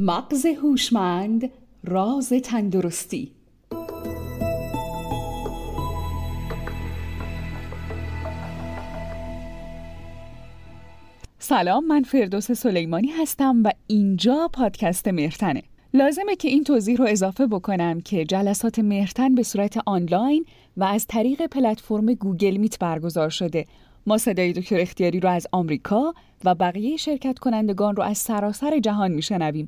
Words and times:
مغز 0.00 0.46
هوشمند 0.46 1.50
راز 1.84 2.28
تندرستی. 2.28 3.32
سلام 11.38 11.86
من 11.86 12.02
فردوس 12.02 12.52
سلیمانی 12.52 13.08
هستم 13.08 13.62
و 13.64 13.70
اینجا 13.86 14.50
پادکست 14.52 15.08
مرتنه 15.08 15.62
لازمه 15.94 16.36
که 16.36 16.48
این 16.48 16.64
توضیح 16.64 16.96
رو 16.96 17.06
اضافه 17.08 17.46
بکنم 17.46 18.00
که 18.00 18.24
جلسات 18.24 18.78
مرتن 18.78 19.34
به 19.34 19.42
صورت 19.42 19.78
آنلاین 19.86 20.44
و 20.76 20.84
از 20.84 21.06
طریق 21.06 21.46
پلتفرم 21.46 22.14
گوگل 22.14 22.56
میت 22.56 22.78
برگزار 22.78 23.28
شده. 23.28 23.64
ما 24.06 24.18
صدای 24.18 24.52
دکتر 24.52 24.80
اختیاری 24.80 25.20
رو 25.20 25.28
از 25.28 25.46
آمریکا 25.52 26.14
و 26.44 26.54
بقیه 26.54 26.96
شرکت 26.96 27.38
کنندگان 27.38 27.96
رو 27.96 28.02
از 28.02 28.18
سراسر 28.18 28.78
جهان 28.78 29.12
میشنویم. 29.12 29.66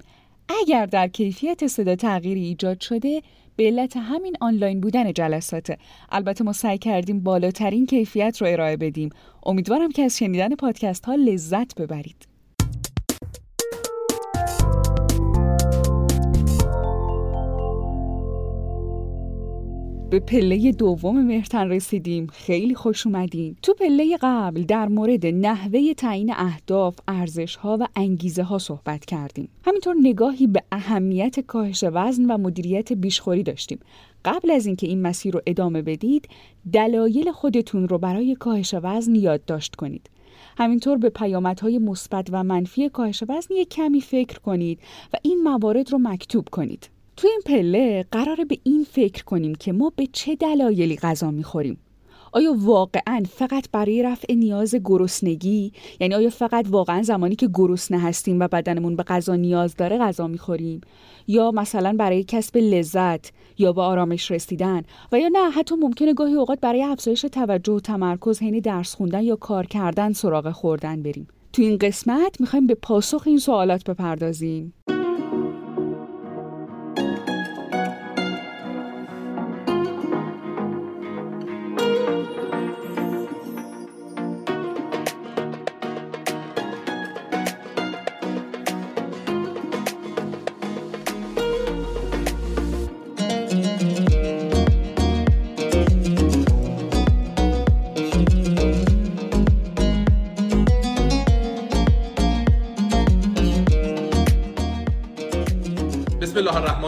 اگر 0.61 0.87
در 0.87 1.09
کیفیت 1.09 1.67
صدا 1.67 1.97
تغییری 1.97 2.45
ایجاد 2.45 2.81
شده 2.81 3.23
به 3.57 3.67
علت 3.67 3.97
همین 3.97 4.37
آنلاین 4.41 4.81
بودن 4.81 5.13
جلساته. 5.13 5.79
البته 6.13 6.45
ما 6.45 6.53
سعی 6.53 6.79
کردیم 6.79 7.21
بالاترین 7.21 7.87
کیفیت 7.87 8.39
رو 8.41 8.47
ارائه 8.47 8.77
بدیم. 8.77 9.11
امیدوارم 9.47 9.91
که 9.91 10.03
از 10.03 10.19
شنیدن 10.19 10.55
پادکست 10.55 11.05
ها 11.05 11.15
لذت 11.15 11.75
ببرید. 11.81 12.30
به 20.11 20.21
پله 20.21 20.73
دوم 20.73 21.23
مهرتن 21.23 21.69
رسیدیم. 21.69 22.27
خیلی 22.27 22.75
خوش 22.75 23.07
اومدین. 23.07 23.57
تو 23.63 23.75
پله 23.75 24.17
قبل 24.23 24.63
در 24.63 24.89
مورد 24.89 25.27
نحوه 25.27 25.95
تعیین 25.95 26.33
اهداف 26.37 26.99
ارزش 27.09 27.57
ها 27.57 27.77
و 27.81 27.87
انگیزه 27.97 28.43
ها 28.43 28.59
صحبت 28.59 29.05
کردیم. 29.05 29.49
همینطور 29.65 29.97
نگاهی 30.03 30.47
به 30.47 30.63
اهمیت 30.73 31.41
کاهش 31.41 31.85
وزن 31.93 32.25
و 32.25 32.39
مدیریت 32.39 32.93
بیشخوری 32.93 33.43
داشتیم. 33.43 33.79
قبل 34.25 34.51
از 34.51 34.67
اینکه 34.67 34.87
این 34.87 35.03
مسیر 35.03 35.35
رو 35.35 35.41
ادامه 35.47 35.83
بدید 35.83 36.29
دلایل 36.73 37.33
خودتون 37.33 37.89
رو 37.89 37.99
برای 37.99 38.35
کاهش 38.35 38.75
وزن 38.83 39.15
یادداشت 39.15 39.75
کنید. 39.75 40.11
همینطور 40.59 40.99
به 40.99 41.09
پیامدهای 41.09 41.79
مثبت 41.79 42.29
و 42.33 42.45
منفی 42.45 42.89
کاهش 42.89 43.23
وزن 43.29 43.55
یک 43.55 43.69
کمی 43.69 44.01
فکر 44.01 44.39
کنید 44.39 44.79
و 45.13 45.17
این 45.23 45.43
موارد 45.43 45.93
رو 45.93 45.99
مکتوب 45.99 46.49
کنید. 46.49 46.91
تو 47.21 47.29
این 47.29 47.41
پله 47.47 48.05
قراره 48.11 48.45
به 48.45 48.59
این 48.63 48.85
فکر 48.85 49.25
کنیم 49.25 49.55
که 49.55 49.73
ما 49.73 49.93
به 49.97 50.09
چه 50.13 50.35
دلایلی 50.35 50.97
غذا 50.97 51.31
می‌خوریم. 51.31 51.79
آیا 52.33 52.55
واقعا 52.59 53.23
فقط 53.31 53.67
برای 53.73 54.03
رفع 54.03 54.35
نیاز 54.35 54.75
گرسنگی 54.85 55.73
یعنی 56.01 56.15
آیا 56.15 56.31
فقط 56.31 56.67
واقعا 56.69 57.03
زمانی 57.03 57.37
که 57.37 57.49
گرسنه 57.55 57.99
هستیم 57.99 58.41
و 58.41 58.49
بدنمون 58.49 58.97
به 58.97 59.03
غذا 59.03 59.37
نیاز 59.37 59.77
داره 59.77 59.99
غذا 59.99 60.27
می‌خوریم؟ 60.27 60.81
یا 61.27 61.51
مثلا 61.51 61.93
برای 61.99 62.25
کسب 62.25 62.57
لذت 62.57 63.33
یا 63.59 63.73
به 63.73 63.83
آرامش 63.83 64.31
رسیدن؟ 64.31 64.83
و 65.13 65.19
یا 65.19 65.29
نه 65.29 65.51
حتی 65.51 65.75
ممکنه 65.75 66.15
گاهی 66.15 66.35
اوقات 66.35 66.61
برای 66.61 66.83
افزایش 66.83 67.21
توجه 67.21 67.73
و 67.73 67.81
تمرکز 67.81 68.43
حین 68.43 68.59
درس 68.59 68.95
خوندن 68.95 69.23
یا 69.23 69.37
کار 69.37 69.67
کردن 69.67 70.13
سراغ 70.13 70.51
خوردن 70.51 71.03
بریم. 71.03 71.29
تو 71.53 71.63
این 71.63 71.79
قسمت 71.79 72.41
می‌خوایم 72.41 72.67
به 72.67 72.75
پاسخ 72.75 73.23
این 73.27 73.39
سوالات 73.39 73.91
بپردازیم. 73.91 74.75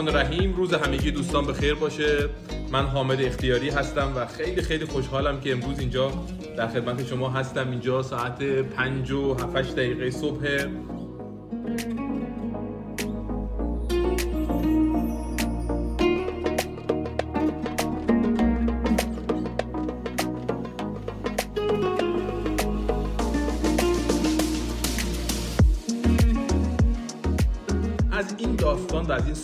رحیم 0.09 0.55
روز 0.57 0.75
همگی 0.75 1.11
دوستان 1.11 1.47
به 1.47 1.53
خیر 1.53 1.75
باشه. 1.75 2.29
من 2.73 2.87
حامد 2.87 3.23
اختیاری 3.23 3.71
هستم 3.71 4.13
و 4.17 4.27
خیلی 4.27 4.63
خیلی 4.63 4.85
خوشحالم 4.85 5.41
که 5.41 5.53
امروز 5.53 5.79
اینجا 5.79 6.13
در 6.57 6.69
خدمت 6.69 7.07
شما 7.07 7.31
هستم. 7.31 7.71
اینجا 7.71 8.03
ساعت 8.03 8.43
5 8.43 9.13
و 9.13 9.35
7 9.35 9.77
دقیقه 9.77 10.11
صبح. 10.11 10.67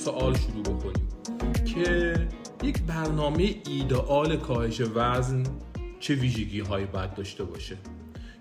سوال 0.09 0.37
شروع 0.37 0.63
بکنیم. 0.63 1.09
که 1.75 2.15
یک 2.63 2.83
برنامه 2.83 3.55
ایدئال 3.69 4.37
کاهش 4.37 4.81
وزن 4.95 5.43
چه 6.01 6.15
ویژگی 6.15 6.61
هایی 6.61 6.87
باید 6.87 7.15
داشته 7.15 7.45
باشه؟ 7.45 7.77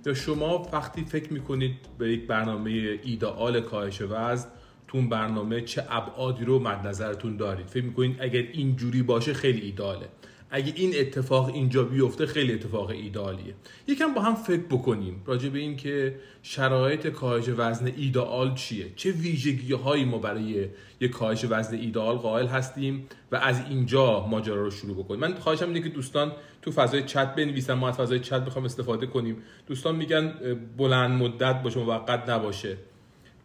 یا 0.05 0.13
شما 0.13 0.67
وقتی 0.73 1.05
فکر 1.05 1.33
می‌کنید 1.33 1.75
به 1.97 2.11
یک 2.13 2.27
برنامه 2.27 2.99
ایدئال 3.03 3.61
کاهش 3.61 4.01
وزن 4.01 4.47
تو 4.87 5.01
برنامه 5.01 5.61
چه 5.61 5.83
ابعادی 5.89 6.45
رو 6.45 6.59
مد 6.59 6.87
نظرتون 6.87 7.37
دارید؟ 7.37 7.67
فکر 7.67 7.83
می‌کنید 7.83 8.17
اگر 8.19 8.43
اینجوری 8.53 9.03
باشه 9.03 9.33
خیلی 9.33 9.61
ایداله 9.61 10.09
اگه 10.49 10.73
این 10.75 10.93
اتفاق 10.99 11.45
اینجا 11.45 11.83
بیفته 11.83 12.25
خیلی 12.25 12.53
اتفاق 12.53 12.89
ایدالیه. 12.89 13.53
یکم 13.87 14.13
با 14.13 14.21
هم 14.21 14.35
فکر 14.35 14.61
بکنیم 14.61 15.21
راجع 15.25 15.49
به 15.49 15.59
این 15.59 15.77
که 15.77 16.15
شرایط 16.43 17.07
کاهش 17.07 17.45
وزن 17.57 17.91
ایدئال 17.97 18.55
چیه؟ 18.55 18.85
چه 18.95 19.11
ویژگی 19.11 19.73
هایی 19.73 20.05
ما 20.05 20.17
برای 20.17 20.67
یک 20.99 21.11
کاهش 21.11 21.45
وزن 21.49 21.77
ایدئال 21.77 22.15
قائل 22.15 22.47
هستیم 22.47 23.07
و 23.31 23.35
از 23.35 23.61
اینجا 23.69 24.27
ماجرا 24.27 24.63
رو 24.63 24.71
شروع 24.71 25.03
بکنیم. 25.03 25.19
من 25.19 25.33
خواهشم 25.33 25.67
اینه 25.67 25.81
که 25.81 25.89
دوستان 25.89 26.31
تو 26.61 26.71
فضای 26.71 27.03
چت 27.03 27.35
بنویسن. 27.35 27.73
ما 27.73 27.89
از 27.89 27.95
فضای 27.95 28.19
چت 28.19 28.45
بخوام 28.45 28.65
استفاده 28.65 29.05
کنیم. 29.05 29.37
دوستان 29.67 29.95
میگن 29.95 30.33
بلند 30.77 31.21
مدت 31.21 31.63
باشه 31.63 31.79
موقت 31.79 32.29
نباشه. 32.29 32.77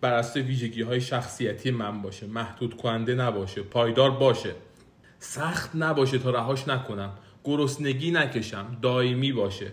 بر 0.00 0.12
اساس 0.12 0.36
ویژگی 0.36 0.82
های 0.82 1.00
شخصیتی 1.00 1.70
من 1.70 2.02
باشه. 2.02 2.26
محدود 2.26 2.76
کننده 2.76 3.14
نباشه. 3.14 3.62
پایدار 3.62 4.10
باشه. 4.10 4.54
سخت 5.22 5.70
نباشه 5.74 6.18
تا 6.18 6.30
رهاش 6.30 6.68
نکنم. 6.68 7.10
گرسنگی 7.44 8.10
نکشم. 8.10 8.76
دائمی 8.82 9.32
باشه. 9.32 9.66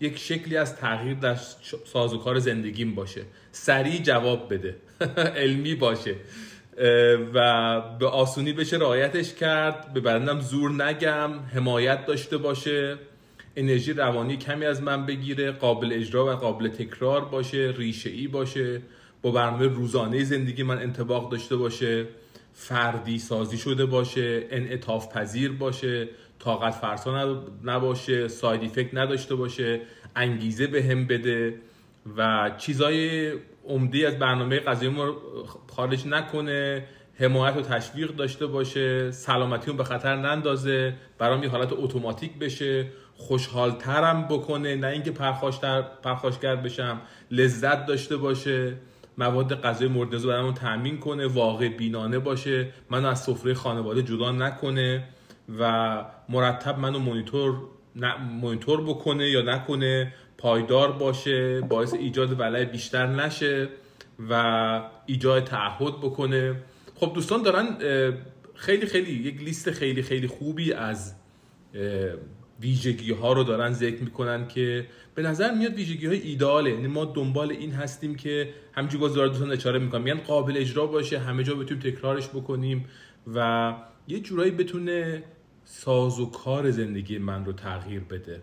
یک 0.00 0.18
شکلی 0.18 0.56
از 0.56 0.76
تغییر 0.76 1.14
در 1.14 1.34
سازوکار 1.84 2.38
زندگیم 2.38 2.94
باشه. 2.94 3.22
سریع 3.52 4.02
جواب 4.02 4.54
بده. 4.54 4.76
علمی 5.42 5.74
باشه. 5.74 6.14
و 7.34 7.80
به 7.98 8.06
آسونی 8.06 8.52
بشه 8.52 8.76
رعایتش 8.76 9.34
کرد. 9.34 9.92
به 9.92 10.00
بدنم 10.00 10.40
زور 10.40 10.84
نگم. 10.84 11.30
حمایت 11.54 12.06
داشته 12.06 12.36
باشه. 12.36 12.98
انرژی 13.56 13.92
روانی 13.92 14.36
کمی 14.36 14.66
از 14.66 14.82
من 14.82 15.06
بگیره. 15.06 15.50
قابل 15.50 15.92
اجرا 15.92 16.26
و 16.26 16.30
قابل 16.30 16.68
تکرار 16.68 17.24
باشه. 17.24 17.74
ریشه 17.76 18.10
ای 18.10 18.26
باشه. 18.28 18.82
با 19.22 19.30
برنامه 19.30 19.66
روزانه 19.66 20.24
زندگی 20.24 20.62
من 20.62 20.78
انتباق 20.78 21.30
داشته 21.30 21.56
باشه. 21.56 22.06
فردی 22.60 23.18
سازی 23.18 23.58
شده 23.58 23.86
باشه 23.86 24.46
انعطاف 24.50 25.16
پذیر 25.16 25.52
باشه 25.52 26.08
طاقت 26.38 26.74
فرسا 26.74 27.42
نباشه 27.64 28.28
ساید 28.28 28.64
افکت 28.64 28.94
نداشته 28.94 29.34
باشه 29.34 29.80
انگیزه 30.16 30.66
به 30.66 30.82
هم 30.82 31.06
بده 31.06 31.54
و 32.16 32.50
چیزای 32.58 33.32
عمده 33.68 34.06
از 34.06 34.18
برنامه 34.18 34.60
غذایی 34.60 34.90
ما 34.90 35.16
خارج 35.68 36.06
نکنه 36.06 36.84
حمایت 37.14 37.56
و 37.56 37.60
تشویق 37.60 38.16
داشته 38.16 38.46
باشه 38.46 39.10
سلامتی 39.10 39.72
به 39.72 39.84
خطر 39.84 40.16
نندازه 40.16 40.94
برام 41.18 41.42
یه 41.42 41.48
حالت 41.48 41.72
اتوماتیک 41.72 42.38
بشه 42.38 42.86
خوشحالترم 43.16 44.28
بکنه 44.28 44.76
نه 44.76 44.86
اینکه 44.86 45.10
پرخاشگر 46.02 46.56
بشم 46.56 47.00
لذت 47.30 47.86
داشته 47.86 48.16
باشه. 48.16 48.76
مواد 49.18 49.60
غذای 49.60 49.88
مورد 49.88 50.08
نیاز 50.08 50.26
برامون 50.26 50.54
تامین 50.54 50.98
کنه 50.98 51.26
واقع 51.26 51.68
بینانه 51.68 52.18
باشه. 52.18 52.68
منو 52.90 53.08
از 53.08 53.22
سفره 53.22 53.54
خانواده 53.54 54.02
جدا 54.02 54.32
نکنه 54.32 55.04
و 55.58 56.04
مرتب 56.28 56.78
منو 56.78 56.98
مونیتور 56.98 57.54
مونیتور 58.40 58.82
بکنه 58.82 59.30
یا 59.30 59.42
نکنه 59.42 60.14
پایدار 60.38 60.92
باشه 60.92 61.60
باعث 61.60 61.94
ایجاد 61.94 62.40
ولع 62.40 62.64
بیشتر 62.64 63.06
نشه 63.06 63.68
و 64.30 64.82
ایجاد 65.06 65.44
تعهد 65.44 65.96
بکنه. 65.96 66.54
خب 66.94 67.12
دوستان 67.14 67.42
دارن 67.42 67.66
خیلی 68.54 68.86
خیلی 68.86 69.12
یک 69.12 69.42
لیست 69.42 69.70
خیلی 69.70 70.02
خیلی 70.02 70.26
خوبی 70.26 70.72
از 70.72 71.14
ویژگی 72.60 73.12
ها 73.12 73.32
رو 73.32 73.44
دارن 73.44 73.72
ذکر 73.72 74.02
می‌کنن 74.02 74.48
که 74.48 74.86
به 75.14 75.22
نظر 75.22 75.54
میاد 75.54 75.74
ویژگی 75.74 76.06
های 76.06 76.20
ایداله 76.20 76.70
یعنی 76.70 76.86
ما 76.86 77.04
دنبال 77.04 77.50
این 77.50 77.72
هستیم 77.72 78.14
که 78.14 78.48
همینجوری 78.72 79.04
گذار 79.04 79.28
دوستان 79.28 79.52
اشاره 79.52 79.78
می‌کنم. 79.78 80.02
میگن 80.02 80.18
قابل 80.18 80.56
اجرا 80.56 80.86
باشه 80.86 81.18
همه 81.18 81.42
جا 81.42 81.54
بتونیم 81.54 81.82
تکرارش 81.82 82.28
بکنیم 82.28 82.84
و 83.34 83.74
یه 84.08 84.20
جورایی 84.20 84.50
بتونه 84.50 85.22
ساز 85.64 86.20
و 86.20 86.30
کار 86.30 86.70
زندگی 86.70 87.18
من 87.18 87.44
رو 87.44 87.52
تغییر 87.52 88.00
بده. 88.00 88.40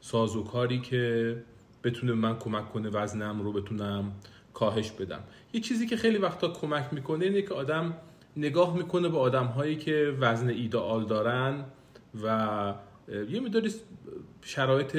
ساز 0.00 0.36
و 0.36 0.44
کاری 0.44 0.80
که 0.80 1.36
بتونه 1.84 2.12
من 2.12 2.38
کمک 2.38 2.72
کنه 2.72 2.88
وزنم 2.88 3.42
رو 3.42 3.52
بتونم 3.52 4.12
کاهش 4.54 4.90
بدم. 4.90 5.20
یه 5.52 5.60
چیزی 5.60 5.86
که 5.86 5.96
خیلی 5.96 6.18
وقتا 6.18 6.48
کمک 6.48 6.84
می‌کنه 6.92 7.24
اینه 7.24 7.42
که 7.42 7.54
آدم 7.54 7.94
نگاه 8.36 8.76
می‌کنه 8.76 9.08
به 9.08 9.18
آدم 9.18 9.46
هایی 9.46 9.76
که 9.76 10.16
وزن 10.20 10.48
ایدئال 10.48 11.06
دارن 11.06 11.64
و 12.24 12.74
یه 13.08 13.40
مداری 13.40 13.70
شرایط 14.42 14.96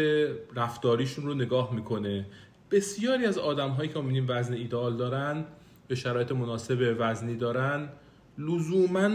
رفتاریشون 0.55 1.25
رو 1.25 1.33
نگاه 1.33 1.75
می‌کنه. 1.75 2.25
بسیاری 2.71 3.25
از 3.25 3.37
آدم 3.37 3.69
هایی 3.69 3.89
که 3.89 3.99
می‌بینیم 3.99 4.25
وزن 4.27 4.53
ایدئال 4.53 4.97
دارن 4.97 5.45
به 5.87 5.95
شرایط 5.95 6.31
مناسب 6.31 6.95
وزنی 6.99 7.35
دارن 7.35 7.89
لزوما 8.37 9.09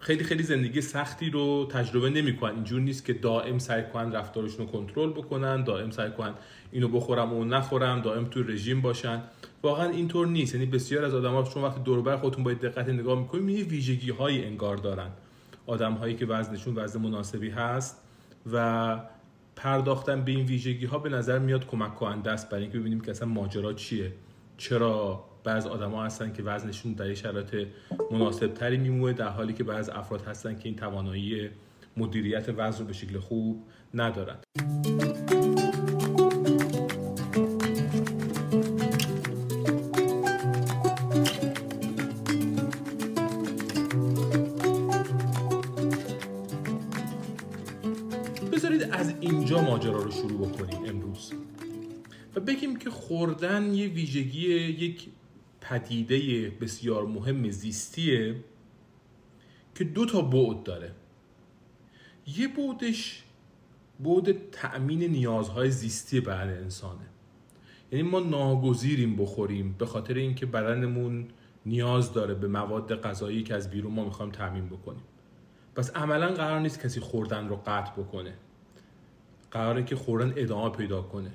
خیلی 0.00 0.24
خیلی 0.24 0.42
زندگی 0.42 0.80
سختی 0.80 1.30
رو 1.30 1.68
تجربه 1.70 2.10
نمی‌کنن. 2.10 2.54
اینجور 2.54 2.80
نیست 2.80 3.04
که 3.04 3.12
دائم 3.12 3.58
سعی 3.58 3.82
کنن 3.92 4.12
رفتارشون 4.12 4.66
رو 4.66 4.72
کنترل 4.72 5.10
بکنن 5.10 5.64
دائم 5.64 5.90
سعی 5.90 6.10
کنن 6.10 6.34
اینو 6.72 6.88
بخورم 6.88 7.32
و 7.32 7.44
نخورم 7.44 8.00
دائم 8.00 8.24
تو 8.24 8.42
رژیم 8.42 8.80
باشن. 8.80 9.22
واقعا 9.62 9.88
اینطور 9.90 10.26
نیست. 10.26 10.54
یعنی 10.54 10.66
بسیار 10.66 11.04
از 11.04 11.14
آدم‌ها 11.14 11.42
چون 11.42 11.62
وقتی 11.62 11.80
دور 11.80 12.02
بر 12.02 12.16
خودتون 12.16 12.44
با 12.44 12.52
دقت 12.52 12.88
نگاه 12.88 13.20
می‌کنید 13.20 13.44
می‌بینید 13.44 13.72
ویژگی 13.72 14.10
های 14.10 14.44
انگار 14.44 14.76
دارن. 14.76 15.10
آدم 15.66 15.92
هایی 15.92 16.14
که 16.14 16.26
وزنشون 16.26 16.74
وزن 16.78 17.00
مناسبی 17.00 17.50
هست 17.50 18.00
و 18.52 18.98
پرداختن 19.56 20.24
به 20.24 20.32
این 20.32 20.46
ویژگی 20.46 20.86
ها 20.86 20.98
به 20.98 21.08
نظر 21.08 21.38
میاد 21.38 21.66
کمک 21.66 21.94
کننده 21.94 22.30
است 22.30 22.50
برای 22.50 22.62
اینکه 22.62 22.78
ببینیم 22.78 23.00
که 23.00 23.10
اصلا 23.10 23.28
ماجرا 23.28 23.72
چیه. 23.72 24.12
چرا 24.56 25.24
بعض 25.44 25.66
آدما 25.66 26.04
هستن 26.04 26.32
که 26.32 26.42
وزنشون 26.42 26.92
در 26.92 27.14
شرایط 27.14 27.68
مناسب 28.10 28.54
تری 28.54 28.76
میمونه 28.76 29.12
در 29.12 29.28
حالی 29.28 29.52
که 29.52 29.64
بعض 29.64 29.88
افراد 29.88 30.22
هستن 30.22 30.54
که 30.54 30.68
این 30.68 30.76
توانایی 30.76 31.50
مدیریت 31.96 32.48
وزن 32.56 32.80
رو 32.80 32.86
به 32.86 32.92
شکل 32.92 33.18
خوب 33.18 33.64
ندارن. 33.94 34.36
بگیم 52.54 52.76
که 52.76 52.90
خوردن 52.90 53.74
یه 53.74 53.88
ویژگی 53.88 54.54
یک 54.54 55.08
پدیده 55.60 56.50
بسیار 56.50 57.06
مهم 57.06 57.50
زیستیه 57.50 58.36
که 59.74 59.84
دو 59.84 60.06
تا 60.06 60.22
بعد 60.22 60.62
داره. 60.62 60.92
یه 62.26 62.48
بعدش 62.48 63.24
بعد 64.00 64.50
تأمین 64.50 65.02
نیازهای 65.02 65.70
زیستی 65.70 66.20
بدن 66.20 66.48
انسانه. 66.48 67.06
یعنی 67.92 68.08
ما 68.08 68.20
ناگزیریم 68.20 69.16
بخوریم 69.16 69.74
به 69.78 69.86
خاطر 69.86 70.14
اینکه 70.14 70.46
بدنمون 70.46 71.28
نیاز 71.66 72.12
داره 72.12 72.34
به 72.34 72.48
مواد 72.48 73.00
غذایی 73.00 73.42
که 73.42 73.54
از 73.54 73.70
بیرون 73.70 73.92
ما 73.92 74.04
می‌خوایم 74.04 74.32
تأمین 74.32 74.66
بکنیم. 74.66 75.04
پس 75.74 75.96
عملا 75.96 76.28
قرار 76.34 76.60
نیست 76.60 76.80
کسی 76.80 77.00
خوردن 77.00 77.48
رو 77.48 77.56
قطع 77.56 77.92
بکنه. 78.02 78.34
قراره 79.50 79.84
که 79.84 79.96
خوردن 79.96 80.32
ادامه 80.36 80.70
پیدا 80.70 81.02
کنه. 81.02 81.30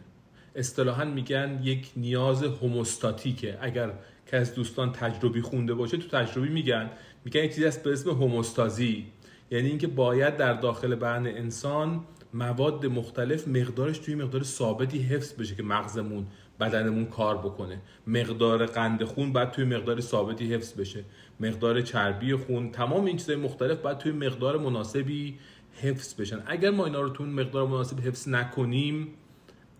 اصطلاحا 0.59 1.05
میگن 1.05 1.59
یک 1.63 1.91
نیاز 1.95 2.43
هموستاتیکه 2.43 3.57
اگر 3.61 3.91
که 4.27 4.37
از 4.37 4.53
دوستان 4.53 4.91
تجربی 4.91 5.41
خونده 5.41 5.73
باشه 5.73 5.97
تو 5.97 6.07
تجربی 6.07 6.49
میگن. 6.49 6.89
میگن 7.25 7.43
یک 7.43 7.49
چیزی 7.49 7.65
هست 7.65 7.83
به 7.83 7.93
اسم 7.93 8.09
هموستازی 8.09 9.05
یعنی 9.51 9.69
اینکه 9.69 9.87
باید 9.87 10.37
در 10.37 10.53
داخل 10.53 10.95
بدن 10.95 11.27
انسان 11.27 12.03
مواد 12.33 12.85
مختلف 12.85 13.47
مقدارش 13.47 13.97
توی 13.97 14.15
مقدار 14.15 14.43
ثابتی 14.43 14.99
حفظ 14.99 15.33
بشه 15.33 15.55
که 15.55 15.63
مغزمون 15.63 16.27
بدنمون 16.59 17.05
کار 17.05 17.37
بکنه. 17.37 17.81
مقدار 18.07 18.65
قند 18.65 19.03
خون 19.03 19.33
باید 19.33 19.51
توی 19.51 19.65
مقدار 19.65 20.01
ثابتی 20.01 20.53
حفظ 20.53 20.73
بشه. 20.73 21.03
مقدار 21.39 21.81
چربی 21.81 22.35
خون 22.35 22.71
تمام 22.71 23.05
این 23.05 23.17
چیزهای 23.17 23.41
مختلف 23.41 23.77
باید 23.77 23.97
توی 23.97 24.11
مقدار 24.11 24.57
مناسبی 24.57 25.39
حفظ 25.81 26.13
بشن. 26.13 26.43
اگر 26.47 26.69
ما 26.69 26.85
اینا 26.85 27.01
رو 27.01 27.09
تو 27.09 27.23
مقدار 27.23 27.67
مناسب 27.67 27.99
حفظ 27.99 28.27
نکنیم 28.27 29.07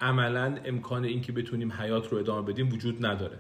عملا 0.02 0.58
امکان 0.66 1.06
اینکه 1.06 1.32
بتونیم 1.32 1.72
حیات 1.72 2.08
رو 2.08 2.18
ادامه 2.18 2.52
بدیم 2.52 2.74
وجود 2.74 3.06
نداره. 3.06 3.38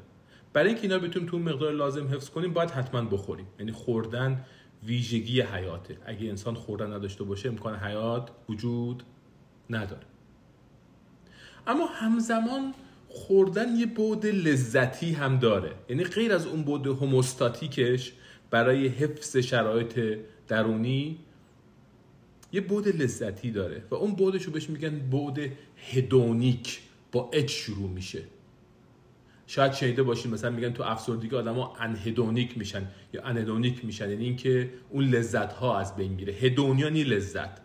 برای 0.53 0.67
اینکه 0.67 0.81
اینا 0.81 0.99
بتونیم 0.99 1.29
تو 1.29 1.39
مقدار 1.39 1.73
لازم 1.73 2.07
حفظ 2.07 2.29
کنیم 2.29 2.53
باید 2.53 2.71
حتما 2.71 3.01
بخوریم. 3.01 3.47
یعنی 3.59 3.71
خوردن 3.71 4.45
ویژگی 4.83 5.41
حیاته. 5.41 5.97
اگه 6.05 6.29
انسان 6.29 6.53
خوردن 6.53 6.93
نداشته 6.93 7.23
باشه 7.23 7.49
امکان 7.49 7.75
حیات 7.75 8.29
وجود 8.49 9.03
نداره. 9.69 10.05
اما 11.67 11.85
همزمان 11.85 12.73
خوردن 13.09 13.75
یه 13.75 13.85
بود 13.85 14.25
لذتی 14.25 15.11
هم 15.11 15.39
داره. 15.39 15.71
یعنی 15.89 16.03
غیر 16.03 16.33
از 16.33 16.47
اون 16.47 16.63
بود 16.63 16.87
هموستاتیکش 16.87 18.13
برای 18.51 18.87
حفظ 18.87 19.37
شرایط 19.37 20.19
درونی 20.47 21.17
یه 22.51 22.61
بود 22.61 22.87
لذتی 22.87 23.51
داره 23.51 23.83
و 23.91 23.95
اون 23.95 24.11
بودش 24.11 24.43
رو 24.43 24.51
بهش 24.51 24.69
میگن 24.69 24.99
بود 24.99 25.39
هدونیک. 25.91 26.79
با 27.11 27.29
اچ 27.33 27.51
شروع 27.51 27.89
میشه. 27.89 28.23
شاید 29.47 29.73
شنیده 29.73 30.03
باشید 30.03 30.31
مثلا 30.31 30.49
میگن 30.49 30.73
تو 30.73 30.83
افسردگی 30.83 31.35
آدما 31.35 31.75
انهدونیک 31.79 32.57
میشن 32.57 32.87
یا 33.13 33.23
انهدونیک 33.23 33.85
میشن. 33.85 34.09
یعنی 34.09 34.25
اینکه 34.25 34.69
اون 34.89 35.03
لذت 35.03 35.53
ها 35.53 35.79
از 35.79 35.95
بین 35.95 36.11
میره. 36.11 36.33
هدونیانی 36.33 37.03
لذت. 37.03 37.61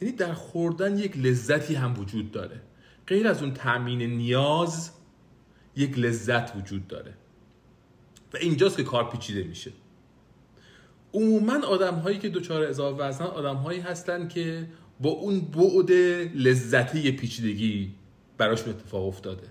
یعنی 0.00 0.14
در 0.14 0.34
خوردن 0.34 0.98
یک 0.98 1.16
لذتی 1.16 1.74
هم 1.74 2.00
وجود 2.00 2.30
داره. 2.30 2.60
غیر 3.06 3.28
از 3.28 3.42
اون 3.42 3.54
تامین 3.54 4.02
نیاز 4.02 4.90
یک 5.76 5.98
لذت 5.98 6.56
وجود 6.56 6.86
داره. 6.86 7.14
و 8.34 8.36
اینجاست 8.36 8.76
که 8.76 8.84
کار 8.84 9.10
پیچیده 9.10 9.42
میشه. 9.42 9.72
عموما 11.14 11.66
آدم 11.66 11.94
هایی 11.94 12.18
که 12.18 12.28
دچار 12.28 12.62
اضافه 12.62 13.02
وزن 13.02 13.24
آدم 13.24 13.56
هایی 13.56 13.80
هستن 13.80 14.28
که 14.28 14.66
با 15.00 15.10
اون 15.10 15.40
بعد 15.40 15.90
لذتی 16.34 17.12
پیچیدگی 17.12 17.94
براشون 18.38 18.68
اتفاق 18.68 19.06
افتاده. 19.06 19.46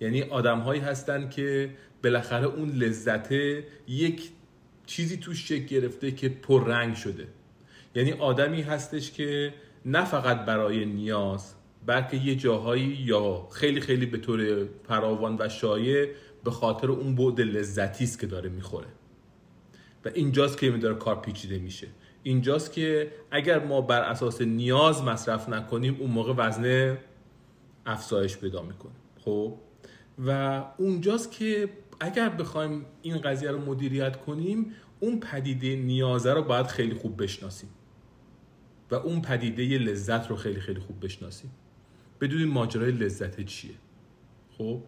یعنی 0.00 0.22
آدم 0.22 0.58
هایی 0.58 0.80
هستن 0.80 1.28
که 1.28 1.70
بالاخره 2.04 2.46
اون 2.46 2.70
لذت 2.70 3.32
یک 3.88 4.30
چیزی 4.86 5.16
توش 5.16 5.48
شکل 5.48 5.66
گرفته 5.66 6.10
که 6.10 6.28
پر 6.28 6.68
رنگ 6.68 6.94
شده. 6.94 7.28
یعنی 7.94 8.12
آدمی 8.12 8.62
هستش 8.62 9.12
که 9.12 9.54
نه 9.86 10.04
فقط 10.04 10.44
برای 10.44 10.84
نیاز 10.84 11.54
بلکه 11.86 12.16
یه 12.16 12.36
جاهایی 12.36 12.98
یا 13.04 13.48
خیلی 13.52 13.80
خیلی 13.80 14.06
به 14.06 14.18
طور 14.18 14.68
فراوان 14.88 15.36
و 15.40 15.48
شایع 15.48 16.08
به 16.44 16.50
خاطر 16.50 16.90
اون 16.90 17.14
بعد 17.14 17.40
لذتی 17.40 18.04
است 18.04 18.18
که 18.18 18.26
داره 18.26 18.50
می‌خوره. 18.50 18.86
و 20.04 20.10
اینجاست 20.14 20.58
که 20.58 20.70
داره 20.70 20.94
کار 20.94 21.20
پیچیده 21.20 21.58
میشه. 21.58 21.88
اینجاست 22.22 22.72
که 22.72 23.12
اگر 23.30 23.64
ما 23.64 23.80
بر 23.80 24.02
اساس 24.02 24.40
نیاز 24.40 25.02
مصرف 25.02 25.48
نکنیم 25.48 25.96
اون 26.00 26.10
موقع 26.10 26.34
وزنه 26.36 26.98
افزایش 27.86 28.36
پیدا 28.36 28.62
می‌کنه. 28.62 28.92
خب؟ 29.24 29.54
و 30.26 30.64
اونجاست 30.78 31.32
که 31.32 31.68
اگر 32.00 32.28
بخوایم 32.28 32.86
این 33.02 33.18
قضیه 33.18 33.50
رو 33.50 33.64
مدیریت 33.64 34.16
کنیم 34.16 34.74
اون 35.00 35.20
پدیده 35.20 35.76
نیازه 35.76 36.32
رو 36.32 36.42
باید 36.42 36.66
خیلی 36.66 36.94
خوب 36.94 37.22
بشناسیم. 37.22 37.68
و 38.90 38.94
اون 38.94 39.22
پدیده 39.22 39.78
لذت 39.78 40.30
رو 40.30 40.36
خیلی 40.36 40.60
خیلی 40.60 40.80
خوب 40.80 41.04
بشناسیم. 41.04 41.50
بدونیم 42.20 42.48
ماجرای 42.48 42.92
لذت 42.92 43.40
چیه. 43.40 43.74
خب؟ 44.58 44.82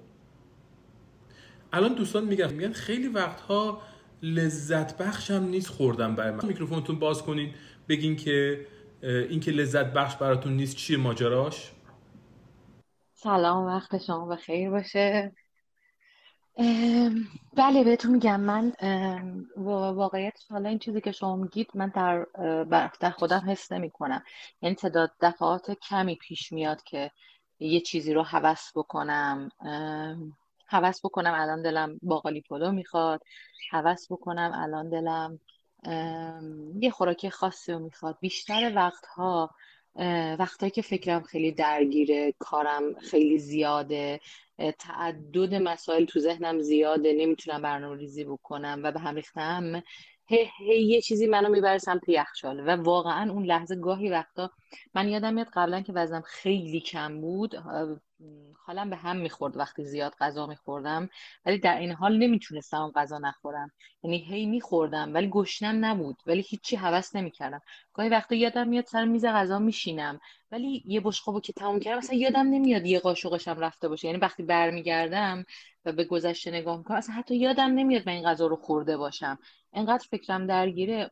الان 1.73 1.95
دوستان 1.95 2.25
میگن 2.25 2.52
میگن 2.52 2.73
خیلی 2.73 3.09
وقتها 3.09 3.83
لذت 4.23 4.99
بخش 4.99 5.31
هم 5.31 5.45
نیست 5.45 5.69
خوردن 5.69 6.14
برای 6.14 6.31
من. 6.31 6.47
میکروفونتون 6.47 6.99
باز 6.99 7.23
کنین 7.23 7.55
بگین 7.88 8.17
که 8.17 8.67
این 9.02 9.41
که 9.41 9.50
لذت 9.50 9.93
بخش 9.93 10.17
براتون 10.17 10.52
نیست 10.52 10.76
چیه 10.76 10.97
ماجراش؟ 10.97 11.73
سلام 13.14 13.67
وقت 13.67 13.99
شما 13.99 14.26
بخیر 14.26 14.71
باشه. 14.71 15.33
بله 17.57 17.85
بهتون 17.85 18.11
میگم 18.11 18.41
من 18.41 18.73
واقعیت 19.57 20.38
حالا 20.50 20.69
این 20.69 20.79
چیزی 20.79 21.00
که 21.00 21.12
شما 21.12 21.37
میگید 21.37 21.71
من 21.75 21.88
در 21.88 22.26
در 23.00 23.11
خودم 23.11 23.50
حس 23.50 23.73
نمی 23.73 23.91
کنم 23.91 24.23
یعنی 24.62 24.75
تعداد 24.75 25.12
دفعات 25.21 25.71
کمی 25.71 26.17
پیش 26.17 26.52
میاد 26.52 26.83
که 26.83 27.11
یه 27.59 27.81
چیزی 27.81 28.14
رو 28.14 28.23
حوس 28.23 28.71
بکنم. 28.75 29.49
حوس 30.73 31.00
بکنم 31.05 31.35
الان 31.35 31.62
دلم 31.62 31.99
باقالی 32.02 32.41
پلو 32.41 32.73
می‌خواد. 32.73 33.23
حوس 33.71 34.12
بکنم 34.12 34.52
الان 34.55 34.88
دلم 34.88 35.41
یه 36.81 36.91
خوراکی 36.91 37.31
خاصی 37.31 37.73
رو 37.73 37.79
می‌خواد. 37.79 38.19
بیشتر 38.21 38.73
وقتها 38.76 39.50
وقتایی 40.38 40.71
که 40.71 40.83
فکرم 40.83 41.23
خیلی 41.23 41.52
درگیره 41.52 42.35
کارم 42.38 42.95
خیلی 42.95 43.38
زیاده 43.38 44.21
تعدد 44.79 45.55
مسائل 45.55 46.05
تو 46.05 46.21
ذهنم 46.21 46.61
زیاده 46.61 47.12
نمی‌تونم 47.12 47.62
برنامه 47.62 47.97
ریزی 47.97 48.25
بکنم 48.25 48.81
و 48.85 48.93
به 48.93 49.00
هم 49.00 49.14
ریختم. 49.14 49.83
هی, 50.26 50.49
هی 50.59 50.83
یه 50.83 51.00
چیزی 51.00 51.26
منو 51.26 51.49
می‌بره 51.49 51.79
سمت 51.79 52.09
یخچال 52.09 52.61
و 52.61 52.76
واقعا 52.76 53.33
اون 53.33 53.45
لحظه 53.45 53.76
گاهی 53.76 54.11
وقتا 54.11 54.50
من 54.95 55.09
یادم 55.09 55.35
میاد 55.35 55.49
قبلا 55.52 55.81
که 55.81 55.93
وزنم 55.93 56.23
خیلی 56.26 56.81
کم 56.81 57.21
بود 57.21 57.55
حالم 58.67 58.91
به 58.91 58.97
هم 58.97 59.17
می‌خورد 59.17 59.57
وقتی 59.57 59.85
زیاد 59.85 60.14
غذا 60.21 60.47
میخوردم 60.47 61.09
ولی 61.47 61.59
در 61.59 61.79
این 61.79 61.93
حال 61.93 62.19
نمی‌تونستم 62.19 62.93
غذا 62.97 63.19
نخورم. 63.19 63.71
یعنی 64.02 64.19
هی 64.19 64.47
میخوردم 64.47 65.14
ولی 65.14 65.29
گشنم 65.31 65.85
نبود 65.85 66.23
ولی 66.26 66.41
هیچی 66.41 66.76
حوس 66.76 67.17
نمی‌کردم. 67.17 67.61
گاهی 67.95 68.09
وقتا 68.09 68.35
یادم 68.35 68.69
میاد 68.69 68.87
سر 68.87 69.05
میز 69.05 69.25
غذا 69.25 69.59
میشینم 69.59 70.21
ولی 70.52 70.83
یه 70.87 71.00
بشقابو 71.00 71.41
که 71.41 71.52
تموم 71.52 71.81
کردم 71.81 71.99
مثلا 71.99 72.17
یادم 72.17 72.47
نمیاد 72.47 72.87
یه 72.87 72.99
قاشقشم 72.99 73.59
رفته 73.59 73.88
باشه. 73.88 74.09
یعنی 74.09 74.21
وقتی 74.21 74.43
برمیگردم 74.43 75.45
و 75.85 75.93
به 75.93 76.05
گذشته 76.05 76.50
نگاه 76.50 76.79
می‌کنم 76.79 76.97
اصلا 76.97 77.14
حتی 77.14 77.37
یادم 77.37 77.71
نمیاد 77.75 78.02
من 78.07 78.12
این 78.12 78.25
غذا 78.25 78.47
رو 78.47 78.57
خورده 78.57 78.97
باشم. 78.97 79.38
انقدر 79.73 80.07
فکرم 80.11 80.47
درگیره. 80.47 81.11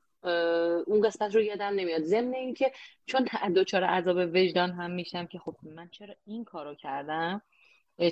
اون 0.86 1.00
قسمت 1.00 1.34
رو 1.34 1.42
یادم 1.42 1.74
نمیاد. 1.74 2.02
ضمن 2.02 2.34
اینکه 2.34 2.72
چون 3.06 3.28
دوچار 3.54 3.84
عذاب 3.84 4.16
وجدان 4.16 4.72
هم 4.72 4.90
میشم 4.90 5.26
که 5.26 5.38
خب 5.38 5.56
من 5.62 5.88
چرا 5.88 6.14
این 6.26 6.44
کارو 6.44 6.74
کردم؟ 6.74 7.42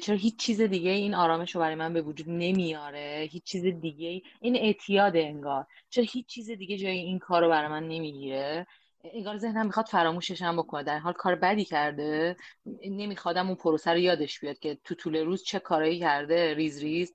چرا 0.02 0.16
هیچ 0.16 0.36
چیز 0.36 0.60
دیگه 0.60 0.90
این 0.90 1.14
آرامش 1.14 1.54
رو 1.54 1.60
برای 1.60 1.74
من 1.74 1.92
به 1.92 2.02
وجود 2.02 2.26
نمیاره؟ 2.28 3.28
هیچ 3.30 3.44
چیز 3.44 3.64
دیگه 3.64 4.22
این 4.40 4.56
اعتیاد 4.56 5.16
انگار. 5.16 5.66
چرا 5.90 6.04
هیچ 6.10 6.26
چیز 6.26 6.50
دیگه 6.50 6.78
جای 6.78 6.98
این 6.98 7.18
کار 7.18 7.42
رو 7.42 7.48
برای 7.48 7.68
من 7.68 7.88
نمی‌گیره؟ 7.88 8.66
انگار 9.04 9.36
ذهنم 9.36 9.66
می‌خواد 9.66 9.86
فراموشش 9.86 10.42
هم 10.42 10.56
بکنه. 10.56 10.82
در 10.82 10.98
حال 10.98 11.12
کار 11.12 11.34
بدی 11.34 11.64
کرده. 11.64 12.36
نمیخوادم 12.84 13.46
اون 13.46 13.56
پروسه 13.56 13.90
رو 13.90 13.98
یادش 13.98 14.40
بیاد 14.40 14.58
که 14.58 14.78
تو 14.84 14.94
طول 14.94 15.16
روز 15.16 15.44
چه 15.44 15.58
کارایی 15.58 15.98
کرده. 16.00 16.54
ریز 16.54 16.82
ریز. 16.82 17.14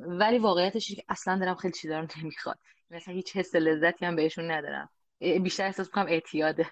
ولی 0.00 0.38
واقعیتش 0.38 0.94
که 0.94 1.04
اصلا 1.08 1.38
دارم 1.38 1.54
خیلی 1.54 1.74
چیزا 1.74 2.00
رو 2.00 2.06
نمی‌خواد 2.22 2.58
مثلا 2.90 3.14
هیچ 3.14 3.36
حس 3.36 3.54
لذتی 3.54 4.04
هم 4.04 4.16
بهشون 4.16 4.50
ندارم. 4.50 4.88
بیشتر 5.42 5.66
احساس 5.66 5.86
می‌کنم 5.86 6.06
اعتیاده. 6.08 6.66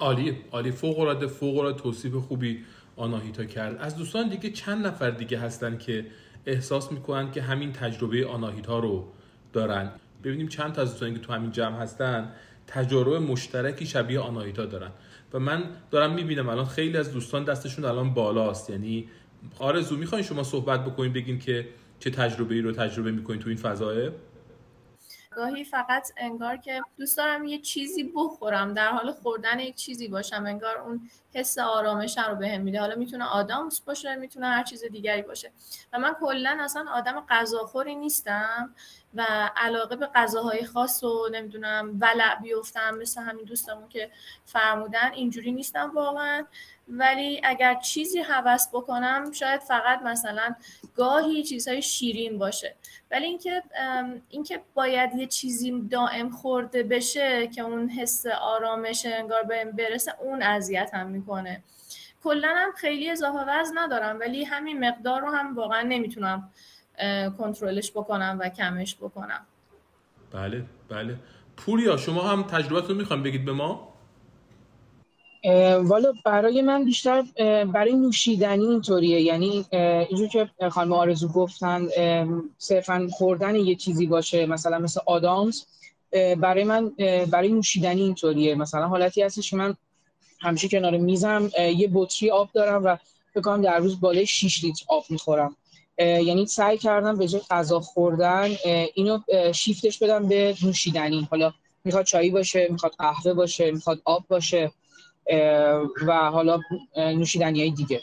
عالی 0.00 0.36
عالی. 0.52 0.70
فوق 0.70 0.98
العاده 0.98 1.26
فوق 1.26 1.58
العاده 1.58 1.80
توصیف 1.80 2.14
خوبی 2.14 2.64
آناهیتا 2.96 3.44
کرد. 3.44 3.76
از 3.76 3.96
دوستان 3.96 4.28
دیگه 4.28 4.50
چند 4.50 4.86
نفر 4.86 5.10
دیگه 5.10 5.38
هستن 5.38 5.78
که 5.78 6.06
احساس 6.46 6.92
می‌کنن 6.92 7.30
که 7.30 7.42
همین 7.42 7.72
تجربه 7.72 8.26
آناهیتا 8.26 8.78
رو 8.78 9.12
دارن؟ 9.52 9.92
ببینیم 10.24 10.48
چند 10.48 10.72
تا 10.72 10.82
از 10.82 10.90
دوستانی 10.90 11.14
که 11.14 11.20
تو 11.20 11.32
همین 11.32 11.52
جمع 11.52 11.78
هستن 11.78 12.32
تجربه 12.66 13.18
مشترکی 13.18 13.86
شبیه 13.86 14.20
آناهیتا 14.20 14.66
دارن. 14.66 14.90
و 15.32 15.38
من 15.38 15.64
دارم 15.90 16.14
می‌بینم 16.14 16.48
الان 16.48 16.64
خیلی 16.64 16.96
از 16.96 17.12
دوستان 17.12 17.44
دستشون 17.44 17.84
الان 17.84 18.14
بالاست. 18.14 18.70
یعنی 18.70 19.08
آرزو 19.58 19.96
می‌خواین 19.96 20.24
شما 20.24 20.42
صحبت 20.42 20.84
بکنین 20.84 21.12
بگین 21.12 21.38
که 21.38 21.68
چه 21.98 22.10
تجربه 22.10 22.54
ای 22.54 22.60
رو 22.60 22.72
تجربه 22.72 23.10
می‌کنین 23.12 23.40
تو 23.40 23.48
این 23.48 23.58
فضایه 23.58 24.12
گاهی 25.36 25.64
فقط 25.64 26.12
انگار 26.16 26.56
که 26.56 26.82
دوست 26.98 27.16
دارم 27.16 27.44
یه 27.44 27.58
چیزی 27.58 28.12
بخورم 28.16 28.74
در 28.74 28.88
حال 28.88 29.12
خوردن 29.12 29.60
یک 29.60 29.74
چیزی 29.74 30.08
باشم 30.08 30.44
انگار 30.46 30.78
اون 30.78 31.10
حس 31.34 31.58
آرامش 31.58 32.18
رو 32.18 32.34
بهم 32.34 32.60
میده. 32.60 32.80
حالا 32.80 32.94
می‌تونه 32.94 33.24
آدامس 33.24 33.80
باشه 33.80 34.14
می‌تونه 34.16 34.46
هر 34.46 34.64
چیز 34.64 34.84
دیگری 34.84 35.22
باشه. 35.22 35.52
و 35.92 35.98
من 35.98 36.14
کلا 36.20 36.58
اصلا 36.60 36.90
آدم 36.90 37.26
غذاخوری 37.28 37.94
نیستم. 37.94 38.74
و 39.14 39.50
علاقه 39.56 39.96
به 39.96 40.06
غذاهای 40.06 40.64
خاص 40.64 41.04
و 41.04 41.28
نمی‌دونم 41.32 41.96
ولع 42.00 42.34
بیفتم 42.34 42.94
مثل 42.94 43.20
همین 43.22 43.44
دوستمون 43.44 43.88
که 43.88 44.10
فرمودن 44.44 45.12
اینجوری 45.12 45.52
نیستم 45.52 45.90
واقعا. 45.94 46.46
ولی 46.88 47.40
اگر 47.44 47.74
چیزی 47.74 48.18
هوس 48.18 48.68
بکنم 48.72 49.32
شاید 49.32 49.60
فقط 49.60 50.02
مثلا 50.02 50.54
گاهی 50.96 51.42
چیزهای 51.42 51.82
شیرین 51.82 52.38
باشه. 52.38 52.74
ولی 53.10 53.26
اینکه 53.26 53.62
اینکه 54.28 54.62
باید 54.74 55.14
یه 55.14 55.26
چیزی 55.26 55.80
دائم 55.90 56.30
خورده 56.30 56.82
بشه 56.82 57.46
که 57.46 57.62
اون 57.62 57.88
حس 57.88 58.26
آرامش 58.26 59.06
انگار 59.06 59.42
بهم 59.42 59.70
برسه 59.70 60.14
اون 60.20 60.42
اذیت 60.42 60.90
هم 60.94 61.06
می‌کنه. 61.06 61.62
کلا 62.24 62.54
هم 62.56 62.72
خیلی 62.72 63.10
اضافه 63.10 63.38
وزن 63.38 63.78
ندارم 63.78 64.20
ولی 64.20 64.44
همین 64.44 64.88
مقدار 64.88 65.20
رو 65.20 65.30
هم 65.30 65.54
واقعا 65.54 65.82
نمی‌تونم 65.82 66.50
کنترلش 67.38 67.90
بکنم 67.90 68.38
و 68.40 68.48
کمش 68.48 68.96
بکنم. 68.96 69.46
بله 70.32 70.64
بله. 70.88 71.16
پوریا 71.56 71.96
شما 71.96 72.22
هم 72.22 72.42
تجربتون 72.42 72.96
می‌خوام 72.96 73.22
بگید 73.22 73.44
به 73.44 73.52
ما؟ 73.52 73.90
والا 75.82 76.12
برای 76.24 76.62
من 76.62 76.84
بیشتر 76.84 77.22
برای 77.72 77.94
نوشیدنی 77.94 78.66
اینطوریه. 78.66 79.20
یعنی 79.20 79.66
اینجور 80.08 80.28
که 80.28 80.50
خانم 80.70 80.92
آرزو 80.92 81.28
گفتن 81.28 81.88
صرفا 82.58 83.08
خوردن 83.12 83.54
یه 83.54 83.74
چیزی 83.74 84.06
باشه 84.06 84.46
مثلا 84.46 84.78
مثل 84.78 85.00
آدامز. 85.06 85.64
برای 86.38 86.64
من 86.64 86.88
برای 87.30 87.52
نوشیدنی 87.52 88.02
اینطوریه. 88.02 88.54
مثلا 88.54 88.88
حالتی 88.88 89.22
هستش 89.22 89.50
که 89.50 89.56
من 89.56 89.74
همیشه 90.40 90.68
کنار 90.68 90.96
میزم 90.96 91.50
یه 91.58 91.90
بطری 91.92 92.30
آب 92.30 92.50
دارم 92.54 92.84
و 92.84 92.96
فکر 93.34 93.56
در 93.56 93.78
روز 93.78 94.00
بالای 94.00 94.26
6 94.26 94.64
لیتر 94.64 94.84
آب 94.88 95.04
می‌خورم. 95.10 95.56
یعنی 95.98 96.46
سعی 96.46 96.78
کردم 96.78 97.16
به 97.16 97.28
جای 97.28 97.40
غذا 97.50 97.80
خوردن 97.80 98.48
اینو 98.94 99.18
شیفتش 99.54 99.98
بدم 99.98 100.28
به 100.28 100.54
نوشیدنی. 100.62 101.28
حالا 101.30 101.52
می‌خواد 101.84 102.04
چایی 102.04 102.30
باشه 102.30 102.68
می‌خواد 102.70 102.92
قهوه 102.98 103.32
باشه 103.32 103.70
می‌خواد 103.70 104.02
آب 104.04 104.24
باشه 104.28 104.72
و 106.06 106.12
حالا 106.12 106.60
نوشیدنی 106.96 107.60
های 107.60 107.70
دیگه. 107.70 108.00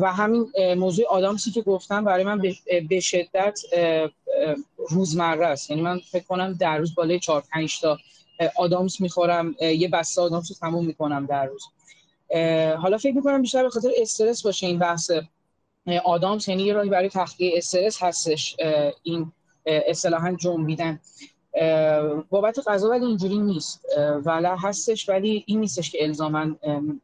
و 0.00 0.12
همین 0.12 0.52
موضوع 0.76 1.06
آدامسی 1.06 1.50
که 1.50 1.62
گفتم 1.62 2.04
برای 2.04 2.24
من 2.24 2.42
به 2.88 3.00
شدت 3.00 3.60
روزمره 4.90 5.46
است. 5.46 5.70
یعنی 5.70 5.82
من 5.82 5.98
فکر 5.98 6.24
کنم 6.24 6.52
در 6.52 6.78
روز 6.78 6.94
بالای 6.94 7.18
4 7.18 7.42
5 7.52 7.80
تا 7.80 7.98
آدامس 8.56 9.00
می‌خورم 9.00 9.54
یه 9.60 9.88
بسته 9.88 10.22
آدامس 10.22 10.50
رو 10.50 10.56
تموم 10.60 10.86
می‌کنم 10.86 11.26
در 11.26 11.46
روز. 11.46 11.62
حالا 12.76 12.98
فکر 12.98 13.14
می‌کنم 13.14 13.42
بیشتر 13.42 13.62
به 13.62 13.70
خاطر 13.70 13.90
استرس 13.96 14.42
باشه 14.42 14.66
این 14.66 14.78
بحث. 14.78 15.10
آدامس 16.04 16.48
یعنی 16.48 16.62
یه 16.62 16.72
راهی 16.72 16.88
برای 16.88 17.08
تخلیه 17.08 17.52
استرس 17.56 18.02
هستش 18.02 18.56
این 19.02 19.32
اصطلاحا 19.66 20.32
جنبیدن. 20.32 21.00
بابت 22.30 22.58
غذا 22.66 22.88
ولی 22.88 23.06
اینجوری 23.06 23.38
نیست. 23.38 23.84
ولی 24.24 24.46
هستش 24.46 25.08
ولی 25.08 25.44
این 25.46 25.60
نیستش 25.60 25.90
که 25.90 26.04
الزاما 26.04 26.56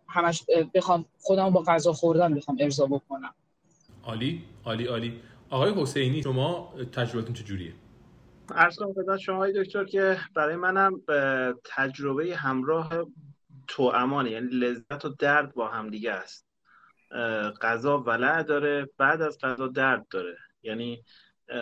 همش 0.08 0.44
بخوام 0.74 1.04
خودم 1.20 1.50
با 1.50 1.62
غذا 1.62 1.92
خوردن 1.92 2.34
بخوام 2.34 2.56
ارضا 2.60 2.86
بکنم. 2.86 3.34
عالی 4.04 4.44
عالی 4.64 4.86
عالی. 4.86 5.20
آقای 5.50 5.72
حسینی 5.72 6.22
شما 6.22 6.74
تجربتون 6.92 7.34
چجوریه؟ 7.34 7.72
عرض 8.54 8.76
کنم 8.76 8.92
خدمت 8.92 9.18
شما 9.18 9.46
دکتر 9.46 9.84
که 9.84 10.16
برای 10.34 10.56
منم 10.56 11.00
تجربه 11.64 12.36
همراه 12.36 12.88
تو 13.66 13.82
امانه 13.82 14.30
یعنی 14.30 14.46
لذت 14.46 15.04
و 15.04 15.08
درد 15.08 15.54
با 15.54 15.68
هم 15.68 15.90
دیگه 15.90 16.12
است. 16.12 16.45
غذا 17.62 17.98
ولع 17.98 18.42
داره 18.42 18.88
بعد 18.98 19.22
از 19.22 19.38
غذا 19.38 19.68
درد 19.68 20.06
داره. 20.10 20.36
یعنی 20.62 21.02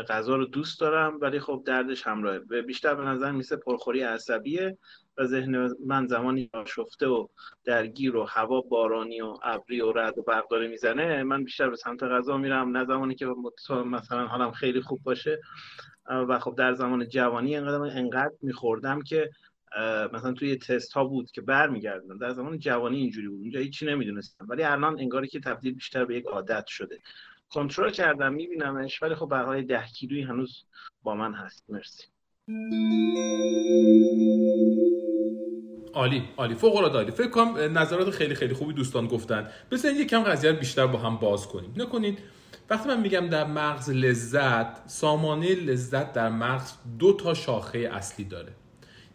غذا 0.09 0.37
رو 0.37 0.45
دوست 0.45 0.81
دارم 0.81 1.19
ولی 1.21 1.41
خب 1.41 1.63
دردش 1.67 2.07
همراهه. 2.07 2.39
بیشتر 2.39 2.95
به 2.95 3.03
نظر 3.03 3.31
میسه 3.31 3.57
پرخوری 3.57 4.03
عصبیه 4.03 4.79
و 5.19 5.25
ذهن 5.27 5.69
من 5.87 6.07
زمانی 6.07 6.51
آشفته 6.53 7.07
و 7.07 7.27
درگیر 7.65 8.17
و 8.17 8.25
هوا 8.25 8.61
بارانی 8.61 9.21
و 9.21 9.37
ابری 9.43 9.81
و 9.81 9.93
رد 9.93 10.19
و 10.19 10.23
برق 10.23 10.49
داره 10.49 10.69
می‌زنه 10.69 11.23
من 11.23 11.45
بیشتر 11.45 11.71
به 11.71 11.77
سمت 11.77 12.03
غذا 12.03 12.37
میرم. 12.37 12.77
نه 12.77 12.85
زمانی 12.85 13.15
که 13.15 13.27
مثلا 13.87 14.27
حالم 14.27 14.53
خیلی 14.53 14.81
خوب 14.81 15.03
باشه 15.03 15.41
و 16.07 16.39
خب 16.39 16.55
در 16.59 16.73
زمان 16.73 17.09
جوانی 17.09 17.57
انقدر 17.57 17.99
انقدر 17.99 18.35
میخوردم 18.43 19.03
که 19.03 19.31
مثلا 20.13 20.33
توی 20.33 20.57
تست 20.57 20.93
ها 20.93 21.05
بود 21.05 21.31
که 21.31 21.41
برمیگردم 21.41 22.19
در 22.19 22.31
زمان 22.31 22.59
جوانی 22.59 22.97
اینجوری 22.97 23.29
بود. 23.29 23.41
اونجا 23.41 23.61
هیچی 23.61 23.87
نمی‌دونستم. 23.87 24.47
ولی 24.49 24.63
الان 24.63 25.01
انگاری 25.01 25.29
که 25.29 25.41
تبدیل 25.41 25.75
بیشتر 25.75 26.05
به 26.05 26.17
یک 26.17 26.25
عادت 26.27 26.67
شده. 26.67 26.99
کنترل 27.49 27.91
کردم 27.91 28.33
میبینمش. 28.33 29.03
ولی 29.03 29.15
خب 29.15 29.27
برای 29.27 29.63
ده 29.63 29.87
کیلویی 29.87 30.23
هنوز 30.23 30.65
با 31.03 31.15
من 31.15 31.35
هست. 31.35 31.65
مرسی. 31.69 32.05
عالی 35.95 36.25
عالی. 36.37 36.55
فوق 36.55 36.77
العاده 36.77 36.99
عالی. 36.99 37.11
فکر 37.11 37.29
کنم 37.29 37.79
نظرات 37.79 38.11
خیلی 38.11 38.35
خیلی 38.35 38.55
خوبی 38.55 38.73
دوستان 38.73 39.07
گفتن. 39.07 39.49
بذارید 39.71 39.97
یک 40.01 40.09
کم 40.09 40.23
قضیه 40.23 40.51
رو 40.51 40.57
بیشتر 40.57 40.87
با 40.87 40.99
هم 40.99 41.17
باز 41.17 41.49
کنیم. 41.49 41.75
نکنید 41.77 42.19
وقتی 42.71 42.89
من 42.89 43.01
میگم 43.01 43.29
در 43.29 43.45
مغز 43.45 43.91
لذت 43.91 44.89
سامانه 44.89 45.55
لذت 45.55 46.13
در 46.13 46.29
مغز 46.29 46.73
دو 46.99 47.13
تا 47.13 47.35
شاخه 47.35 47.79
اصلی 47.79 48.25
داره. 48.25 48.53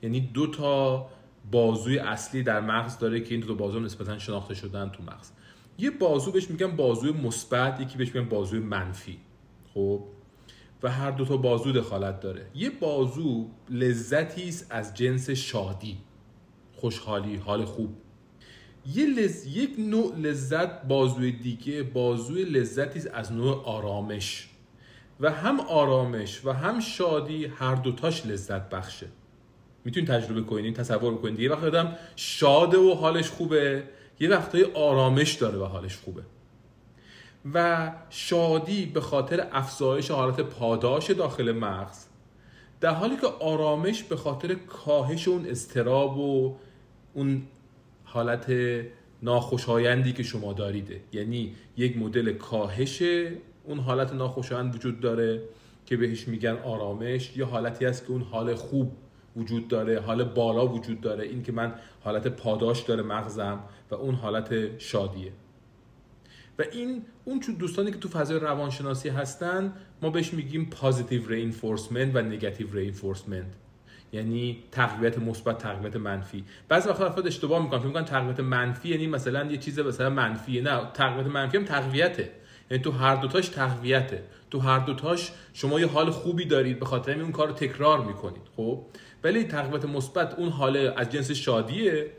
یعنی 0.01 0.19
دو 0.21 0.47
تا 0.47 1.09
بازوی 1.51 1.99
اصلی 1.99 2.43
در 2.43 2.61
مغز 2.61 2.97
داره 2.97 3.21
که 3.21 3.35
این 3.35 3.43
دو 3.43 3.55
بازو 3.55 3.79
نسبتا 3.79 4.17
شناخته 4.17 4.53
شدن 4.53 4.89
تو 4.89 5.03
مغز. 5.03 5.31
یه 5.77 5.91
بازو 5.91 6.31
بهش 6.31 6.49
میگن 6.49 6.75
بازوی 6.75 7.11
مثبت 7.11 7.81
یکی 7.81 7.97
بهش 7.97 8.15
میگن 8.15 8.29
بازوی 8.29 8.59
منفی. 8.59 9.17
خب؟ 9.73 10.03
و 10.83 10.91
هر 10.91 11.11
دو 11.11 11.25
تا 11.25 11.37
بازو 11.37 11.71
دخالت 11.71 12.19
داره. 12.19 12.45
یه 12.55 12.69
بازو 12.69 13.49
لذتی 13.69 14.47
است 14.47 14.67
از 14.69 14.93
جنس 14.93 15.29
شادی. 15.29 15.97
خوشحالی 16.73 17.35
حال 17.35 17.65
خوب. 17.65 17.95
یه 18.93 19.05
لز... 19.05 19.45
یک 19.45 19.75
نوع 19.79 20.15
لذت 20.15 20.83
بازوی 20.83 21.31
دیگه 21.31 21.83
بازوی 21.83 22.43
لذتی 22.43 23.09
از 23.09 23.31
نوع 23.31 23.63
آرامش. 23.65 24.49
و 25.19 25.31
هم 25.31 25.59
آرامش 25.59 26.45
و 26.45 26.51
هم 26.51 26.79
شادی 26.79 27.45
هر 27.45 27.75
دوتاش 27.75 28.25
لذت 28.25 28.69
بخشه. 28.69 29.07
می‌تونید 29.89 30.09
تجربه 30.09 30.41
کنید 30.41 30.75
تصور 30.75 31.13
بکنید 31.13 31.39
یه 31.39 31.51
وقت 31.51 31.63
آدم 31.63 31.95
شاده 32.15 32.77
و 32.77 32.93
حالش 32.93 33.29
خوبه 33.29 33.83
یه 34.19 34.29
وقتای 34.29 34.63
آرامش 34.63 35.33
داره 35.33 35.57
و 35.57 35.65
حالش 35.65 35.97
خوبه. 35.97 36.21
و 37.53 37.91
شادی 38.09 38.85
به 38.85 39.01
خاطر 39.01 39.47
افزایش 39.51 40.11
حالت 40.11 40.41
پاداش 40.41 41.11
داخل 41.11 41.51
مغز 41.51 42.05
در 42.81 42.93
حالی 42.93 43.15
که 43.15 43.27
آرامش 43.27 44.03
به 44.03 44.15
خاطر 44.15 44.53
کاهش 44.53 45.27
اون 45.27 45.45
استراب 45.45 46.17
و 46.17 46.55
اون 47.13 47.41
حالت 48.03 48.51
ناخوشایندی 49.23 50.13
که 50.13 50.23
شما 50.23 50.53
داریده. 50.53 51.01
یعنی 51.13 51.55
یک 51.77 51.97
مدل 51.97 52.33
کاهش 52.33 53.03
اون 53.63 53.79
حالت 53.79 54.13
ناخوشایند 54.13 54.75
وجود 54.75 54.99
داره 54.99 55.41
که 55.85 55.97
بهش 55.97 56.27
میگن 56.27 56.57
آرامش 56.63 57.37
یا 57.37 57.45
حالتی 57.45 57.85
است 57.85 58.05
که 58.05 58.11
اون 58.11 58.21
حال 58.21 58.55
خوب 58.55 58.91
وجود 59.39 59.67
داره 59.67 59.99
حال 59.99 60.23
بالا 60.23 60.67
وجود 60.67 61.01
داره. 61.01 61.23
این 61.23 61.43
که 61.43 61.51
من 61.51 61.73
حالت 62.03 62.27
پاداش 62.27 62.81
داره 62.81 63.03
مغزم 63.03 63.59
و 63.91 63.95
اون 63.95 64.15
حالت 64.15 64.79
شادیه. 64.79 65.31
و 66.59 66.63
این 66.71 67.05
اون 67.25 67.39
چون 67.39 67.55
دوستانی 67.55 67.91
که 67.91 67.97
تو 67.97 68.09
فضای 68.09 68.39
روانشناسی 68.39 69.09
هستن 69.09 69.73
ما 70.01 70.09
بهش 70.09 70.33
میگیم 70.33 70.65
positive 70.65 71.27
reinforcement 71.27 72.15
و 72.15 72.21
negative 72.21 72.67
reinforcement 72.73 73.53
یعنی 74.11 74.63
تقویت 74.71 75.17
مثبت 75.17 75.57
تقویت 75.57 75.95
منفی. 75.95 76.43
بعضی 76.69 76.89
وقتا 76.89 77.05
افراد 77.05 77.27
اشتباه 77.27 77.63
می‌کنن 77.63 77.79
فکر 77.79 77.87
می‌کنن 77.87 78.05
تقویت 78.05 78.39
منفی 78.39 78.89
یعنی 78.89 79.07
مثلا 79.07 79.51
یه 79.51 79.57
چیز 79.57 79.79
مثلا 79.79 80.09
منفیه. 80.09 80.61
نه 80.61 80.81
تقویت 80.93 81.27
منفی 81.27 81.57
هم 81.57 81.65
تقویته. 81.65 82.31
یعنی 82.71 82.83
تو 82.83 82.91
هر 82.91 83.15
دوتاش 83.15 83.47
تقویته. 83.47 84.23
تو 84.51 84.59
هر 84.59 84.79
دوتاش 84.79 85.31
شما 85.53 85.79
یه 85.79 85.87
حال 85.87 86.09
خوبی 86.09 86.45
دارید 86.45 86.79
به 86.79 86.85
خاطر 86.85 87.21
اون 87.21 87.31
کار 87.31 87.47
رو 87.47 87.53
تکرار 87.53 88.05
می‌کنید 88.05 88.41
خب؟ 88.57 88.81
ولی 89.23 89.43
تقویت 89.43 89.85
مثبت 89.85 90.33
اون 90.33 90.49
حال 90.49 90.77
از 90.77 91.09
جنس 91.09 91.31
شادیه 91.31 92.11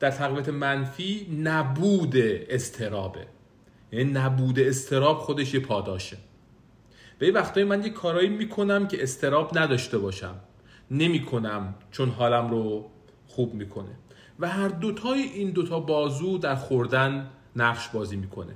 در 0.00 0.10
تقویت 0.10 0.48
منفی 0.48 1.40
نبود 1.44 2.16
اضطرابه. 2.16 3.26
یعنی 3.92 4.12
نبود 4.12 4.58
استراب 4.58 5.18
خودش 5.18 5.54
یه 5.54 5.60
پاداشه. 5.60 6.16
به 7.18 7.26
یه 7.26 7.32
وقتایی 7.32 7.66
من 7.66 7.82
یه 7.82 7.90
کارایی 7.90 8.28
می‌کنم 8.28 8.88
که 8.88 9.02
استراب 9.02 9.58
نداشته 9.58 9.98
باشم. 9.98 10.34
نمی‌کنم 10.90 11.74
چون 11.90 12.08
حالم 12.08 12.50
رو 12.50 12.90
خوب 13.26 13.54
می‌کنه. 13.54 13.98
و 14.38 14.48
هر 14.48 14.68
دوتای 14.68 15.20
این 15.20 15.50
دوتا 15.50 15.80
بازو 15.80 16.38
در 16.38 16.54
خوردن 16.54 17.30
نقش 17.56 17.88
بازی 17.88 18.16
می‌کنه. 18.16 18.54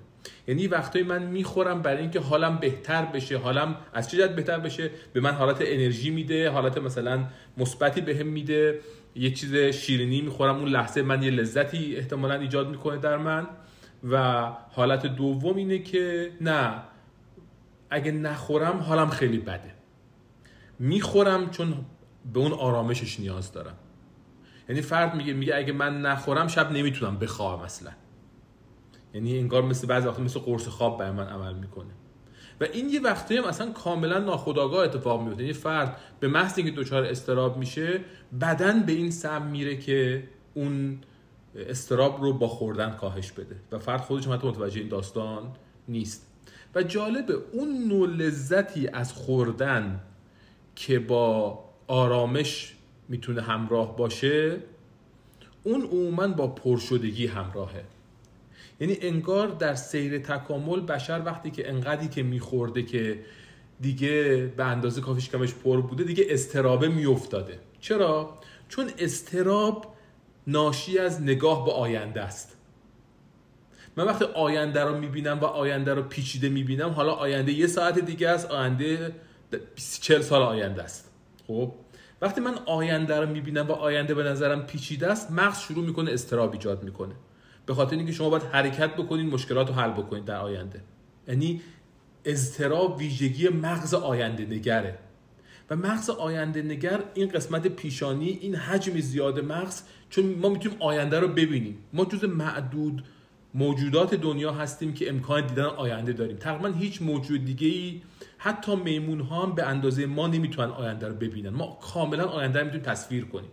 یعنی 0.48 0.66
وقتایی 0.66 1.04
من 1.04 1.22
می‌خورم 1.22 1.82
برای 1.82 2.00
اینکه 2.00 2.20
حالم 2.20 2.56
بهتر 2.58 3.04
بشه 3.04 3.38
حالم 3.38 3.76
از 3.92 4.10
چه 4.10 4.26
بهتر 4.26 4.58
بشه؟ 4.58 4.90
به 5.12 5.20
من 5.20 5.32
حالت 5.32 5.56
انرژی 5.60 6.10
میده 6.10 6.50
حالت 6.50 6.78
مثلا 6.78 7.24
مثبتی 7.56 8.00
بهم 8.00 8.26
میده. 8.26 8.80
یه 9.14 9.30
چیز 9.30 9.54
شیرینی 9.54 10.20
می‌خورم 10.20 10.56
اون 10.56 10.68
لحظه 10.68 11.02
من 11.02 11.22
یه 11.22 11.30
لذتی 11.30 11.96
احتمالا 11.96 12.34
ایجاد 12.34 12.68
می‌کنه 12.68 12.96
در 12.96 13.16
من. 13.16 13.46
و 14.10 14.42
حالت 14.70 15.06
دوم 15.06 15.56
اینه 15.56 15.78
که 15.78 16.32
نه 16.40 16.82
اگه 17.90 18.12
نخورم 18.12 18.78
حالم 18.78 19.10
خیلی 19.10 19.38
بده. 19.38 19.74
می‌خورم 20.78 21.50
چون 21.50 21.74
به 22.32 22.40
اون 22.40 22.52
آرامشش 22.52 23.20
نیاز 23.20 23.52
دارم. 23.52 23.76
یعنی 24.68 24.82
فرد 24.82 25.14
میگه 25.14 25.32
میگه 25.32 25.56
اگه 25.56 25.72
من 25.72 26.00
نخورم 26.00 26.48
شب 26.48 26.72
نمی‌تونم 26.72 27.18
بخوابم 27.18 27.62
اصلا. 27.62 27.90
یعنی 29.14 29.38
انگار 29.38 29.62
مثل 29.62 29.86
بعضی 29.86 30.08
وقتا 30.08 30.22
مثل 30.22 30.40
قرص 30.40 30.68
خواب 30.68 30.98
برای 30.98 31.12
من 31.12 31.26
عمل 31.26 31.54
می‌کنه. 31.54 31.90
و 32.60 32.64
این 32.64 32.88
یه 32.88 33.00
وقتی 33.00 33.36
هم 33.36 33.44
اصلا 33.44 33.72
کاملا 33.72 34.18
ناخودآگاه 34.18 34.84
اتفاق 34.84 35.22
میفته 35.22 35.42
یعنی 35.42 35.52
فرد 35.52 35.96
به 36.20 36.28
محض 36.28 36.58
اینکه 36.58 36.72
دچار 36.72 37.04
استراب 37.04 37.58
میشه 37.58 38.00
بدن 38.40 38.82
به 38.82 38.92
این 38.92 39.10
سم 39.10 39.42
میره 39.46 39.76
که 39.76 40.28
اون 40.54 40.98
استراب 41.56 42.22
رو 42.22 42.32
با 42.32 42.48
خوردن 42.48 42.90
کاهش 42.90 43.32
بده. 43.32 43.56
و 43.72 43.78
فرد 43.78 44.00
خودش 44.00 44.26
هم 44.26 44.32
متوجه 44.32 44.80
این 44.80 44.88
داستان 44.88 45.52
نیست. 45.88 46.26
و 46.74 46.82
جالبه 46.82 47.34
اون 47.52 47.88
نوع 47.88 48.08
لذتی 48.08 48.88
از 48.88 49.12
خوردن 49.12 50.00
که 50.74 50.98
با 50.98 51.58
آرامش 51.86 52.74
می‌تونه 53.08 53.42
همراه 53.42 53.96
باشه 53.96 54.56
اون 55.64 55.82
عموما 55.82 56.28
با 56.28 56.46
پرشدگی 56.46 57.26
همراهه. 57.26 57.84
یعنی 58.80 58.98
انگار 59.00 59.48
در 59.48 59.74
سیر 59.74 60.18
تکامل 60.18 60.80
بشر 60.80 61.22
وقتی 61.24 61.50
که 61.50 61.68
انقدری 61.68 62.08
که 62.08 62.22
میخورده 62.22 62.82
که 62.82 63.20
دیگه 63.80 64.46
به 64.56 64.64
اندازه 64.64 65.00
کافیش 65.00 65.30
کمش 65.30 65.54
پر 65.54 65.80
بوده 65.80 66.04
دیگه 66.04 66.26
استرابه 66.28 66.88
میافتاده. 66.88 67.58
چرا؟ 67.80 68.38
چون 68.68 68.90
استراب 68.98 69.94
ناشی 70.46 70.98
از 70.98 71.22
نگاه 71.22 71.64
به 71.64 71.72
آینده 71.72 72.20
است. 72.20 72.56
من 73.96 74.04
وقتی 74.04 74.24
آینده 74.24 74.84
رو 74.84 74.98
می‌بینم 74.98 75.40
و 75.40 75.44
آینده 75.44 75.94
رو 75.94 76.02
پیچیده 76.02 76.48
می‌بینم 76.48 76.90
حالا 76.90 77.12
آینده 77.12 77.52
یه 77.52 77.66
ساعت 77.66 77.98
دیگه 77.98 78.28
است 78.28 78.50
آینده 78.50 79.12
40 80.00 80.20
سال 80.20 80.42
آینده 80.42 80.82
است. 80.82 81.10
خب؟ 81.46 81.72
وقتی 82.22 82.40
من 82.40 82.54
آینده 82.66 83.20
رو 83.20 83.26
می‌بینم 83.26 83.68
و 83.68 83.72
آینده 83.72 84.14
به 84.14 84.22
نظرم 84.22 84.66
پیچیده 84.66 85.06
است 85.06 85.30
مغز 85.30 85.60
شروع 85.60 85.84
می‌کنه 85.84 86.12
استراب 86.12 86.52
ایجاد 86.52 86.82
می‌کنه. 86.82 87.14
به 87.66 87.74
خاطر 87.74 87.96
اینکه 87.96 88.12
شما 88.12 88.30
باید 88.30 88.42
حرکت 88.42 88.96
بکنید 88.96 89.32
مشکلات 89.32 89.68
رو 89.68 89.74
حل 89.74 89.90
بکنید 89.90 90.24
در 90.24 90.36
آینده. 90.36 90.80
یعنی 91.28 91.60
اضطراب 92.24 92.98
ویژگی 92.98 93.48
مغز 93.48 93.94
آینده 93.94 94.44
نگره. 94.46 94.98
و 95.70 95.76
مغز 95.76 96.10
آینده 96.10 96.62
نگر 96.62 97.02
این 97.14 97.28
قسمت 97.28 97.66
پیشانی 97.66 98.28
این 98.28 98.54
حجم 98.54 99.00
زیاد 99.00 99.40
مغز 99.40 99.82
چون 100.10 100.24
ما 100.24 100.48
می‌تونیم 100.48 100.82
آینده 100.82 101.20
رو 101.20 101.28
ببینیم. 101.28 101.78
ما 101.92 102.04
جز 102.04 102.24
معدود 102.24 103.04
موجودات 103.54 104.14
دنیا 104.14 104.52
هستیم 104.52 104.94
که 104.94 105.08
امکان 105.08 105.46
دیدن 105.46 105.62
آینده 105.62 106.12
داریم. 106.12 106.36
تقریبا 106.36 106.68
هیچ 106.68 107.02
موجود 107.02 107.44
دیگه 107.44 107.68
ای 107.68 108.02
حتی 108.38 108.76
میمون 108.76 109.20
ها 109.20 109.42
هم 109.42 109.54
به 109.54 109.66
اندازه 109.66 110.06
ما 110.06 110.26
نمی‌تونن 110.26 110.70
آینده 110.70 111.08
رو 111.08 111.14
ببینن. 111.14 111.48
ما 111.48 111.78
کاملا 111.82 112.24
آینده 112.24 112.58
رو 112.58 112.64
می‌تونیم 112.64 112.86
تصویر 112.86 113.24
کنیم. 113.24 113.50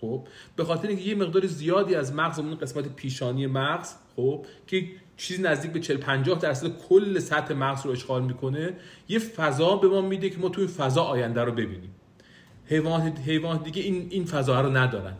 خب؟ 0.00 0.26
به 0.56 0.64
خاطر 0.64 0.88
اینکه 0.88 1.02
یه 1.02 1.14
مقدار 1.14 1.46
زیادی 1.46 1.94
از 1.94 2.14
مغزمون 2.14 2.54
قسمت 2.54 2.96
پیشانی 2.96 3.46
مغز 3.46 3.94
خب؟ 4.16 4.46
که 4.66 4.84
چیزی 5.16 5.42
نزدیک 5.42 5.70
به 5.70 5.80
40 5.80 5.96
50 5.96 6.38
درصد 6.38 6.78
کل 6.88 7.18
سطح 7.18 7.54
مغز 7.54 7.86
رو 7.86 7.92
اشغال 7.92 8.22
می‌کنه 8.22 8.74
یه 9.08 9.18
فضا 9.18 9.76
به 9.76 9.88
ما 9.88 10.00
میده 10.00 10.30
که 10.30 10.38
ما 10.38 10.48
توی 10.48 10.66
فضا 10.66 11.02
آینده 11.02 11.44
رو 11.44 11.52
ببینیم. 11.52 11.90
حیوان 12.66 13.02
حیوان 13.02 13.62
دیگه 13.62 13.82
این 13.82 14.06
این 14.10 14.24
فضا 14.24 14.60
رو 14.60 14.76
ندارن. 14.76 15.14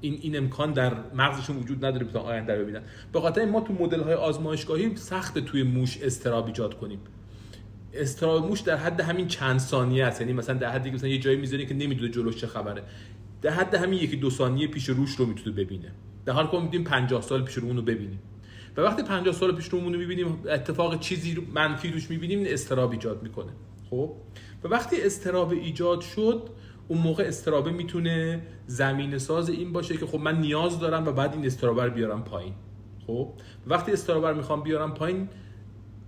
این 0.00 0.18
این 0.22 0.36
امکان 0.36 0.72
در 0.72 0.94
مغزشون 1.14 1.56
وجود 1.56 1.84
نداره 1.84 2.04
بتونن 2.04 2.24
آینده 2.24 2.54
رو 2.54 2.62
ببینن. 2.62 2.82
به 3.12 3.20
خاطر 3.20 3.44
ما 3.44 3.60
تو 3.60 3.72
مدل 3.72 4.00
های 4.00 4.14
آزمایشگاهی 4.14 4.96
سخت 4.96 5.38
توی 5.38 5.62
موش 5.62 6.02
استراب 6.02 6.46
ایجاد 6.46 6.78
کنیم. 6.78 7.00
استراب 7.94 8.46
موش 8.46 8.60
در 8.60 8.76
حد 8.76 9.00
همین 9.00 9.28
چند 9.28 9.58
ثانیه 9.58 10.04
است. 10.04 10.20
یعنی 10.20 10.32
مثلا 10.32 10.58
در 10.58 10.68
حدی 10.68 10.90
که 10.90 10.96
مثلا 10.96 11.08
یه 11.08 11.18
جایی 11.18 11.36
می‌ذاری 11.36 11.66
که 11.66 11.74
نمی‌دونه 11.74 12.08
جلوش 12.08 12.36
چه 12.36 12.46
خبره. 12.46 12.82
در 13.44 13.50
حد 13.50 13.74
همین 13.74 13.98
یکی 13.98 14.16
دو 14.16 14.30
ثانیه 14.30 14.66
پیش 14.66 14.88
روش 14.88 15.16
رو 15.16 15.26
می‌تونه 15.26 15.56
ببینه. 15.56 15.92
در 16.26 16.32
حال 16.32 16.50
که 16.50 16.58
میدیم 16.58 16.84
50 16.84 17.22
سال 17.22 17.42
پیش 17.42 17.54
رو 17.54 17.72
رو 17.72 17.82
ببینیم. 17.82 18.22
و 18.76 18.80
وقتی 18.80 19.02
50 19.02 19.34
سال 19.34 19.56
پیش 19.56 19.68
رو 19.68 19.80
رو 19.80 19.90
می‌بینیم 19.90 20.38
اتفاق 20.48 21.00
چیزی 21.00 21.46
منفی 21.54 21.90
روش 21.90 22.10
می‌بینیم 22.10 22.38
این 22.38 22.52
استراب 22.52 22.90
ایجاد 22.90 23.22
می‌کنه. 23.22 23.52
خب؟ 23.90 24.12
و 24.64 24.68
وقتی 24.68 25.02
استراب 25.02 25.50
ایجاد 25.50 26.00
شد 26.00 26.48
اون 26.88 26.98
موقع 26.98 27.24
استرابه 27.24 27.70
می‌تونه 27.70 28.42
زمین 28.66 29.18
ساز 29.18 29.50
این 29.50 29.72
باشه 29.72 29.96
که 29.96 30.06
خب 30.06 30.18
من 30.18 30.40
نیاز 30.40 30.80
دارم 30.80 31.06
و 31.06 31.12
بعد 31.12 31.34
این 31.34 31.46
استرابه 31.46 31.84
رو 31.84 31.90
بیارم 31.90 32.24
پایین. 32.24 32.54
خب؟ 33.06 33.32
وقتی 33.66 33.92
استرابه 33.92 34.28
رو 34.28 34.36
می‌خوام 34.36 34.62
بیارم 34.62 34.94
پایین 34.94 35.28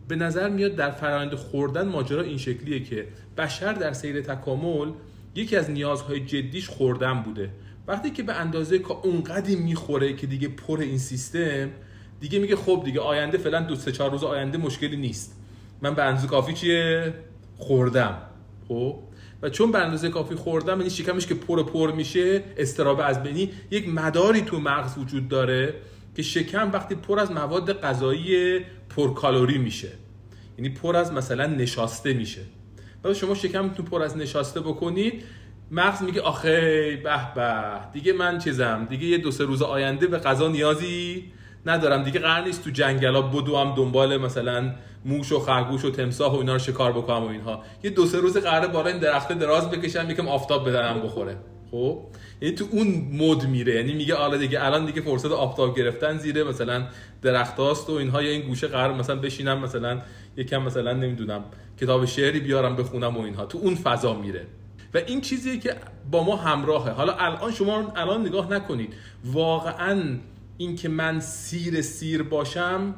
به 0.08 0.16
نظر 0.16 0.50
میاد 0.50 0.74
در 0.74 0.90
فرآیند 0.90 1.34
خوردن 1.34 1.88
ماجرا 1.88 2.22
این 2.22 2.38
شکلیه 2.38 2.84
که 2.84 3.08
بشر 3.38 3.72
در 3.72 3.92
سیر 3.92 4.20
تکامل 4.20 4.92
یکی 5.36 5.56
از 5.56 5.70
نیازهای 5.70 6.20
جدیش 6.20 6.68
خوردن 6.68 7.22
بوده. 7.22 7.50
وقتی 7.86 8.10
که 8.10 8.22
به 8.22 8.32
اندازه 8.32 8.78
که 8.78 8.92
اونقدی 8.92 9.56
می‌خوره 9.56 10.12
که 10.12 10.26
دیگه 10.26 10.48
پر 10.48 10.80
این 10.80 10.98
سیستم 10.98 11.70
دیگه 12.20 12.38
میگه 12.38 12.56
خب 12.56 12.82
دیگه 12.84 13.00
آینده 13.00 13.38
فعلا 13.38 13.60
دو 13.60 13.76
سه 13.76 13.92
چهار 13.92 14.10
روز 14.10 14.24
آینده 14.24 14.58
مشکلی 14.58 14.96
نیست. 14.96 15.36
من 15.82 15.94
به 15.94 16.04
اندازه 16.04 16.26
کافی 16.26 16.52
چیه؟ 16.52 17.14
خوردم. 17.58 18.18
خب؟ 18.68 18.98
و 19.42 19.50
چون 19.50 19.72
به 19.72 19.78
اندازه 19.78 20.08
کافی 20.08 20.34
خوردم 20.34 20.78
یعنی 20.78 20.90
شکمش 20.90 21.26
که 21.26 21.34
پر 21.34 21.62
پر 21.62 21.92
میشه 21.92 22.44
استرابه 22.56 23.04
از 23.04 23.22
بینی 23.22 23.50
یک 23.70 23.88
مداری 23.88 24.40
تو 24.40 24.60
مغز 24.60 24.98
وجود 24.98 25.28
داره 25.28 25.74
که 26.16 26.22
شکم 26.22 26.72
وقتی 26.72 26.94
پر 26.94 27.20
از 27.20 27.30
مواد 27.30 27.80
غذایی 27.80 28.60
کالری 29.14 29.58
میشه. 29.58 29.88
یعنی 30.58 30.68
پر 30.68 30.96
از 30.96 31.12
مثلا 31.12 31.46
نشاسته 31.46 32.12
میشه. 32.12 32.40
و 33.10 33.14
شما 33.14 33.34
شکمتون 33.34 33.86
پر 33.86 34.02
از 34.02 34.16
نشاسته 34.16 34.60
بکنید. 34.60 35.22
مغز 35.70 36.02
میگه 36.02 36.20
آخه 36.20 36.60
به 37.04 37.34
به. 37.34 37.62
دیگه 37.92 38.12
من 38.12 38.38
چیزم 38.38 38.86
دیگه 38.90 39.06
یه 39.06 39.18
دو 39.18 39.30
سه 39.30 39.44
روز 39.44 39.62
آینده 39.62 40.06
به 40.06 40.18
غذا 40.18 40.48
نیازی 40.48 41.24
ندارم. 41.66 42.02
دیگه 42.02 42.20
قرار 42.20 42.44
نیست 42.44 42.64
تو 42.64 42.70
جنگلا 42.70 43.22
بدوم 43.22 43.74
دنبال 43.74 44.16
مثلا 44.16 44.72
موش 45.04 45.32
و 45.32 45.38
خرگوش 45.38 45.84
و 45.84 45.90
تمساح 45.90 46.32
و 46.32 46.36
اینا 46.36 46.52
رو 46.52 46.58
شکار 46.58 46.92
بکنم 46.92 47.24
و 47.24 47.28
اینها. 47.28 47.62
یه 47.82 47.90
دو 47.90 48.06
سه 48.06 48.18
روز 48.18 48.36
قراره 48.36 48.68
بالا 48.68 48.88
این 48.88 48.98
درخت 48.98 49.32
دراز 49.32 49.70
بکشم 49.70 50.10
یکم 50.10 50.28
آفتاب 50.28 50.68
بدنم 50.68 51.00
بخوره. 51.00 51.36
خب 51.76 51.98
یعنی 52.40 52.54
تو 52.54 52.66
اون 52.70 53.08
مود 53.12 53.48
میره. 53.48 53.74
یعنی 53.74 53.92
میگه 53.92 54.14
حالا 54.14 54.36
دیگه 54.36 54.64
الان 54.64 54.86
دیگه 54.86 55.00
فرصت 55.00 55.30
آفتاب 55.30 55.78
گرفتن 55.78 56.18
زیره 56.18 56.44
مثلا 56.44 56.86
درختاست 57.22 57.90
و 57.90 57.92
اینها 57.92 58.22
یا 58.22 58.30
این 58.30 58.42
گوشه 58.42 58.66
قرار 58.66 58.94
مثلا 58.94 59.16
بشینم 59.16 59.58
مثلا 59.58 60.02
یکم 60.36 60.62
مثلا 60.62 60.92
نمی‌دونم 60.92 61.44
کتاب 61.80 62.04
شعری 62.04 62.40
بیارم 62.40 62.76
بخونم 62.76 63.16
و 63.16 63.20
اینها. 63.20 63.46
تو 63.46 63.58
اون 63.58 63.74
فضا 63.74 64.14
میره. 64.14 64.46
و 64.94 64.98
این 64.98 65.20
چیزیه 65.20 65.58
که 65.58 65.74
با 66.10 66.24
ما 66.24 66.36
همراهه. 66.36 66.90
حالا 66.90 67.12
الان 67.12 67.52
شما 67.52 67.92
الان 67.96 68.26
نگاه 68.26 68.52
نکنید. 68.52 68.94
واقعا 69.24 70.18
این 70.58 70.76
که 70.76 70.88
من 70.88 71.20
سیر 71.20 71.80
سیر 71.80 72.22
باشم 72.22 72.94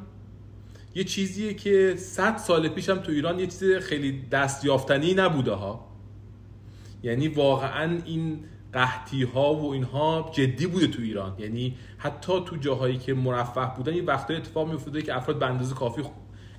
یه 0.95 1.03
چیزیه 1.03 1.53
که 1.53 1.95
صد 1.97 2.37
سال 2.37 2.67
پیشم 2.67 2.97
تو 2.97 3.11
ایران 3.11 3.39
یه 3.39 3.47
چیز 3.47 3.63
خیلی 3.63 4.21
دستیافتنی 4.31 5.13
نبوده 5.13 5.51
ها. 5.51 5.89
یعنی 7.03 7.27
واقعا 7.27 7.97
این 8.05 8.39
قحطی 8.73 9.23
ها 9.23 9.53
و 9.53 9.73
اینها 9.73 10.31
جدی 10.33 10.67
بوده 10.67 10.87
تو 10.87 11.01
ایران. 11.01 11.35
یعنی 11.37 11.75
حتی 11.97 12.33
تو 12.45 12.55
جاهایی 12.55 12.97
که 12.97 13.13
مرفه 13.13 13.71
بودن 13.77 13.93
یه 13.93 14.03
وقتای 14.03 14.35
اتفاق 14.35 14.67
میافتاده 14.67 15.01
که 15.01 15.17
افراد 15.17 15.39
به 15.39 15.45
اندازه 15.45 15.75
کافی 15.75 16.01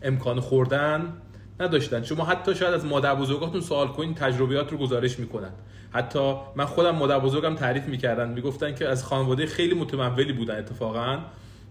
امکان 0.03 0.41
خوردن 0.41 1.13
نداشتن. 1.61 2.03
شما 2.03 2.25
حتی 2.25 2.55
شاید 2.55 2.75
از 2.75 2.85
مادر 2.85 3.15
بزرگاتون 3.15 3.61
سوال 3.61 3.89
کنین 3.89 4.15
تجربیات 4.15 4.73
رو 4.73 4.79
گزارش 4.79 5.19
می‌کنن. 5.19 5.51
حتی 5.91 6.35
من 6.57 6.65
خودم 6.65 6.97
مادر 6.97 7.19
بزرگم 7.19 7.55
تعریف 7.55 7.85
می‌کردن. 7.85 8.29
می‌گفتن 8.29 8.75
که 8.75 8.89
از 8.89 9.05
خانواده 9.05 9.47
خیلی 9.47 9.75
متمولی 9.75 10.33
بودن 10.33 10.59
اتفاقا. 10.59 11.19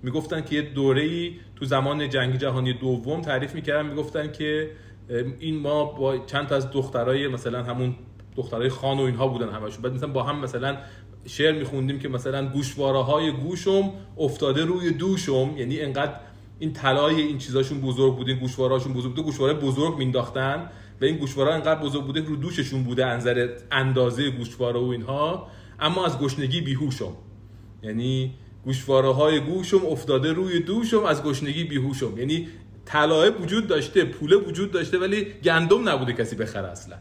می‌گفتن 0.03 0.41
که 0.41 0.55
یه 0.55 0.61
دوره 0.61 1.31
تو 1.55 1.65
زمان 1.65 2.09
جنگ 2.09 2.35
جهانی 2.35 2.73
دوم 2.73 3.21
تعریف 3.21 3.55
می‌کردن. 3.55 3.85
می‌گفتن 3.89 4.31
که 4.31 4.71
این 5.39 5.59
ما 5.59 5.83
با 5.83 6.17
چند 6.17 6.47
تا 6.47 6.55
از 6.55 6.71
دخترای 6.71 7.27
مثلا 7.27 7.63
همون 7.63 7.95
دخترای 8.35 8.69
خان 8.69 8.97
و 8.99 9.01
اینها 9.01 9.27
بودن 9.27 9.49
همشون. 9.49 9.81
بعد 9.81 9.93
مثلا 9.93 10.09
با 10.09 10.23
هم 10.23 10.39
مثلا 10.39 10.77
شعر 11.25 11.59
میخوندیم 11.59 11.99
که 11.99 12.09
مثلا 12.09 12.49
گوشواره 12.49 13.03
های 13.03 13.31
گوشم 13.31 13.91
افتاده 14.17 14.65
روی 14.65 14.91
دوشم. 14.91 15.53
یعنی 15.57 15.81
انقدر 15.81 16.13
این 16.59 16.73
طلای 16.73 17.21
این 17.21 17.37
چیزاشون 17.37 17.81
بزرگ 17.81 18.15
بود 18.15 18.27
این 18.27 18.39
گوشوارهاشون 18.39 18.93
بزرگ 18.93 19.11
بوده. 19.11 19.21
گوشواره 19.21 19.53
بزرگ 19.53 19.97
مینداختن 19.97 20.69
و 21.01 21.05
این 21.05 21.17
گوشواره 21.17 21.53
انقدر 21.53 21.81
بزرگ 21.81 22.05
بوده 22.05 22.21
رو 22.21 22.35
دوششون 22.35 22.83
بوده 22.83 23.05
انظر 23.05 23.49
اندازه 23.71 24.29
گوشواره 24.29 24.79
و 24.79 24.83
اینها. 24.83 25.47
اما 25.79 26.05
از 26.05 26.19
گشنگی 26.19 26.61
بیهوشم. 26.61 27.13
یعنی 27.83 28.33
گوشواره 28.63 29.13
های 29.13 29.39
گوشم 29.39 29.85
افتاده 29.85 30.33
روی 30.33 30.59
دوشم 30.59 31.03
از 31.03 31.23
گشنگی 31.23 31.63
بیهوشم. 31.63 32.17
یعنی 32.17 32.47
طلای 32.85 33.29
وجود 33.29 33.67
داشته 33.67 34.03
پوله 34.03 34.35
وجود 34.35 34.71
داشته 34.71 34.99
ولی 34.99 35.25
گندم 35.43 35.89
نبوده 35.89 36.13
کسی 36.13 36.35
بخره 36.35 36.67
اصلا. 36.67 36.95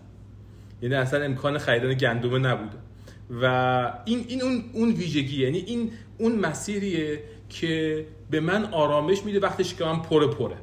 یعنی 0.83 0.95
اصلا 0.95 1.25
امکان 1.25 1.59
خریدن 1.59 1.95
گندم 1.95 2.47
نبوده 2.47 2.77
و 3.43 3.45
این 4.05 4.25
این 4.29 4.43
اون 4.43 4.65
اون 4.73 4.91
ویژگی 4.91 5.43
یعنی 5.43 5.59
این 5.59 5.91
اون 6.19 6.39
مسیریه 6.39 7.23
که 7.49 8.07
به 8.31 8.41
من 8.41 8.65
آرامش 8.65 9.25
میده 9.25 9.41
وقتش 9.41 9.75
که 9.75 9.85
من 9.85 10.03
پره 10.03 10.27
پره. 10.27 10.57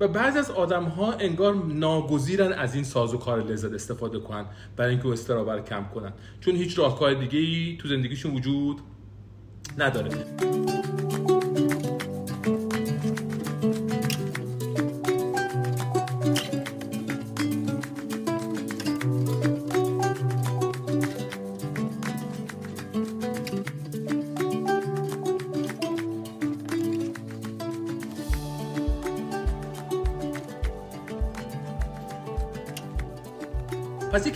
و 0.00 0.08
بعض 0.08 0.36
از 0.36 0.50
آدم 0.50 0.84
ها 0.84 1.12
انگار 1.12 1.54
ناگزیرن 1.54 2.52
از 2.52 2.74
این 2.74 2.84
ساز 2.84 3.14
و 3.14 3.18
کار 3.18 3.42
لذت 3.42 3.72
استفاده 3.72 4.18
کنن 4.18 4.44
برای 4.76 4.90
اینکه 4.90 5.08
استرابر 5.08 5.60
کم 5.60 5.84
کنن. 5.94 6.12
چون 6.40 6.56
هیچ 6.56 6.78
راهکار 6.78 7.14
دیگه 7.14 7.38
ای 7.38 7.76
تو 7.80 7.88
زندگیشون 7.88 8.34
وجود 8.34 8.80
نداره. 9.78 10.10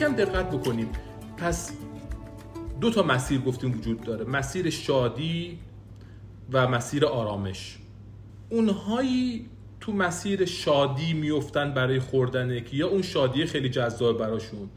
یکم 0.00 0.12
دقت 0.12 0.50
بکنیم. 0.50 0.88
پس 1.36 1.72
دو 2.80 2.90
تا 2.90 3.02
مسیر 3.02 3.40
گفتیم 3.40 3.78
وجود 3.78 4.00
داره. 4.00 4.24
مسیر 4.24 4.70
شادی 4.70 5.58
و 6.52 6.68
مسیر 6.68 7.06
آرامش. 7.06 7.78
اونهایی 8.50 9.46
تو 9.80 9.92
مسیر 9.92 10.44
شادی 10.44 11.12
میفتن 11.12 11.74
برای 11.74 12.00
خوردن 12.00 12.64
که 12.64 12.76
یا 12.76 12.88
اون 12.88 13.02
شادی 13.02 13.44
خیلی 13.46 13.68
جذاب 13.68 14.18
براشون 14.18 14.70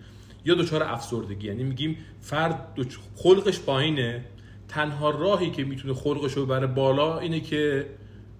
یا 0.45 0.55
دچار 0.55 0.83
افسردگی. 0.83 1.47
یعنی 1.47 1.63
میگیم 1.63 1.97
فرد 2.21 2.77
خلقش 3.15 3.59
پایینه. 3.59 4.25
تنها 4.67 5.09
راهی 5.09 5.51
که 5.51 5.63
می‌تونه 5.63 5.93
خلقش 5.93 6.33
رو 6.33 6.45
بره 6.45 6.67
بالا 6.67 7.19
اینه 7.19 7.39
که 7.39 7.89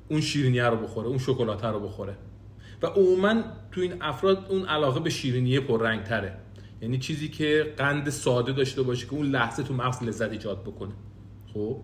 اون 0.09 0.21
شیرینیه 0.21 0.65
رو 0.65 0.77
بخوره 0.77 1.07
اون 1.07 1.17
شکلات 1.17 1.65
رو 1.65 1.79
بخوره. 1.79 2.17
و 2.81 2.87
عموما 2.87 3.43
تو 3.71 3.81
این 3.81 3.93
افراد 4.01 4.45
اون 4.49 4.65
علاقه 4.65 4.99
به 4.99 5.09
شیرینیه 5.09 5.59
پررنگ 5.59 6.03
تره 6.03 6.42
یعنی 6.83 6.97
چیزی 6.97 7.27
که 7.27 7.73
قند 7.77 8.09
ساده 8.09 8.51
داشته 8.51 8.83
باشه 8.83 9.05
که 9.05 9.13
اون 9.13 9.25
لحظه 9.25 9.63
تو 9.63 9.73
مغز 9.73 10.03
لذت 10.03 10.31
ایجاد 10.31 10.63
بکنه. 10.63 10.93
خب؟ 11.53 11.77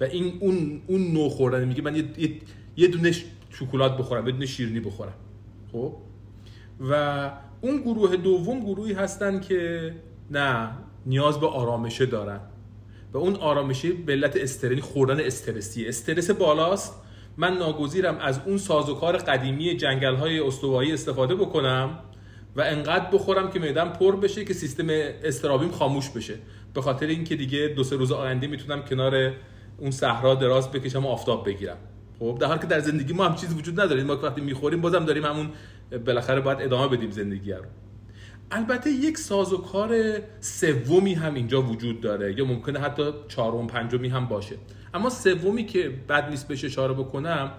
و 0.00 0.04
این 0.04 0.38
اون 0.40 0.82
اون 0.86 1.12
نوع 1.12 1.28
خوردن 1.28 1.64
میگه 1.64 1.82
من 1.82 1.96
یه, 1.96 2.04
یه 2.76 2.88
دونه 2.88 3.12
شکلات 3.50 3.96
بخورم 3.96 4.26
یه 4.26 4.32
دونه 4.32 4.46
شیرینی 4.46 4.80
بخورم. 4.80 5.14
خب؟ 5.72 5.96
و 6.80 7.30
اون 7.60 7.76
گروه 7.76 8.16
دوم 8.16 8.60
گروهی 8.60 8.92
هستن 8.92 9.40
که 9.40 9.94
نه 10.30 10.70
نیاز 11.06 11.40
به 11.40 11.46
آرامشه 11.46 12.06
دارن. 12.06 12.40
و 13.12 13.18
اون 13.18 13.36
آرامشه 13.36 13.92
به 13.92 14.12
علت 14.12 14.36
استرسی 14.36 14.80
خوردن 14.80 15.20
استرسی 15.20 15.88
استرس 15.88 16.30
بالاست. 16.30 17.02
من 17.36 17.56
ناگزیرم 17.56 18.18
از 18.18 18.40
اون 18.46 18.58
سازوکار 18.58 19.16
قدیمی 19.16 19.76
جنگل 19.76 20.14
های 20.14 20.40
استوایی 20.40 20.92
استفاده 20.92 21.34
بکنم. 21.34 21.98
و 22.56 22.60
انقدر 22.60 23.10
بخورم 23.12 23.50
که 23.50 23.58
معدم 23.58 23.88
پر 23.88 24.16
بشه 24.16 24.44
که 24.44 24.54
سیستم 24.54 24.86
استرابیم 25.24 25.70
خاموش 25.70 26.10
بشه. 26.10 26.34
به 26.74 26.82
خاطر 26.82 27.06
اینکه 27.06 27.36
دیگه 27.36 27.72
دو 27.76 27.84
سه 27.84 27.96
روز 27.96 28.12
آینده 28.12 28.46
می‌تونم 28.46 28.82
کنار 28.82 29.32
اون 29.78 29.90
صحرا 29.90 30.34
دراز 30.34 30.70
بکشم 30.70 31.06
و 31.06 31.08
آفتاب 31.08 31.46
بگیرم. 31.46 31.76
خب 32.18 32.38
در 32.40 32.46
حالی 32.46 32.60
که 32.60 32.66
در 32.66 32.80
زندگی 32.80 33.12
ما 33.12 33.24
هم 33.24 33.34
چیزی 33.34 33.54
وجود 33.54 33.80
نداره. 33.80 34.04
ما 34.04 34.16
وقتی 34.16 34.40
می‌خوریم 34.40 34.80
بازم 34.80 35.04
داریم 35.04 35.24
همون 35.24 35.50
بالاخره 36.06 36.40
باید 36.40 36.60
ادامه 36.60 36.96
بدیم 36.96 37.10
زندگی 37.10 37.52
رو. 37.52 37.64
البته 38.50 38.90
یک 38.90 39.18
سازوکار 39.18 39.94
سومی 40.40 41.14
هم 41.14 41.34
اینجا 41.34 41.62
وجود 41.62 42.00
داره 42.00 42.38
یا 42.38 42.44
ممکنه 42.44 42.78
حتی 42.78 43.02
چهارم 43.28 43.66
پنجمی 43.66 44.08
هم 44.08 44.26
باشه. 44.26 44.56
اما 44.94 45.10
سومی 45.10 45.66
که 45.66 45.92
بد 46.08 46.30
نیست 46.30 46.48
بهش 46.48 46.64
اشاره 46.64 46.94
بکنم 46.94 47.52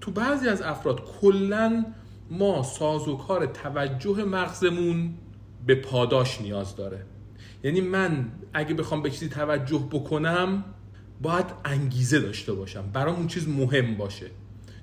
تو 0.00 0.10
بعضی 0.10 0.48
از 0.48 0.62
افراد 0.62 1.02
کلا 1.20 1.84
ما 2.30 2.62
سازوکار 2.62 3.46
توجه 3.46 4.24
مغزمون 4.24 5.14
به 5.66 5.74
پاداش 5.74 6.40
نیاز 6.40 6.76
داره. 6.76 7.06
یعنی 7.64 7.80
من 7.80 8.32
اگه 8.54 8.74
بخوام 8.74 9.02
به 9.02 9.10
چیزی 9.10 9.28
توجه 9.28 9.88
بکنم 9.90 10.64
باید 11.22 11.46
انگیزه 11.64 12.20
داشته 12.20 12.52
باشم. 12.52 12.90
برام 12.92 13.16
اون 13.16 13.26
چیز 13.26 13.48
مهم 13.48 13.96
باشه. 13.96 14.26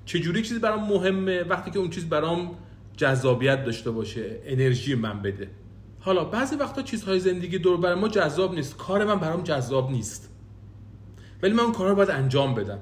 چجوری 0.04 0.42
چیزی 0.42 0.60
برام 0.60 0.88
مهمه؟ 0.88 1.42
وقتی 1.42 1.70
که 1.70 1.78
اون 1.78 1.90
چیز 1.90 2.08
برام 2.08 2.50
جذابیت 2.96 3.64
داشته 3.64 3.90
باشه 3.90 4.40
انرژی 4.44 4.94
من 4.94 5.22
بده. 5.22 5.50
حالا 6.00 6.24
بعضی 6.24 6.56
وقتا 6.56 6.82
چیزهای 6.82 7.20
زندگی 7.20 7.58
دور 7.58 7.76
برای 7.76 8.00
ما 8.00 8.08
جذاب 8.08 8.54
نیست. 8.54 8.76
کار 8.76 9.04
من 9.04 9.18
برام 9.18 9.42
جذاب 9.42 9.90
نیست. 9.90 10.30
ولی 11.42 11.52
من 11.52 11.60
اون 11.60 11.72
کار 11.72 11.88
رو 11.88 11.94
باید 11.94 12.10
انجام 12.10 12.54
بدم. 12.54 12.78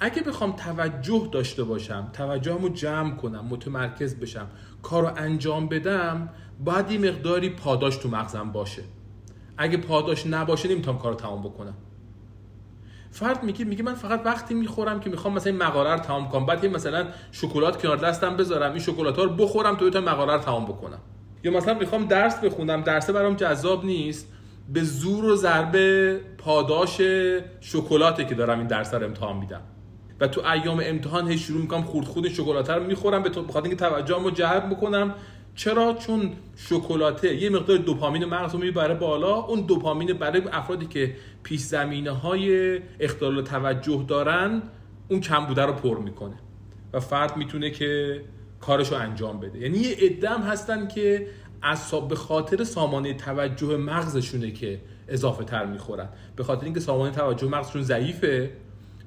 اگه 0.00 0.22
بخوام 0.22 0.52
توجه 0.52 1.28
داشته 1.32 1.64
باشم 1.64 2.10
توجهمو 2.12 2.68
جمع 2.68 3.16
کنم 3.16 3.44
متمرکز 3.44 4.14
بشم 4.14 4.46
کار 4.82 5.02
رو 5.02 5.10
انجام 5.16 5.68
بدم 5.68 6.28
باید 6.64 6.90
یه 6.90 6.98
مقداری 6.98 7.50
پاداش 7.50 7.96
تو 7.96 8.08
مغزم 8.08 8.52
باشه. 8.52 8.82
اگه 9.58 9.76
پاداش 9.76 10.26
نباشه 10.26 10.68
نمی‌تونم 10.68 10.98
کار 10.98 11.12
رو 11.12 11.18
تمام 11.18 11.42
بکنم. 11.42 11.74
فرد 13.10 13.42
میگه 13.42 13.64
میگه 13.64 13.82
من 13.82 13.94
فقط 13.94 14.22
وقتی 14.24 14.54
می‌خورم 14.54 15.00
که 15.00 15.10
می‌خوام 15.10 15.34
مثلا 15.34 15.52
مقاله 15.52 15.92
رو 15.92 15.98
تمام 15.98 16.28
کنم. 16.28 16.46
بعد 16.46 16.66
مثلا 16.66 17.06
شکلات 17.32 17.82
کنار 17.82 17.96
دستم 17.96 18.36
بذارم 18.36 18.70
این 18.70 18.80
شکلات 18.80 19.16
ها 19.16 19.24
رو 19.24 19.30
بخورم 19.30 19.76
تا 19.76 19.90
تا 19.90 20.00
مقاله 20.00 20.32
رو 20.32 20.38
تمام 20.38 20.64
بکنم. 20.64 20.98
یا 21.44 21.52
مثلا 21.52 21.74
می‌خوام 21.74 22.04
درس 22.04 22.38
بخونم 22.38 22.80
درس 22.80 23.10
برام 23.10 23.34
جذاب 23.34 23.84
نیست 23.84 24.32
به 24.72 24.82
زور 24.82 25.24
و 25.24 25.36
ضربه 25.36 26.20
پاداش 26.38 27.00
شکلاته 27.60 28.24
که 28.24 28.34
دارم 28.34 28.58
این 28.58 28.66
درس 28.66 28.94
رو 28.94 29.04
امتحان 29.04 29.36
میدم. 29.36 29.60
و 30.20 30.28
تو 30.28 30.46
ایام 30.46 30.82
امتحان 30.84 31.28
هی 31.28 31.38
شروع 31.38 31.60
می‌کنم 31.60 31.82
خورد 31.82 32.06
خود 32.06 32.28
شکلات 32.28 32.70
رو 32.70 32.84
می‌خورم 32.84 33.22
به 33.22 33.30
خاطر 33.30 33.60
اینکه 33.62 33.76
توجهمو 33.76 34.30
جلب 34.30 34.66
می‌کنم. 34.68 35.14
چرا؟ 35.54 35.92
چون 35.92 36.32
شکلاته. 36.56 37.34
یه 37.42 37.50
مقدار 37.50 37.76
دوپامین 37.76 38.24
مغز 38.24 38.52
رو 38.52 38.58
می‌بره 38.58 38.94
بالا. 38.94 39.34
اون 39.34 39.60
دوپامین 39.60 40.12
برای 40.12 40.42
افرادی 40.52 40.86
که 40.86 41.16
پیش 41.42 41.60
زمینه 41.60 42.10
های 42.10 42.78
اختلال 43.00 43.42
توجه 43.42 44.04
دارن 44.08 44.62
اون 45.08 45.20
کم 45.20 45.46
بوده 45.46 45.62
رو 45.62 45.72
پر 45.72 45.98
می‌کنه 45.98 46.36
و 46.92 47.00
فرد 47.00 47.36
می‌تونه 47.36 47.70
که 47.70 48.20
کارشو 48.60 48.94
انجام 48.94 49.40
بده. 49.40 49.58
یعنی 49.58 49.78
یه 49.78 49.96
ادم 50.00 50.42
هستن 50.42 50.88
که 50.88 51.26
از 51.62 51.94
به 52.08 52.14
خاطر 52.14 52.64
سامانه 52.64 53.14
توجه 53.14 53.76
مغزشونه 53.76 54.50
که 54.50 54.80
اضافه 55.08 55.44
تر 55.44 55.66
می‌خورن. 55.66 56.08
به 56.36 56.44
خاطر 56.44 56.64
اینکه 56.64 56.80
سامانه 56.80 57.10
توجه 57.10 57.48
مغزشون 57.48 57.82
ضعیفه 57.82 58.50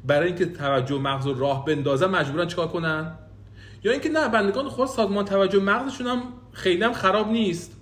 برای 0.06 0.28
اینکه 0.28 0.46
توجه 0.46 0.98
مغز 0.98 1.28
رو 1.28 1.40
راه 1.40 1.66
بندازن 1.66 2.08
مجبورن 2.08 2.48
چیکار 2.48 2.68
کنن؟ 2.68 3.12
یا 3.84 3.92
اینکه 3.92 4.10
نه 4.10 4.30
بندگان 4.30 4.70
خود 4.70 4.88
سازمان 4.88 5.26
توجه 5.26 5.60
مغزشون 5.60 6.08
هم 6.08 6.24
خیلی 6.52 6.84
هم 6.84 6.94
خراب 6.94 7.32
نیست. 7.32 7.78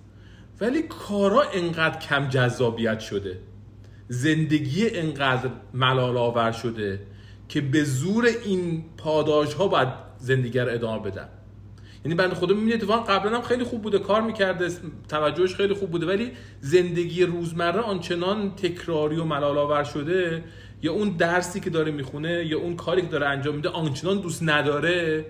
ولی 0.60 0.82
کارا 0.82 1.42
انقدر 1.54 1.98
کم 1.98 2.28
جذابیت 2.28 3.00
شده. 3.00 3.38
زندگی 4.08 4.90
انقدر 4.90 5.50
ملال 5.74 6.16
آور 6.16 6.52
شده 6.52 7.00
که 7.48 7.60
به 7.60 7.84
زور 7.84 8.26
این 8.44 8.84
پاداش 8.96 9.54
ها 9.54 9.68
باید 9.68 9.88
زندگی 10.18 10.58
رو 10.58 10.72
ادامه 10.72 11.10
بدن. 11.10 11.28
یعنی 12.04 12.14
بنده 12.14 12.34
خدا 12.34 12.54
می‌بینه 12.54 12.74
اتفاقا 12.74 13.14
قبلا 13.14 13.36
هم 13.36 13.42
خیلی 13.42 13.64
خوب 13.64 13.82
بوده 13.82 13.98
کار 13.98 14.20
می‌کرده 14.20 14.68
توجهش 15.08 15.54
خیلی 15.54 15.74
خوب 15.74 15.90
بوده. 15.90 16.06
ولی 16.06 16.32
زندگی 16.60 17.24
روزمره 17.24 17.80
آنچنان 17.80 18.50
تکراری 18.56 19.16
و 19.16 19.24
ملال 19.24 19.58
آور 19.58 19.84
شده 19.84 20.44
یا 20.82 20.92
اون 20.92 21.08
درسی 21.08 21.60
که 21.60 21.70
داره 21.70 21.92
می‌خونه 21.92 22.46
یا 22.46 22.58
اون 22.58 22.76
کاری 22.76 23.02
که 23.02 23.08
داره 23.08 23.26
انجام 23.26 23.54
میده 23.54 23.68
آنچنان 23.68 24.20
دوست 24.20 24.42
نداره 24.42 25.24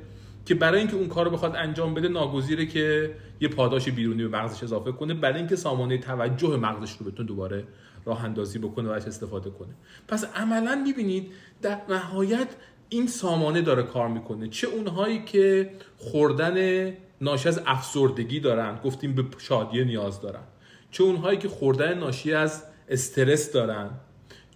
که 0.47 0.55
برای 0.55 0.79
اینکه 0.79 0.97
اون 0.97 1.09
کار 1.09 1.29
بخواد 1.29 1.57
انجام 1.57 1.95
بده 1.95 2.09
ناگزیره 2.09 2.67
که 2.67 3.15
یه 3.41 3.49
پاداش 3.49 3.89
بیرونی 3.89 4.23
به 4.23 4.39
مغزش 4.39 4.63
اضافه 4.63 4.93
کنه 4.93 5.15
برای 5.15 5.39
اینکه 5.39 5.57
سامانه 5.57 5.99
توجه 5.99 6.57
مغزش 6.57 6.97
رو 7.01 7.11
بتونه 7.11 7.29
دوباره 7.29 7.65
راه 8.05 8.25
اندازی 8.25 8.59
بکنه 8.59 8.89
و 8.89 8.93
استفاده 8.93 9.51
کنه. 9.51 9.75
پس 10.09 10.25
عملا 10.25 10.83
می‌بینید 10.85 11.33
در 11.63 11.79
نهایت 11.89 12.49
این 12.89 13.07
سامانه 13.07 13.63
داره 13.63 13.83
کار 13.83 14.09
می‌کنه. 14.09 14.49
چه 14.49 14.67
اونهایی 14.67 15.25
که 15.25 15.71
خوردن 15.97 16.87
ناشی 17.21 17.49
از 17.49 17.63
افسردگی 17.67 18.41
دارن 18.41 18.79
گفتیم 18.85 19.15
به 19.15 19.25
شادی 19.39 19.85
نیاز 19.85 20.21
دارن. 20.21 20.43
چه 20.91 21.05
اونهایی 21.05 21.39
که 21.39 21.49
خوردن 21.49 21.99
ناشی 21.99 22.33
از 22.33 22.63
استرس 22.89 23.53
دارن. 23.53 23.91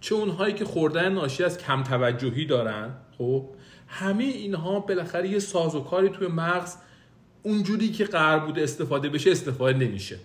چه 0.07 0.15
اونهایی 0.15 0.53
که 0.53 0.65
خوردن 0.65 1.13
ناشی 1.13 1.43
از 1.43 1.57
کم 1.57 1.83
توجهی 1.83 2.45
دارن 2.45 2.93
خب؟ 3.17 3.49
همه 3.87 4.23
اینها 4.23 4.79
بالاخره 4.79 5.29
یه 5.29 5.39
سازوکاری 5.39 6.09
توی 6.09 6.27
مغز 6.27 6.75
اونجوری 7.43 7.91
که 7.91 8.05
قرار 8.05 8.45
بوده 8.45 8.63
استفاده 8.63 9.09
بشه 9.09 9.31
استفاده 9.31 9.77
نمیشه. 9.77 10.19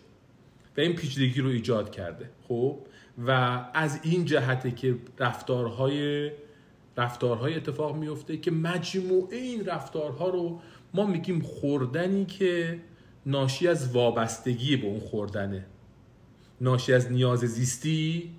و 0.76 0.80
این 0.80 0.94
پیچیدگی 0.94 1.40
رو 1.40 1.48
ایجاد 1.48 1.90
کرده 1.90 2.30
خب؟ 2.48 2.78
و 3.26 3.30
از 3.74 4.00
این 4.02 4.24
جهته 4.24 4.70
که 4.70 4.96
رفتارهای 5.18 6.30
رفتارهای 6.96 7.54
اتفاق 7.54 7.96
میفته 7.96 8.36
که 8.36 8.50
مجموعه 8.50 9.36
این 9.36 9.66
رفتارها 9.66 10.28
رو 10.28 10.60
ما 10.94 11.06
میگیم 11.06 11.40
خوردنی 11.40 12.24
که 12.24 12.80
ناشی 13.26 13.68
از 13.68 13.94
وابستگی 13.94 14.76
به 14.76 14.86
اون 14.86 15.00
خوردنه. 15.00 15.66
ناشی 16.60 16.92
از 16.92 17.12
نیاز 17.12 17.40
زیستی 17.40 18.30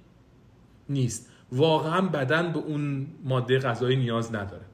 نیست. 0.89 1.32
واقعا 1.53 2.01
بدن 2.01 2.51
به 2.51 2.59
اون 2.59 3.07
ماده 3.23 3.59
غذایی 3.59 3.95
نیاز 3.95 4.35
نداره. 4.35 4.65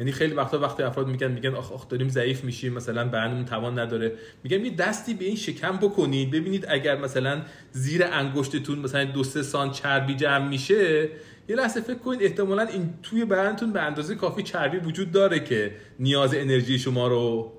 یعنی 0.00 0.12
خیلی 0.12 0.34
وقتا 0.34 0.58
وقتی 0.58 0.82
افراد 0.82 1.08
میگن 1.08 1.32
میگن 1.32 1.54
آخ 1.54 1.72
آخ 1.72 1.88
داریم 1.88 2.08
ضعیف 2.08 2.44
میشیم 2.44 2.72
مثلا 2.72 3.08
بدنمون 3.08 3.44
توان 3.44 3.78
نداره. 3.78 4.12
میگم 4.44 4.64
یه 4.64 4.74
دستی 4.74 5.14
به 5.14 5.24
این 5.24 5.36
شکم 5.36 5.76
بکنید. 5.76 6.30
ببینید 6.30 6.66
اگر 6.68 7.00
مثلا 7.00 7.42
زیر 7.72 8.04
انگشتتون 8.04 8.78
مثلا 8.78 9.04
دو 9.04 9.24
سه 9.24 9.42
سان 9.42 9.70
چربی 9.70 10.14
جمع 10.14 10.48
میشه 10.48 11.08
یه 11.48 11.56
لحظه 11.56 11.80
فکر 11.80 11.98
کنید 11.98 12.22
احتمالا 12.22 12.62
این 12.62 12.94
توی 13.02 13.24
بدنتون 13.24 13.72
به 13.72 13.82
اندازه 13.82 14.14
کافی 14.14 14.42
چربی 14.42 14.76
وجود 14.76 15.12
داره 15.12 15.40
که 15.40 15.74
نیاز 15.98 16.34
انرژی 16.34 16.78
شما 16.78 17.08
رو 17.08 17.52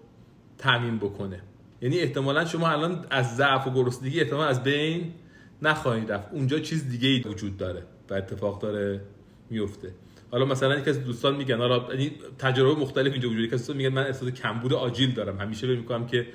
تامین 0.58 0.98
بکنه. 0.98 1.42
یعنی 1.82 2.00
احتمالا 2.00 2.46
شما 2.46 2.70
الان 2.70 3.06
از 3.10 3.36
ضعف 3.36 3.68
و 3.68 3.72
گرسنگی 3.72 4.20
احتمال 4.22 4.48
از 4.48 4.64
بین 4.64 5.14
نخواهید 5.62 6.12
رفت. 6.12 6.28
اونجا 6.32 6.60
چیز 6.60 6.90
دیگه 6.90 7.08
ای 7.08 7.20
وجود 7.20 7.58
داره. 7.58 7.84
و 8.10 8.14
اتفاق 8.14 8.62
داره 8.62 9.02
میفته. 9.50 9.92
حالا 10.32 10.46
مثلا 10.46 10.80
یکی 10.80 10.90
از 10.90 11.04
دوستان 11.04 11.36
میگن 11.36 11.58
حالا 11.58 11.94
یعنی 11.94 12.12
تجربه 12.40 12.82
مختلف 12.82 13.12
اینجا 13.12 13.30
وجود 13.30 13.50
که 13.50 13.74
میگن 13.74 13.90
من 13.90 14.06
احساس 14.06 14.30
کمبود 14.30 14.74
آجیل 14.74 15.14
دارم. 15.14 15.38
همیشه 15.40 15.68
فکر 15.68 15.78
می‌کنم 15.78 16.08
که 16.08 16.28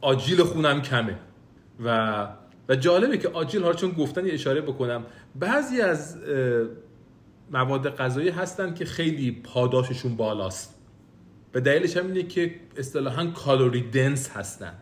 آجیل 0.00 0.42
خونم 0.42 0.82
کمه. 0.82 1.18
و 1.84 2.28
و 2.68 2.76
جالبه 2.76 3.18
که 3.18 3.28
آجیل 3.28 3.62
ها 3.62 3.72
چون 3.72 3.90
گفتن 3.90 4.26
اشاره 4.26 4.60
بکنم 4.60 5.06
بعضی 5.34 5.80
از 5.80 6.16
مواد 7.50 7.96
غذایی 7.96 8.28
هستن 8.28 8.74
که 8.74 8.84
خیلی 8.84 9.30
پاداششون 9.30 10.16
بالاست. 10.16 10.74
به 11.52 11.60
دلیلش 11.60 11.96
هم 11.96 12.06
اینه 12.06 12.22
که 12.22 12.54
اصطلاحا 12.76 13.26
کالوری 13.26 13.80
دنس 13.80 14.30
هستن. 14.30 14.72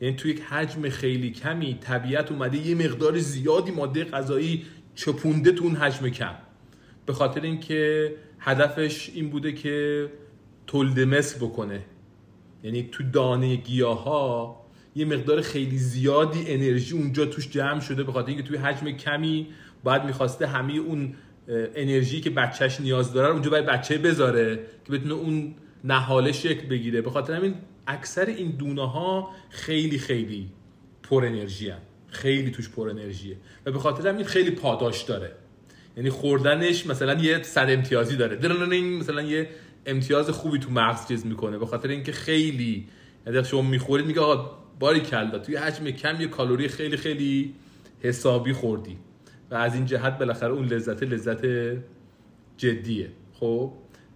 یعنی 0.00 0.16
توی 0.16 0.30
یک 0.30 0.40
حجم 0.40 0.88
خیلی 0.88 1.30
کمی 1.30 1.78
طبیعت 1.80 2.32
اومده 2.32 2.66
یه 2.66 2.74
مقدار 2.74 3.18
زیادی 3.18 3.70
ماده 3.70 4.04
غذایی 4.04 4.64
چپونده 4.96 5.52
تو 5.52 5.64
اون 5.64 5.74
حجم 5.74 6.08
کم. 6.08 6.34
به 7.06 7.12
خاطر 7.12 7.40
اینکه 7.40 8.14
هدفش 8.38 9.10
این 9.14 9.30
بوده 9.30 9.52
که 9.52 10.08
تولد 10.66 11.00
مثل 11.00 11.38
بکنه. 11.38 11.80
یعنی 12.62 12.88
تو 12.92 13.04
دانه 13.04 13.56
گیاه 13.56 14.04
ها 14.04 14.66
یه 14.94 15.04
مقدار 15.04 15.40
خیلی 15.40 15.78
زیادی 15.78 16.44
انرژی 16.46 16.94
اونجا 16.94 17.26
توش 17.26 17.50
جمع 17.50 17.80
شده 17.80 18.02
به 18.02 18.12
خاطر 18.12 18.28
اینکه 18.28 18.42
توی 18.42 18.56
حجم 18.56 18.90
کمی 18.90 19.46
باید 19.84 20.04
می‌خواسته 20.04 20.46
همه 20.46 20.72
اون 20.72 21.14
انرژی 21.48 22.20
که 22.20 22.30
بچهش 22.30 22.80
نیاز 22.80 23.12
داره 23.12 23.32
اونجا 23.32 23.50
باید 23.50 23.66
بچه 23.66 23.98
بذاره 23.98 24.56
که 24.84 24.92
بتونه 24.92 25.14
اون 25.14 25.54
نهاله 25.84 26.32
شکل 26.32 26.66
بگیره. 26.66 27.02
به 27.02 27.10
خاطر 27.10 27.32
همین 27.32 27.54
اکثر 27.86 28.26
این 28.26 28.50
دونه 28.50 28.90
ها 28.90 29.30
خیلی 29.50 29.98
خیلی 29.98 30.48
پر 31.02 31.24
انرژی 31.24 31.68
هم. 31.70 31.80
خیلی 32.16 32.50
توش 32.50 32.68
پر 32.68 32.88
انرژیه. 32.88 33.36
و 33.66 33.72
به 33.72 33.78
خاطر 33.78 34.08
همین 34.08 34.24
خیلی 34.24 34.50
پاداش 34.50 35.02
داره. 35.02 35.32
یعنی 35.96 36.10
خوردنش 36.10 36.86
مثلا 36.86 37.14
یه 37.14 37.42
صد 37.42 37.66
امتیازی 37.68 38.16
داره. 38.16 38.38
این 38.72 38.98
مثلا 38.98 39.22
یه 39.22 39.48
امتیاز 39.86 40.30
خوبی 40.30 40.58
تو 40.58 40.70
مغز 40.70 41.08
چیز 41.08 41.26
می‌کنه. 41.26 41.58
به 41.58 41.66
خاطر 41.66 41.88
اینکه 41.88 42.12
خیلی 42.12 42.86
یعنی 43.26 43.44
شما 43.44 43.62
می‌خورید 43.62 44.06
میگه 44.06 44.20
آقا 44.20 44.50
باری 44.78 45.00
کلا 45.00 45.38
توی 45.38 45.56
حجم 45.56 45.90
کم 45.90 46.20
یه 46.20 46.26
کالری 46.26 46.68
خیلی 46.68 46.96
خیلی 46.96 47.54
حسابی 48.00 48.52
خوردی. 48.52 48.96
و 49.50 49.54
از 49.54 49.74
این 49.74 49.86
جهت 49.86 50.18
بالاخره 50.18 50.52
اون 50.52 50.66
لذت 50.66 51.02
لذت 51.02 51.46
جدیه. 52.56 53.08
خب؟ 53.32 53.72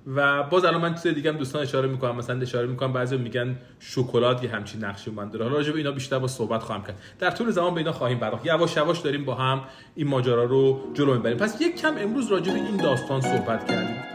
و 0.07 0.43
باز 0.43 0.65
الان 0.65 0.81
من 0.81 0.95
چیز 0.95 1.07
دیگه 1.07 1.33
هم 1.33 1.39
دوستان 1.39 1.63
اشاره 1.63 1.89
می‌کنم. 1.89 2.17
مثلا 2.17 2.41
اشاره 2.41 2.67
می‌کنم 2.67 2.93
بعضی 2.93 3.17
میگن 3.17 3.59
شکلات 3.79 4.45
یه 4.45 4.51
همچین 4.51 4.85
نقشی 4.85 5.11
من 5.11 5.31
داره 5.31 5.49
راجع 5.49 5.73
به 5.73 5.79
اینا 5.79 5.91
بیشتر 5.91 6.19
با 6.19 6.27
صحبت 6.27 6.63
خواهم 6.63 6.83
کرد. 6.83 7.03
در 7.19 7.31
طول 7.31 7.51
زمان 7.51 7.75
به 7.75 7.81
اینا 7.81 7.93
خواهیم 7.93 8.19
پرداخت. 8.19 8.47
یواش 8.47 8.77
یواش 8.77 8.99
داریم 8.99 9.25
با 9.25 9.35
هم 9.35 9.61
این 9.95 10.09
ماجرا 10.09 10.45
رو 10.45 10.81
جلو 10.95 11.15
می‌بریم. 11.15 11.39
پس 11.39 11.61
یک 11.61 11.81
کم 11.81 11.95
امروز 11.99 12.33
راجع 12.33 12.53
این 12.53 12.77
داستان 12.77 13.21
صحبت 13.21 13.69
کردیم. 13.69 14.10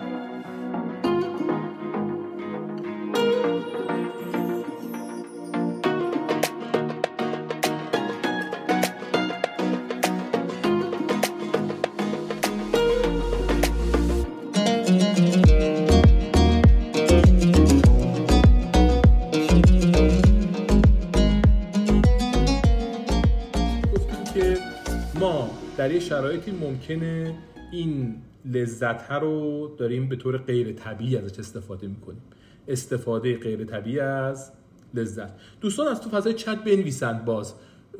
شرایطی 26.25 26.51
ممکنه 26.51 27.37
این 27.71 28.15
لذت 28.45 29.01
ها 29.01 29.17
رو 29.17 29.67
داریم 29.77 30.09
به 30.09 30.15
طور 30.15 30.37
غیر 30.37 30.71
طبیعی 30.71 31.17
ازش 31.17 31.39
استفاده 31.39 31.87
می‌کنیم. 31.87 32.21
استفاده 32.67 33.37
غیر 33.37 33.63
طبیعی 33.63 33.99
از 33.99 34.51
لذت. 34.93 35.33
دوستان 35.61 35.87
از 35.87 36.01
تو 36.01 36.09
فضای 36.09 36.33
چت 36.33 36.63
بنویسند 36.63 37.25
باز. 37.25 37.53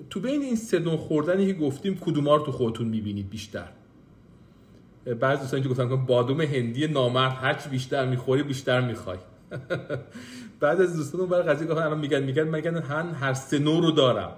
تو 0.10 0.20
بین 0.20 0.42
این 0.42 0.58
نوع 0.84 0.98
خوردنی 0.98 1.48
که 1.48 1.54
گفتیم 1.54 1.98
کدوما 1.98 2.36
رو 2.36 2.46
تو 2.46 2.52
خودتون 2.52 2.88
می‌بینید 2.88 3.30
بیشتر؟ 3.30 3.68
بعضی 5.20 5.42
دوستان 5.42 5.62
که 5.62 5.70
گفتن 5.70 6.06
بادوم 6.06 6.42
هندی 6.42 6.88
نامرد 6.88 7.32
هرچی 7.32 7.70
بیشتر 7.70 8.06
می‌خوری 8.06 8.44
بیشتر 8.44 8.82
می‌خوای. 8.82 9.18
بعد 10.60 10.82
از 10.82 10.98
دوستان 10.98 11.22
اون 11.22 11.30
برای 11.30 11.44
قضیه 11.44 11.72
الان 11.72 12.00
میگن 12.00 12.24
میگن 12.24 12.48
میگن 12.48 12.78
هن 12.78 13.10
هر 13.10 13.34
سه 13.34 13.58
رو 13.58 13.92
دارم. 13.92 14.32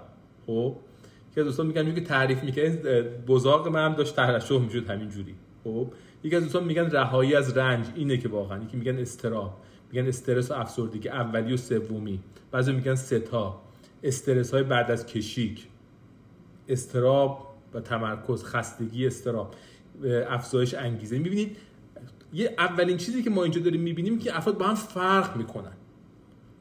خب؟ 0.46 0.76
که 1.38 1.44
دوستان 1.44 1.66
میگن 1.66 1.94
که 1.94 2.00
تعریف 2.00 2.42
می‌کنه 2.42 3.02
بزاق 3.02 3.68
من 3.68 3.94
داشت 3.94 4.16
ترشح 4.16 4.58
می‌شد 4.58 4.90
همین 4.90 5.08
جوری 5.08 5.34
خب 5.64 5.92
یکی 6.24 6.36
از 6.36 6.42
دوستان 6.42 6.64
میگن 6.64 6.90
رهایی 6.90 7.34
از 7.34 7.56
رنج 7.56 7.86
اینه 7.94 8.16
که 8.16 8.28
واقعا 8.28 8.62
یکی 8.62 8.76
میگن 8.76 8.98
استراب 8.98 9.60
میگن 9.92 10.08
استرس 10.08 10.50
و 10.50 10.54
افسردگی 10.54 11.08
اولی 11.08 11.52
و 11.52 11.56
سومی 11.56 12.20
بعضی 12.50 12.72
میگن 12.72 12.94
ستا 12.94 13.60
استرس 14.02 14.54
های 14.54 14.62
بعد 14.62 14.90
از 14.90 15.06
کشیک 15.06 15.66
استراب 16.68 17.54
و 17.74 17.80
تمرکز 17.80 18.44
خستگی 18.44 19.06
استراب 19.06 19.54
افزایش 20.28 20.74
انگیزه. 20.74 21.18
می‌بینید 21.18 21.56
یه 22.32 22.54
اولین 22.58 22.96
چیزی 22.96 23.22
که 23.22 23.30
ما 23.30 23.42
اینجا 23.42 23.60
داریم 23.60 23.80
می‌بینیم 23.80 24.18
که 24.18 24.36
افراد 24.36 24.58
با 24.58 24.66
هم 24.66 24.74
فرق 24.74 25.36
می‌کنن. 25.36 25.76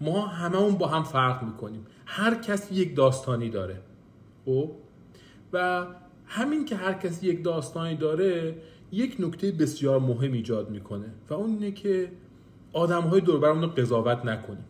ما 0.02 0.28
هممون 0.28 0.76
با 0.76 0.88
هم 0.88 1.04
فرق 1.04 1.44
می‌کنیم. 1.44 1.86
هر 2.06 2.36
کسی 2.36 2.76
یک 2.76 2.96
داستانی 2.96 3.50
داره. 3.50 3.82
خب؟ 4.48 4.72
و 5.54 5.86
همین 6.26 6.66
که 6.66 6.76
هر 6.76 6.94
کسی 6.94 7.28
یک 7.28 7.44
داستانی 7.44 7.96
داره 7.96 8.56
یک 8.92 9.16
نکته 9.20 9.52
بسیار 9.52 10.00
مهم 10.00 10.34
ایجاد 10.34 10.70
می‌کنه 10.70 11.06
و 11.30 11.34
اون 11.34 11.50
اینه 11.50 11.72
که 11.72 12.12
آدم 12.74 13.02
های 13.02 13.22
دور 13.22 13.48
رو 13.48 13.68
قضاوت 13.68 14.26
نکنیم. 14.26 14.66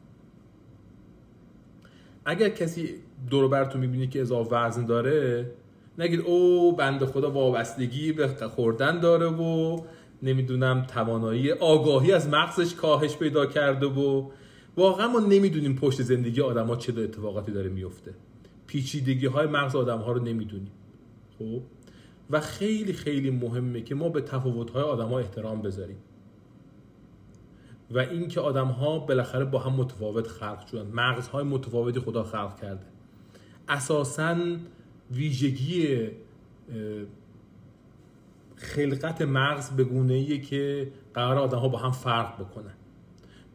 اگر 2.26 2.50
کسی 2.50 2.90
دور 3.30 3.48
براتون 3.48 3.82
می‌بینی 3.82 4.08
که 4.08 4.22
اضافه 4.22 4.56
وزن 4.56 4.86
داره 4.86 5.52
نگید 5.98 6.20
او 6.20 6.76
بنده 6.76 7.06
خدا 7.06 7.32
وابستگی 7.32 8.12
به 8.12 8.28
خوردن 8.28 9.00
داره 9.00 9.26
و 9.26 9.80
نمی‌دونم 10.24 10.86
توانایی 10.88 11.52
آگاهی 11.52 12.14
از 12.14 12.30
مغزش 12.30 12.76
کاهش 12.76 13.18
پیدا 13.18 13.46
کرده 13.46 13.86
و 13.86 14.30
واقعا 14.78 15.08
ما 15.08 15.20
نمی‌دونیم 15.20 15.76
پشت 15.76 16.02
زندگی 16.02 16.42
آدم 16.42 16.68
ها 16.68 16.76
چه 16.76 16.94
اتفاقاتی 17.02 17.52
داره 17.52 17.70
میفته 17.70 18.14
پیچیدگی 18.68 19.26
های 19.26 19.48
مغز 19.48 19.76
آدم 19.76 19.98
ها 19.98 20.12
رو 20.12 20.24
نمی‌دونیم. 20.24 20.72
خب؟ 21.40 21.62
و 22.30 22.40
خیلی 22.40 22.94
خیلی 22.94 23.32
مهمه 23.32 23.82
که 23.82 23.96
ما 23.96 24.10
به 24.10 24.22
تفاوت 24.22 24.70
های 24.70 24.84
آدم 24.84 25.08
ها 25.08 25.20
احترام 25.20 25.62
بذاریم. 25.62 25.98
و 27.92 28.00
اینکه 28.00 28.40
آدم 28.40 28.68
ها 28.68 29.00
بالاخره 29.00 29.46
با 29.46 29.60
هم 29.60 29.74
متفاوت 29.74 30.28
خلق 30.28 30.68
شدن. 30.68 30.92
مغزهای 30.94 31.44
متفاوتی 31.44 32.00
خدا 32.00 32.24
خلق 32.24 32.62
کرده. 32.62 32.86
اساسا 33.70 34.38
ویژگی 35.12 36.10
خلقت 38.56 39.22
مغز 39.22 39.70
به 39.70 39.84
گونه 39.84 40.38
که 40.38 40.92
قرار 41.14 41.38
آدم 41.38 41.58
ها 41.58 41.68
با 41.68 41.78
هم 41.78 41.92
فرق 41.92 42.42
بکنن. 42.42 42.77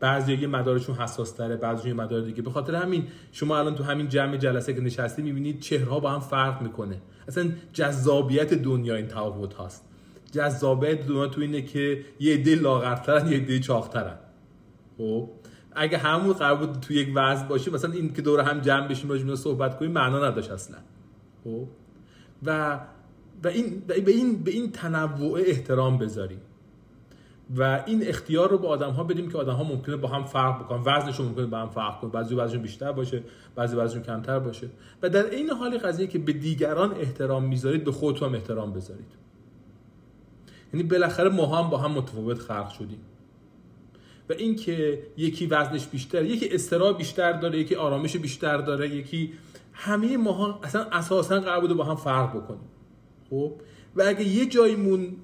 بعضی 0.02 0.34
یه 0.34 0.46
مدارشون 0.46 0.94
حساس 0.94 1.32
تره 1.32 1.56
بعضی 1.56 1.88
یه 1.88 1.94
مدار 1.94 2.20
دیگه. 2.20 2.42
به 2.42 2.50
خاطر 2.50 2.74
همین 2.74 3.06
شما 3.32 3.58
الان 3.58 3.74
تو 3.74 3.84
همین 3.84 4.08
جمع 4.08 4.36
جلسه 4.36 4.74
که 4.74 4.80
نشستی 4.80 5.22
می‌بینید 5.22 5.60
چهرها 5.60 6.00
با 6.00 6.10
هم 6.10 6.20
فرق 6.20 6.62
می‌کنه. 6.62 6.98
اصلا 7.28 7.50
جذابیت 7.72 8.54
دنیا 8.54 8.94
این 8.94 9.06
تفاوت 9.06 9.54
هاست. 9.54 9.84
جذابیت 10.32 11.06
دنیا 11.06 11.26
تو 11.26 11.40
اینه 11.40 11.62
که 11.62 12.04
یه 12.20 12.34
عده 12.34 12.54
لاغرترن 12.54 13.32
یه 13.32 13.36
عده 13.36 13.58
چاقترن. 13.58 14.18
خب؟ 14.98 15.28
اگه 15.72 15.98
همون 15.98 16.32
قرار 16.32 16.56
بود 16.56 16.80
تو 16.80 16.94
یک 16.94 17.08
وضع 17.14 17.46
باشه 17.46 17.70
مثلا 17.70 17.92
این 17.92 18.12
که 18.12 18.22
دور 18.22 18.40
هم 18.40 18.60
جمع 18.60 18.88
بشیم 18.88 19.10
راجع 19.10 19.34
صحبت 19.34 19.78
کنیم 19.78 19.92
معنا 19.92 20.28
نداشت 20.28 20.50
اصلا. 20.50 20.76
خب؟ 21.44 21.66
و 22.42 22.80
و 23.44 23.48
این 23.48 23.82
به 23.86 24.10
این 24.10 24.42
به 24.42 24.50
این 24.50 24.72
تنوع 24.72 25.40
احترام 25.46 25.98
بذاریم. 25.98 26.40
و 27.56 27.82
این 27.86 28.08
اختیار 28.08 28.50
رو 28.50 28.58
به 28.58 28.68
آدم 28.68 28.90
ها 28.90 29.04
بدیم 29.04 29.30
که 29.30 29.38
آدم 29.38 29.52
ها 29.52 29.64
ممکنه 29.64 29.96
با 29.96 30.08
هم 30.08 30.24
فرق 30.24 30.62
بکنن. 30.62 30.82
وزنشون 30.86 31.26
ممکنه 31.26 31.46
با 31.46 31.58
هم 31.58 31.68
فرق 31.68 32.00
کنه 32.00 32.10
بعضی 32.10 32.34
وزنشون 32.34 32.62
بیشتر 32.62 32.92
باشه 32.92 33.22
بعضی 33.54 33.76
وزنشون 33.76 34.02
کمتر 34.02 34.38
باشه. 34.38 34.68
و 35.02 35.08
در 35.08 35.30
این 35.30 35.50
حال 35.50 35.78
قضیه 35.78 36.06
که 36.06 36.18
به 36.18 36.32
دیگران 36.32 36.92
احترام 36.92 37.44
می‌ذارید 37.44 37.84
به 37.84 37.92
خودتون 37.92 38.28
هم 38.28 38.34
احترام 38.34 38.72
بذارید. 38.72 39.12
یعنی 40.74 40.88
بالاخره 40.88 41.28
ما 41.28 41.46
هم 41.46 41.70
با 41.70 41.78
هم 41.78 41.92
متفاوت 41.92 42.38
خلق 42.38 42.68
شدیم. 42.68 43.00
و 44.30 44.32
اینکه 44.32 45.02
یکی 45.16 45.46
وزنش 45.46 45.86
بیشتر 45.86 46.24
یکی 46.24 46.54
استرا 46.54 46.92
بیشتر 46.92 47.32
داره 47.32 47.58
یکی 47.58 47.74
آرامش 47.74 48.16
بیشتر 48.16 48.56
داره 48.56 48.88
یکی 48.88 49.32
همه 49.72 50.16
ماها 50.16 50.60
اصلا 50.62 50.86
اساسا 50.92 51.40
قرار 51.40 51.60
بوده 51.60 51.74
با 51.74 51.84
هم 51.84 51.96
فرق 51.96 52.36
بکنیم. 52.36 52.68
خب؟ 53.30 53.52
و 53.96 54.02
اگه 54.02 54.24
یه 54.24 54.46
جایمون 54.46 55.16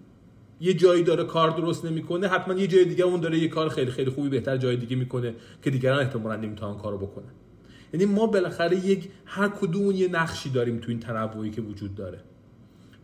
یه 0.61 0.75
جایی 0.75 1.03
داره 1.03 1.25
کار 1.25 1.51
درست 1.51 1.85
نمی‌کنه 1.85 2.29
حتما 2.29 2.55
یه 2.55 2.67
جای 2.67 2.85
دیگه 2.85 3.05
اون 3.05 3.21
داره 3.21 3.39
یه 3.39 3.49
کار 3.49 3.69
خیلی 3.69 3.91
خیلی 3.91 4.11
خوبی 4.11 4.29
بهتر 4.29 4.57
جای 4.57 4.77
دیگه 4.77 4.97
می‌کنه 4.97 5.35
که 5.63 5.71
دیگران 5.71 5.99
احتمالاً 5.99 6.37
نمی‌تونن 6.37 6.79
کارو 6.79 6.99
بکنن. 6.99 7.33
یعنی 7.95 8.07
ما 8.07 8.27
بالاخره 8.27 8.87
یک 8.87 9.09
هر 9.25 9.49
کدوم 9.49 9.91
یه 9.91 10.09
نقشی 10.09 10.51
داریم 10.51 10.79
تو 10.79 10.91
این 10.91 11.01
تنوعی 11.01 11.51
که 11.51 11.61
وجود 11.61 11.95
داره. 11.95 12.19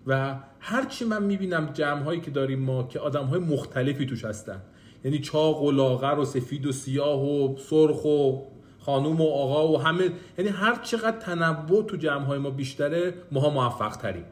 و 0.07 0.37
هرچی 0.61 1.05
من 1.05 1.23
می‌بینم 1.23 1.71
جمع 1.75 2.03
هایی 2.03 2.21
که 2.21 2.31
داریم 2.31 2.59
ما 2.59 2.83
که 2.83 3.01
آدم 3.01 3.25
های 3.25 3.41
مختلفی 3.41 4.07
توش 4.07 4.25
هستن. 4.25 4.63
یعنی 5.05 5.19
چاق 5.19 5.63
و 5.63 5.71
لاغر 5.71 6.19
و 6.19 6.25
سفید 6.25 6.67
و 6.67 6.73
سیاه 6.73 7.25
و 7.25 7.57
سرخ 7.59 8.05
و 8.05 8.39
خانوم 8.79 9.21
و 9.21 9.29
آقا 9.29 9.69
و 9.73 9.81
همه 9.81 10.11
یعنی 10.39 10.51
هر 10.51 10.81
چقدر 10.83 11.19
تنوع 11.19 11.87
تو 11.87 11.97
جمع 11.97 12.25
های 12.25 12.39
ما 12.39 12.51
بیشتره 12.51 13.15
ماها 13.33 13.51
موفق 13.51 13.97
تریم 13.97 14.25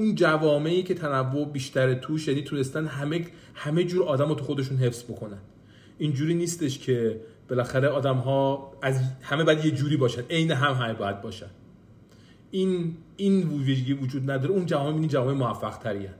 اون 0.00 0.14
جوامعی 0.14 0.82
که 0.82 0.94
تنوع 0.94 1.46
بیشتر 1.52 1.94
توش 1.94 2.28
یعنی 2.28 2.42
تونستن 2.42 2.86
همه 2.86 3.26
همه 3.54 3.84
جور 3.84 4.04
آدم 4.04 4.28
رو 4.28 4.34
تو 4.34 4.44
خودشون 4.44 4.76
حفظ 4.76 5.02
بکنن. 5.04 5.38
اینجوری 5.98 6.34
نیستش 6.34 6.78
که 6.78 7.20
بالاخره 7.48 7.88
آدم 7.88 8.16
ها 8.16 8.72
از 8.82 9.00
همه 9.22 9.44
باید 9.44 9.64
یه 9.64 9.70
جوری 9.70 9.96
باشن 9.96 10.22
عین 10.30 10.50
هم 10.50 10.72
همه 10.72 10.94
باید 10.94 11.20
باشن. 11.20 11.50
این 12.50 12.96
این 13.16 13.48
ویژگی 13.48 13.92
وجود 13.92 14.30
نداره. 14.30 14.54
اون 14.54 14.66
جوامع 14.66 14.98
این 14.98 15.08
جوامع 15.08 15.32
موفق 15.32 15.76
تریه 15.78 16.10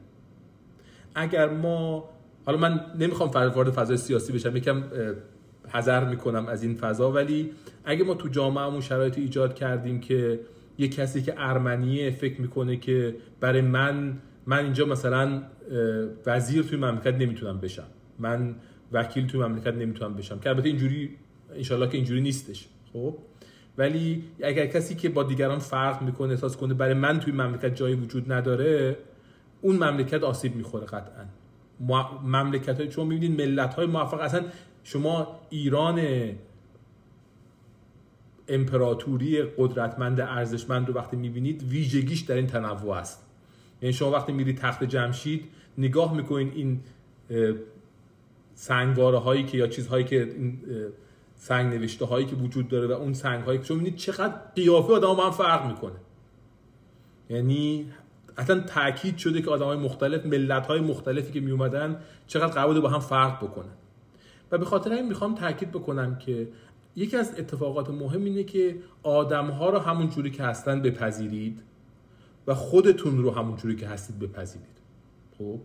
اگر 1.14 1.48
ما 1.48 2.08
حالا 2.46 2.58
من 2.58 2.80
نمی‌خوام 2.98 3.30
وارد 3.30 3.70
فضای 3.70 3.96
سیاسی 3.96 4.32
بشم 4.32 4.56
یکم 4.56 4.82
حذر 5.68 6.04
می‌کنم 6.04 6.46
از 6.46 6.62
این 6.62 6.74
فضا 6.74 7.12
ولی 7.12 7.50
اگه 7.84 8.04
ما 8.04 8.14
تو 8.14 8.28
جامعهمون 8.28 8.80
شرایط 8.80 9.18
ایجاد 9.18 9.54
کردیم 9.54 10.00
که 10.00 10.40
یه 10.80 10.88
کسی 10.88 11.22
که 11.22 11.34
ارمنیه 11.36 12.10
فکر 12.10 12.40
می‌کنه 12.40 12.76
که 12.76 13.16
برای 13.40 13.60
من 13.60 14.18
من 14.46 14.64
اینجا 14.64 14.86
مثلا 14.86 15.42
وزیر 16.26 16.62
توی 16.62 16.78
مملکت 16.78 17.14
نمی‌تونم 17.14 17.60
بشم. 17.60 17.86
من 18.18 18.54
وکیل 18.92 19.26
توی 19.26 19.40
مملکت 19.40 19.74
نمی‌تونم 19.74 20.14
بشم. 20.14 20.38
که 20.38 20.50
البته 20.50 20.68
اینجوری 20.68 21.10
انشالله 21.56 21.88
که 21.88 21.96
اینجوری 21.96 22.20
نیستش. 22.20 22.68
خب؟ 22.92 23.18
ولی 23.78 24.24
اگر 24.42 24.66
کسی 24.66 24.94
که 24.94 25.08
با 25.08 25.22
دیگران 25.22 25.58
فرق 25.58 26.02
می‌کنه 26.02 26.30
احساس 26.30 26.56
کنه 26.56 26.74
برای 26.74 26.94
من 26.94 27.20
توی 27.20 27.32
مملکت 27.32 27.74
جایی 27.74 27.94
وجود 27.94 28.32
نداره 28.32 28.96
اون 29.60 29.76
مملکت 29.76 30.22
آسیب 30.22 30.56
می‌خوره 30.56 30.86
قطعا. 30.86 31.24
مملکت 32.24 32.80
های 32.80 32.88
چون 32.88 33.06
می‌بینید 33.06 33.40
ملت 33.40 33.74
های 33.74 33.86
موفق 33.86 34.20
اصلا 34.20 34.42
شما 34.84 35.40
ایران 35.50 36.00
امپراتوری 38.50 39.42
قدرتمند 39.42 40.20
ارزشمند 40.20 40.88
رو 40.88 40.94
وقتی 40.94 41.16
می‌بینید 41.16 41.62
ویژگیش 41.62 42.20
در 42.20 42.34
این 42.34 42.46
تنوع 42.46 42.96
است. 42.96 43.26
یعنی 43.82 43.92
شما 43.92 44.10
وقتی 44.10 44.32
میرید 44.32 44.58
تخت 44.58 44.84
جمشید 44.84 45.44
نگاه 45.78 46.16
می‌کنید 46.16 46.52
این 46.54 46.80
سنگواره 48.54 49.18
هایی 49.18 49.44
که 49.44 49.58
یا 49.58 49.66
چیزهایی 49.66 50.04
که 50.04 50.22
این 50.22 50.58
سنگ 51.34 51.74
نوشته 51.74 52.04
هایی 52.04 52.26
که 52.26 52.36
وجود 52.36 52.68
داره 52.68 52.86
و 52.86 52.92
اون 52.92 53.12
سنگ 53.12 53.44
هایی 53.44 53.58
که 53.58 53.64
شما 53.64 53.76
می‌بینید 53.76 53.98
چقدر 53.98 54.34
قیافه 54.56 54.92
آدم 54.92 55.20
هم 55.20 55.30
فرق 55.30 55.66
می‌کنه. 55.66 55.96
یعنی 57.30 57.86
اصلا 58.36 58.60
تاکید 58.60 59.16
شده 59.16 59.42
که 59.42 59.50
آدم 59.50 59.64
های 59.64 59.76
مختلف 59.76 60.26
ملت 60.26 60.66
های 60.66 60.80
مختلفی 60.80 61.32
که 61.32 61.40
می 61.40 61.50
اومدن 61.50 62.00
چقدر 62.26 62.52
قرار 62.52 62.80
با 62.80 62.88
هم 62.88 63.00
فرق 63.00 63.44
بکنن. 63.44 63.72
و 64.50 64.58
به 64.58 64.64
خاطر 64.64 64.92
این 64.92 65.08
می‌خوام 65.08 65.34
تاکید 65.34 65.70
بکنم 65.70 66.18
که 66.18 66.48
یکی 66.96 67.16
از 67.16 67.34
اتفاقات 67.38 67.90
مهم 67.90 68.24
اینه 68.24 68.44
که 68.44 68.76
آدم 69.02 69.46
ها 69.46 69.70
رو 69.70 69.78
همون 69.78 70.08
جوری 70.08 70.30
که 70.30 70.42
هستن 70.42 70.82
بپذیرید 70.82 71.62
و 72.46 72.54
خودتون 72.54 73.18
رو 73.18 73.30
همون 73.30 73.56
جوری 73.56 73.76
که 73.76 73.86
هستید 73.86 74.18
بپذیرید. 74.18 74.80
خب؟ 75.38 75.60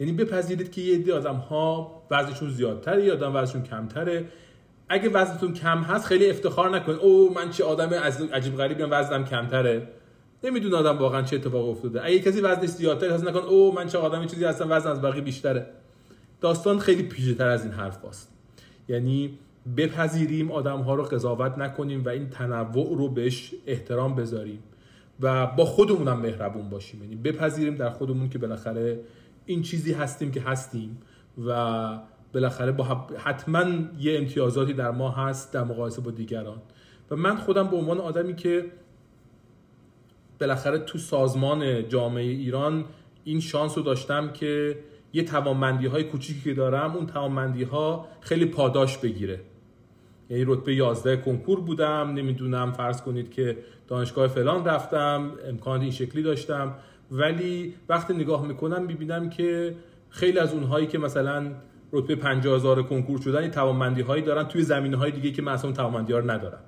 یعنی 0.00 0.12
بپذیرید 0.12 0.72
که 0.72 0.80
یه 0.80 0.98
عده 0.98 1.14
آدم 1.14 1.34
ها 1.36 2.02
وزنشون 2.10 2.50
زیادتره 2.50 3.04
یا 3.04 3.14
آدم 3.14 3.36
وزنشون 3.36 3.62
کمتره. 3.62 4.28
اگه 4.88 5.08
وزنتون 5.08 5.52
کم 5.54 5.78
هست 5.78 6.06
خیلی 6.06 6.30
افتخار 6.30 6.76
نکنید. 6.76 6.98
او 6.98 7.34
من 7.34 7.50
چه 7.50 7.64
آدم 7.64 7.94
عجیب 8.32 8.56
غریبی 8.56 8.82
وزنم 8.82 9.24
کمتره. 9.24 9.88
نمی‌دونه 10.44 10.76
آدم 10.76 10.98
واقعا 10.98 11.22
چه 11.22 11.36
اتفاق 11.36 11.68
افتاده. 11.68 12.04
اگه 12.04 12.18
کسی 12.18 12.40
وزنش 12.40 12.68
زیادتره 12.68 13.14
حس 13.14 13.24
نکن 13.24 13.38
او 13.38 13.74
من 13.74 13.86
چه 13.86 13.98
آدم 13.98 14.26
چیزی 14.26 14.44
هستم 14.44 14.66
وزن 14.70 14.90
از 14.90 15.02
بقیه 15.02 15.22
بیشتره. 15.22 15.66
داستان 16.40 16.78
خیلی 16.78 17.02
پیچیده‌تر 17.02 17.48
از 17.48 17.64
این 17.64 17.72
حرف 17.72 18.04
هست. 18.04 18.32
یعنی 18.88 19.38
بپذیریم 19.76 20.50
آدم 20.50 20.80
ها 20.80 20.94
رو 20.94 21.02
قضاوت 21.02 21.58
نکنیم 21.58 22.04
و 22.04 22.08
این 22.08 22.28
تنوع 22.28 22.96
رو 22.98 23.08
بهش 23.08 23.54
احترام 23.66 24.14
بذاریم 24.14 24.62
و 25.20 25.46
با 25.46 25.64
خودمون 25.64 26.12
مهربون 26.12 26.70
باشیم. 26.70 27.02
یعنی 27.02 27.16
بپذیریم 27.16 27.74
در 27.74 27.90
خودمون 27.90 28.28
که 28.28 28.38
بالاخره 28.38 29.00
این 29.46 29.62
چیزی 29.62 29.92
هستیم 29.92 30.30
که 30.30 30.40
هستیم 30.40 30.98
و 31.46 31.98
بالاخره 32.34 32.72
با 32.72 32.84
حتما 33.18 33.64
یه 33.98 34.18
امتیازاتی 34.18 34.72
در 34.72 34.90
ما 34.90 35.10
هست 35.10 35.52
در 35.52 35.64
مقایسه 35.64 36.00
با 36.00 36.10
دیگران. 36.10 36.58
و 37.10 37.16
من 37.16 37.36
خودم 37.36 37.68
به 37.68 37.76
عنوان 37.76 37.98
آدمی 37.98 38.36
که 38.36 38.66
بالاخره 40.40 40.78
تو 40.78 40.98
سازمان 40.98 41.88
جامعه 41.88 42.24
ایران 42.24 42.84
این 43.24 43.40
شانس 43.40 43.78
رو 43.78 43.82
داشتم 43.82 44.32
که 44.32 44.78
یه 45.12 45.24
توانمندی 45.24 45.86
های 45.86 46.04
کوچیکی 46.04 46.40
که 46.40 46.54
دارم 46.54 46.96
اون 46.96 47.06
توانمندی 47.06 47.62
ها 47.62 48.08
خیلی 48.20 48.46
پاداش 48.46 48.98
بگیره. 48.98 49.40
یعنی 50.30 50.44
رتبه 50.46 50.74
11 50.74 51.16
کنکور 51.16 51.60
بودم. 51.60 52.12
نمی‌دونم 52.14 52.72
فرض 52.72 53.02
کنید 53.02 53.30
که 53.30 53.56
دانشگاه 53.88 54.26
فلان 54.28 54.64
رفتم 54.64 55.32
امکانات 55.48 55.82
این 55.82 55.90
شکلی 55.90 56.22
داشتم. 56.22 56.74
ولی 57.10 57.74
وقتی 57.88 58.14
نگاه 58.14 58.46
می‌کنم 58.46 58.82
می‌بینم 58.82 59.30
که 59.30 59.74
خیلی 60.10 60.38
از 60.38 60.52
اونهایی 60.52 60.86
که 60.86 60.98
مثلا 60.98 61.52
رتبه 61.92 62.16
50 62.16 62.56
هزار 62.56 62.82
کنکور 62.82 63.20
شدن 63.20 63.48
توانمندی 63.48 64.00
هایی 64.00 64.22
دارن 64.22 64.44
توی 64.44 64.62
زمینه 64.62 64.96
های 64.96 65.10
دیگه 65.10 65.30
که 65.30 65.42
من 65.42 65.52
اصلا 65.52 65.72
توانمندی 65.72 66.12
ها 66.12 66.18
رو 66.18 66.30
ندارم 66.30 66.60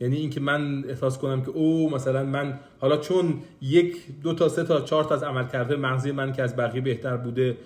یعنی 0.00 0.16
اینکه 0.16 0.40
من 0.40 0.84
احساس 0.88 1.18
کنم 1.18 1.42
که 1.42 1.50
او 1.50 1.90
مثلا 1.90 2.24
من 2.24 2.58
حالا 2.80 2.96
چون 2.96 3.34
یک 3.62 3.96
دو 4.22 4.34
تا 4.34 4.48
سه 4.48 4.64
تا 4.64 4.80
چهار 4.80 5.04
تا 5.04 5.14
از 5.14 5.22
عملکرد 5.22 5.72
مغزی 5.72 6.12
من 6.12 6.32
که 6.32 6.42
از 6.42 6.56
بقیه 6.56 6.80
بهتر 6.80 7.16
بوده 7.16 7.56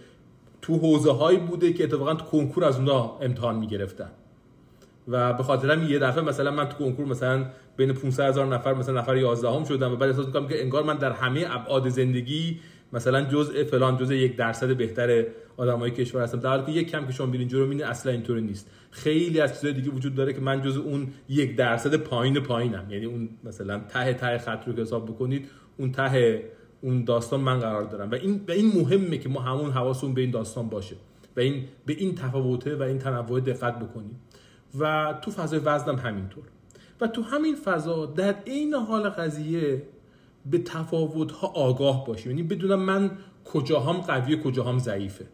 تو 0.63 0.77
حوزه 0.79 1.13
هایی 1.13 1.39
بوده 1.39 1.73
که 1.73 1.85
اتفاقا 1.85 2.15
تو 2.15 2.25
کنکور 2.25 2.65
از 2.65 2.77
اونها 2.77 3.19
امتحان 3.23 3.57
می‌گرفتن. 3.57 4.11
و 5.09 5.33
به 5.33 5.43
خاطر 5.43 5.71
همین 5.71 5.89
یه 5.89 5.99
دفعه 5.99 6.25
مثلا 6.25 6.51
من 6.51 6.69
تو 6.69 6.77
کنکور 6.77 7.07
مثلا 7.07 7.47
بین 7.77 7.93
500 7.93 8.29
هزار 8.29 8.47
نفر 8.47 8.75
مثلا 8.75 9.01
نفر 9.01 9.17
11 9.17 9.51
هم 9.51 9.65
شدم 9.65 9.93
و 9.93 9.97
بعد 9.97 10.11
احساس 10.11 10.27
می‌کنم 10.27 10.49
که 10.49 10.63
انگار 10.63 10.83
من 10.85 10.97
در 10.97 11.13
همه 11.13 11.47
ابعاد 11.51 11.89
زندگی 11.89 12.61
مثلا 12.93 13.25
جزء 13.25 13.65
فلان 13.65 13.97
جزء 13.97 14.15
یک 14.15 14.37
درصد 14.37 14.77
بهتر 14.77 15.25
آدمای 15.57 15.91
کشور 15.91 16.23
هستم. 16.23 16.41
در 16.41 16.49
حالی 16.49 16.73
که 16.73 16.73
یک 16.73 16.91
کم 16.91 17.07
که 17.07 17.13
شما 17.13 17.27
ببینید 17.27 17.49
جلو 17.49 17.63
می‌بینید 17.63 17.85
اصلا 17.85 18.13
اینطوری 18.13 18.41
نیست. 18.41 18.71
خیلی 18.91 19.41
از 19.41 19.55
چیزای 19.55 19.73
دیگه 19.73 19.91
وجود 19.91 20.15
داره 20.15 20.33
که 20.33 20.41
من 20.41 20.63
جزء 20.63 20.81
اون 20.81 21.07
یک 21.29 21.57
درصد 21.57 21.95
پایین 21.95 22.41
پایینم. 22.41 22.87
یعنی 22.91 23.05
اون 23.05 23.29
مثلا 23.45 23.81
ته 23.89 24.15
ته 24.15 24.39
خط 24.39 24.67
رو 24.67 24.73
که 24.73 24.83
حساب 24.83 25.07
بکنید 25.07 25.49
اون 25.77 25.93
ته 25.93 26.43
اون 26.81 27.05
داستان 27.05 27.41
من 27.41 27.59
قرار 27.59 27.85
دارم. 27.85 28.11
و 28.11 28.15
این 28.15 28.41
و 28.49 28.53
این 28.53 28.73
مهمه 28.75 29.19
که 29.19 29.29
ما 29.29 29.41
همون 29.41 29.71
حواسمون 29.71 30.15
به 30.15 30.21
این 30.21 30.31
داستان 30.31 30.69
باشه. 30.69 30.97
و 31.37 31.41
این 31.41 31.65
به 31.87 31.93
این 31.93 32.15
تفاوته 32.15 32.77
و 32.77 32.83
این 32.83 32.99
تنوع 32.99 33.41
دقت 33.41 33.79
بکنیم. 33.79 34.21
و 34.79 35.15
تو 35.23 35.31
فضای 35.31 35.59
وزنم 35.59 35.97
همینطور. 35.97 36.45
و 37.01 37.07
تو 37.07 37.23
همین 37.23 37.57
فضا 37.57 38.07
در 38.07 38.35
عین 38.47 38.75
حال 38.75 39.09
قضیه 39.09 39.83
به 40.51 40.59
تفاوت 40.59 41.33
ها 41.33 41.49
آگاه 41.49 42.07
باشیم 42.07 42.31
یعنی 42.31 42.43
بدونم 42.43 42.81
من 42.81 43.11
کجاهام 43.45 43.97
قویه 43.97 44.37
کجاهام 44.37 44.79
ضعیفه. 44.79 45.27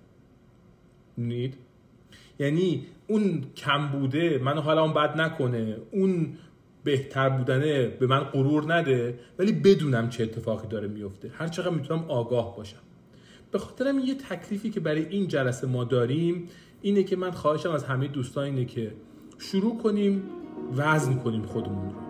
نید 1.18 1.54
یعنی 2.38 2.86
اون 3.06 3.44
کم 3.56 3.88
بوده 3.88 4.38
منو 4.38 4.60
حالا 4.60 4.88
بد 4.88 5.20
نکنه. 5.20 5.76
اون 5.90 6.36
بهتر 6.84 7.28
بودنه 7.28 7.86
به 7.86 8.06
من 8.06 8.20
غرور 8.20 8.74
نده. 8.74 9.18
ولی 9.38 9.52
بدونم 9.52 10.08
چه 10.08 10.22
اتفاقی 10.22 10.68
داره 10.68 10.88
میفته 10.88 11.30
هر 11.34 11.48
چقدر 11.48 11.70
می‌تونم 11.70 12.04
آگاه 12.10 12.56
باشم. 12.56 12.78
به 13.50 13.58
خاطرم 13.58 13.98
یه 13.98 14.14
تکلیفی 14.14 14.70
که 14.70 14.80
برای 14.80 15.06
این 15.06 15.28
جلسه 15.28 15.66
ما 15.66 15.84
داریم 15.84 16.48
اینه 16.82 17.02
که 17.02 17.16
من 17.16 17.30
خواهشم 17.30 17.70
از 17.70 17.84
همه 17.84 18.08
دوستان 18.08 18.44
اینه 18.44 18.64
که 18.64 18.92
شروع 19.38 19.78
کنیم 19.78 20.22
وزن 20.76 21.14
کنیم 21.14 21.42
خودمون 21.42 21.90
رو. 21.90 22.03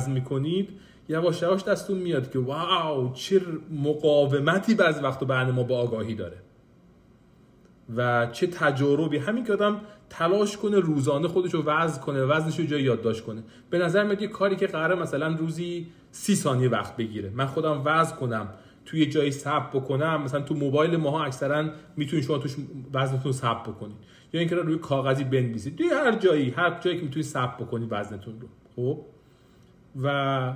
وزن 0.00 0.12
می‌کنید 0.12 0.68
یواش 1.08 1.42
یواش 1.42 1.64
دستون 1.64 1.98
میاد 1.98 2.30
که 2.30 2.38
واو 2.38 3.12
چه 3.12 3.40
مقاومتی 3.70 4.74
بعض 4.74 5.00
وقت 5.02 5.24
بعد 5.24 5.50
ما 5.50 5.62
با 5.62 5.78
آگاهی 5.78 6.14
داره. 6.14 6.36
و 7.96 8.26
چه 8.32 8.46
تجاربی. 8.46 9.18
همین 9.18 9.44
که 9.44 9.52
آدم 9.52 9.80
تلاش 10.10 10.56
کنه 10.56 10.78
روزانه 10.78 11.28
خودش 11.28 11.54
رو 11.54 11.62
وزن 11.62 12.00
کنه 12.00 12.24
وزنش 12.24 12.58
رو 12.58 12.66
جای 12.66 12.82
یادداشت 12.82 13.24
کنه. 13.24 13.42
به 13.70 13.78
نظر 13.78 14.04
میاد 14.04 14.22
یه 14.22 14.28
کاری 14.28 14.56
که 14.56 14.66
قراره 14.66 15.02
مثلا 15.02 15.36
روزی 15.36 15.86
سی 16.10 16.36
ثانیه 16.36 16.68
وقت 16.68 16.96
بگیره. 16.96 17.30
من 17.34 17.46
خودم 17.46 17.82
وزن 17.84 18.16
کنم 18.16 18.48
توی 18.86 19.06
جایی 19.06 19.30
ثبت 19.30 19.70
بکنم. 19.70 20.22
مثلا 20.22 20.40
تو 20.40 20.54
موبایل 20.54 20.96
ماها 20.96 21.24
اکثرا 21.24 21.70
می‌تونید 21.96 22.24
شما 22.24 22.38
توش 22.38 22.56
وزنتون 22.94 23.32
ثبت 23.32 23.62
بکنید. 23.62 23.96
یا 24.32 24.40
اینکه 24.40 24.56
روی 24.56 24.78
کاغذی 24.78 25.24
بنویسید. 25.24 25.76
توی 25.76 25.86
هر 25.88 26.12
جایی 26.12 26.50
هر 26.50 26.80
جایی 26.80 26.96
که 26.96 27.02
می‌تونید 27.02 27.26
ثبت 27.26 27.56
بکنید 27.56 27.88
وزنتون 27.90 28.34
رو. 28.40 28.48
خب؟ 28.76 29.00
و 30.02 30.52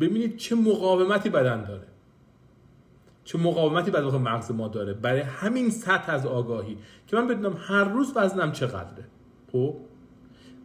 ببینید 0.00 0.36
چه 0.36 0.54
مقاومتی 0.54 1.30
بدن 1.30 1.64
داره. 1.64 1.86
چه 3.24 3.38
مقاومتی 3.38 3.90
بعد 3.90 4.04
مغز 4.04 4.50
ما 4.50 4.68
داره. 4.68 4.92
برای 4.92 5.20
همین 5.20 5.70
سطح 5.70 6.12
از 6.12 6.26
آگاهی. 6.26 6.78
که 7.06 7.16
من 7.16 7.26
بدونم 7.26 7.56
هر 7.58 7.84
روز 7.84 8.12
وزنم 8.16 8.52
چقدره. 8.52 9.04
خب؟ 9.52 9.76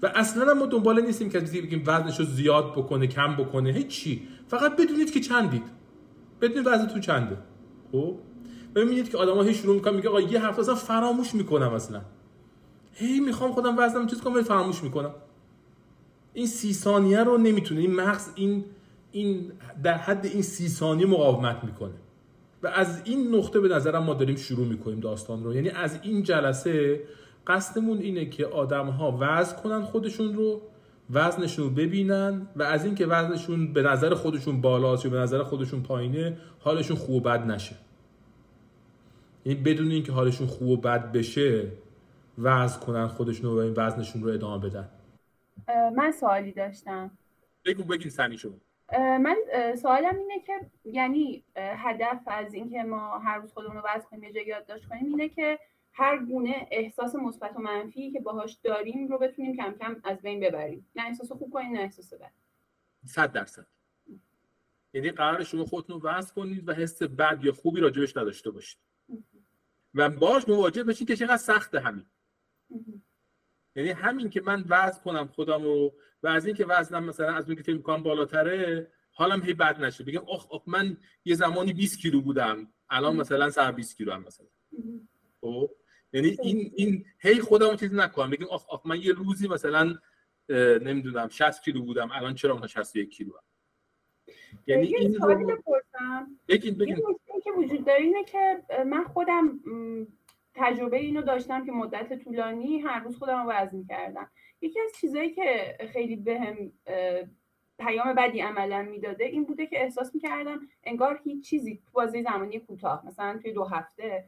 و 0.02 0.12
اصلا 0.16 0.54
ما 0.54 0.66
دنبال 0.66 1.02
نیستیم 1.02 1.30
که 1.30 1.40
بگیم 1.40 1.84
وزنش 1.88 2.20
رو 2.20 2.26
زیاد 2.26 2.72
بکنه 2.72 3.08
کم 3.08 3.36
بکنه. 3.36 3.72
هیچی. 3.72 4.28
فقط 4.48 4.76
بدونید 4.76 5.12
که 5.12 5.20
چندید. 5.20 5.64
بدونید 6.42 6.68
وزنتون 6.68 7.02
چنده. 7.02 7.38
خب؟ 7.92 8.16
ببینید 8.76 9.10
که 9.10 9.18
آدم‌ها 9.18 9.42
هی 9.42 9.54
شروع 9.54 9.76
می‌کنن 9.76 9.96
میگه 9.96 10.10
آقا 10.10 10.22
یه 10.22 10.46
هفته 10.46 10.62
اصلا 10.62 10.76
فراموش 10.76 11.36
می‌کنم 11.36 11.74
اصلا. 11.74 12.02
هی 12.94 13.20
می‌خوام 13.20 13.52
خودم 13.52 13.76
وزنم 13.78 14.08
چیز 14.08 14.22
کنم 14.22 14.42
فراموش 14.42 14.84
می‌کنم. 14.84 15.12
این 16.34 16.48
سی 16.48 16.74
ثانیه 16.74 17.24
رو 17.24 17.38
نمی‌تونه. 17.38 17.82
این 17.82 17.96
مغز 17.96 18.28
این 18.36 18.66
این 19.12 19.52
در 19.84 19.98
حد 19.98 20.26
این 20.26 20.42
سی 20.42 20.70
ثانیه 20.70 21.06
مقاومت 21.06 21.64
می‌کنه. 21.64 21.94
و 22.64 22.68
از 22.68 23.02
این 23.06 23.36
نقطه 23.36 23.60
به 23.60 23.68
نظرم 23.68 24.04
ما 24.04 24.14
داریم 24.14 24.36
شروع 24.36 24.68
می‌کنیم 24.68 25.00
داستان 25.00 25.44
رو. 25.44 25.56
یعنی 25.56 25.70
از 25.70 26.00
این 26.04 26.24
جلسه 26.24 27.02
قصدمون 27.48 27.98
اینه 27.98 28.26
که 28.26 28.46
آدم 28.46 28.88
ها 28.88 29.18
وزن 29.20 29.56
کنن 29.56 29.82
خودشون 29.82 30.34
رو 30.34 30.62
وزنشون 31.12 31.66
رو 31.66 31.72
ببینن 31.72 32.48
و 32.56 32.64
از 32.64 32.86
اینکه 32.86 33.06
وزنشون 33.06 33.74
به 33.74 33.82
نظر 33.82 34.14
خودشون 34.14 34.62
بالاست 34.62 35.06
یا 35.06 35.12
به 35.12 35.18
نظر 35.18 35.44
خودشون 35.44 35.84
پایینه 35.84 36.38
حالشون 36.60 36.98
خوب 36.98 37.16
و 37.16 37.20
بد 37.20 37.46
نشه. 37.46 37.76
یعنی 39.46 39.60
بدون 39.60 39.92
اینکه 39.92 40.12
حالشون 40.12 40.48
خوب 40.48 40.70
و 40.70 40.78
بد 40.78 41.12
بشه 41.12 41.68
وزن 42.38 42.80
کنن 42.80 43.08
خودشون 43.08 43.52
رو 43.52 43.58
و 43.58 43.60
این 43.60 43.74
وزنشون 43.78 44.24
رو 44.24 44.30
ادامه 44.30 44.70
بدن. 44.70 44.90
من 45.96 46.12
سوالی 46.12 46.52
داشتم. 46.52 47.18
بگو 47.66 47.84
بگین 47.84 48.10
سنی 48.10 48.38
شما 48.38 48.56
من 48.98 49.38
سوالم 49.82 50.16
اینه 50.18 50.40
که 50.40 50.54
یعنی 50.86 51.44
هدف 51.56 52.22
از 52.28 52.54
اینکه 52.54 52.84
ما 52.84 53.20
هر 53.20 53.38
روز 53.38 53.54
خودمون 53.54 53.76
رو 53.76 53.84
وضع 53.96 54.06
کنیم 54.06 54.24
یه 54.24 54.48
یادداشت 54.48 54.90
کنیم 54.90 55.06
اینه 55.06 55.30
که 55.30 55.60
هر 55.94 56.18
گونه 56.18 56.68
احساس 56.72 57.16
مثبت 57.16 57.56
و 57.56 57.60
منفی 57.60 58.12
که 58.12 58.20
باهاش 58.20 58.54
داریم 58.54 59.08
رو 59.08 59.18
بتونیم 59.18 59.58
کم 59.58 59.74
کم 59.80 60.02
از 60.04 60.22
بین 60.22 60.40
ببریم. 60.40 60.90
نه 60.96 61.04
احساس 61.06 61.32
خوب 61.32 61.54
کنیم 61.54 61.72
نه 61.72 61.80
احساس 61.80 62.14
بد. 62.14 62.32
صد 63.06 63.32
درصد. 63.32 63.66
یعنی 64.94 65.12
قرار 65.12 65.44
شما 65.44 65.66
خودتون 65.66 66.02
رو 66.02 66.10
وضع 66.10 66.34
کنید 66.34 66.70
و 66.70 66.74
حس 66.74 67.04
بد 67.04 67.40
یا 67.44 67.52
خوبی 67.52 67.80
راجبش 67.80 68.18
نداشته 68.18 68.52
باشید. 68.52 68.80
و 69.94 70.10
باش 70.10 70.50
مواجه 70.50 70.84
بشید 70.84 71.08
که 71.08 71.16
چقدر 71.16 71.38
سخته 71.38 71.80
همین. 71.80 72.06
یعنی 73.76 73.90
همین 73.90 74.30
که 74.30 74.42
من 74.42 74.66
وزن 74.70 75.00
کنم 75.04 75.28
خودم 75.28 75.64
رو 75.64 75.94
و 76.24 76.28
از 76.28 76.46
اینکه 76.46 76.66
وزنم 76.66 77.04
مثلا 77.04 77.34
از 77.34 77.46
اون 77.46 77.56
که 77.56 77.64
فکر 77.64 77.76
می‌کنم 77.76 78.04
بالاتره 78.04 78.92
حالم 79.12 79.42
هی 79.42 79.54
بد 79.54 79.84
نشه. 79.84 80.04
بگم 80.04 80.22
اخ 80.30 80.54
اخ 80.54 80.62
من 80.68 80.98
یه 81.26 81.36
زمانی 81.36 81.74
20 81.74 82.00
کیلو 82.00 82.22
بودم. 82.22 82.68
الان 82.90 83.16
مثلا 83.16 83.50
سر 83.50 83.72
20 83.72 83.98
کیلو 83.98 84.14
هم 84.14 84.24
مثلا. 84.24 84.48
خب؟ 85.42 85.70
یعنی 86.14 86.38
این 86.42 86.72
این 86.76 87.06
هی 87.20 87.42
خودم 87.42 87.76
چیز 87.76 87.94
نکنم. 87.94 88.30
بگم 88.30 88.48
اخ 88.52 88.74
اخ 88.74 88.82
من 88.86 89.02
یه 89.02 89.14
روزی 89.14 89.48
مثلا 89.48 89.96
نمی‌دونم 90.82 91.30
60 91.30 91.64
کیلو 91.64 91.82
بودم. 91.82 92.10
الان 92.12 92.36
چرا 92.36 92.58
من 92.58 92.68
61 92.68 93.10
کیلو 93.10 93.32
هم. 93.32 93.44
یعنی 94.68 94.96
این 94.96 95.14
سوالی 95.20 95.46
بپرسم. 95.46 96.40
بگین 96.48 96.78
بگین. 96.78 96.96
که 97.44 97.52
وجود 97.58 97.86
داره 97.86 98.02
اینه 98.02 98.24
که 98.24 98.64
من 98.86 99.04
خودم 99.04 99.60
تجربه 100.56 100.98
اینو 100.98 101.22
داشتم 101.22 101.66
که 101.66 101.72
مدت 101.72 102.24
طولانی 102.24 102.80
هر 102.80 103.00
روز 103.00 103.18
خودم 103.18 103.44
رو 103.44 103.52
وزن 103.52 103.84
کردم 103.90 104.30
یکی 104.62 104.80
از 104.80 104.92
چیزهایی 105.02 105.30
که 105.30 105.78
خیلی 105.94 106.16
بهم 106.16 106.72
به 106.86 107.28
پیام 107.80 108.14
بدی 108.14 108.42
عملا 108.42 108.82
می‌داده 108.82 109.26
این 109.26 109.44
بوده 109.44 109.66
که 109.68 109.84
احساس 109.84 110.16
می‌کردم 110.16 110.60
انگار 110.84 111.20
هیچ 111.24 111.50
چیزی 111.50 111.76
تو 111.76 111.92
بازه 111.94 112.24
زمانی 112.24 112.60
کوتاه 112.60 113.06
مثلا 113.08 113.40
توی 113.42 113.54
دو 113.54 113.64
هفته 113.64 114.26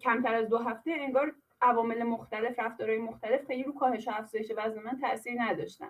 کمتر 0.00 0.34
از 0.34 0.48
دو 0.48 0.58
هفته 0.58 0.90
انگار 1.00 1.32
عوامل 1.62 2.02
مختلف 2.02 2.58
رفتارهای 2.58 2.98
مختلف 2.98 3.46
خیلی 3.46 3.62
رو 3.62 3.72
کاهش 3.72 4.08
و 4.08 4.10
افزایش 4.14 4.52
وزن 4.56 4.82
من 4.82 4.98
تاثیر 5.00 5.42
نداشتن. 5.42 5.88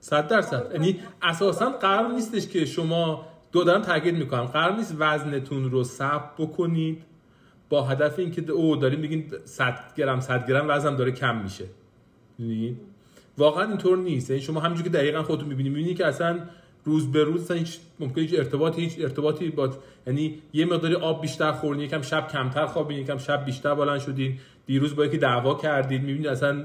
صد 0.00 0.28
درصد. 0.28 0.70
یعنی 0.72 1.00
اساسا 1.22 1.70
قرار 1.70 2.12
نیستش 2.12 2.48
که 2.48 2.64
شما 2.64 3.26
دو 3.52 3.64
دارم 3.64 3.82
تاکید 3.82 4.14
می‌کنم. 4.14 4.44
قرار 4.44 4.76
نیست 4.76 4.96
وزنتون 4.98 5.70
رو 5.70 5.84
ثبت 5.84 6.36
بکنید. 6.38 7.04
با 7.68 7.82
هدف 7.82 8.18
اینکه 8.18 8.52
او 8.52 8.76
داریم 8.76 9.00
میگین 9.00 9.32
100 9.44 9.78
گرم 9.96 10.20
100 10.20 10.48
گرم 10.48 10.66
وزنم 10.68 10.96
داره 10.96 11.12
کم 11.12 11.42
میشه. 11.42 11.64
واقعا 13.38 13.68
اینطور 13.68 13.98
نیست. 13.98 14.30
یعنی 14.30 14.42
شما 14.42 14.60
همینجوری 14.60 14.90
که 14.90 14.96
دقیقا 14.96 15.22
خودتون 15.22 15.48
می‌بینید 15.48 15.72
می‌بینید 15.72 15.96
که 15.96 16.06
اصلا 16.06 16.38
روز 16.84 17.12
به 17.12 17.24
روز 17.24 17.50
هیچ 17.50 17.78
ممکن 18.00 18.20
هیچ 18.20 18.34
ارتباطی 18.34 18.80
هیچ 18.80 19.00
ارتباطی 19.00 19.48
با 19.48 19.70
یعنی 20.06 20.38
یه 20.52 20.64
مقداری 20.64 20.94
آب 20.94 21.20
بیشتر 21.20 21.52
خوردین 21.52 21.84
یکم 21.84 22.02
شب 22.02 22.28
کمتر 22.28 22.66
خوابین 22.66 22.98
یکم 22.98 23.18
شب 23.18 23.44
بیشتر 23.44 23.74
بلند 23.74 24.00
شدین 24.00 24.38
دیروز 24.66 24.96
با 24.96 25.06
یکی 25.06 25.18
دعوا 25.18 25.54
کردید 25.54 26.02
می‌بینید 26.02 26.26
اصلا 26.26 26.64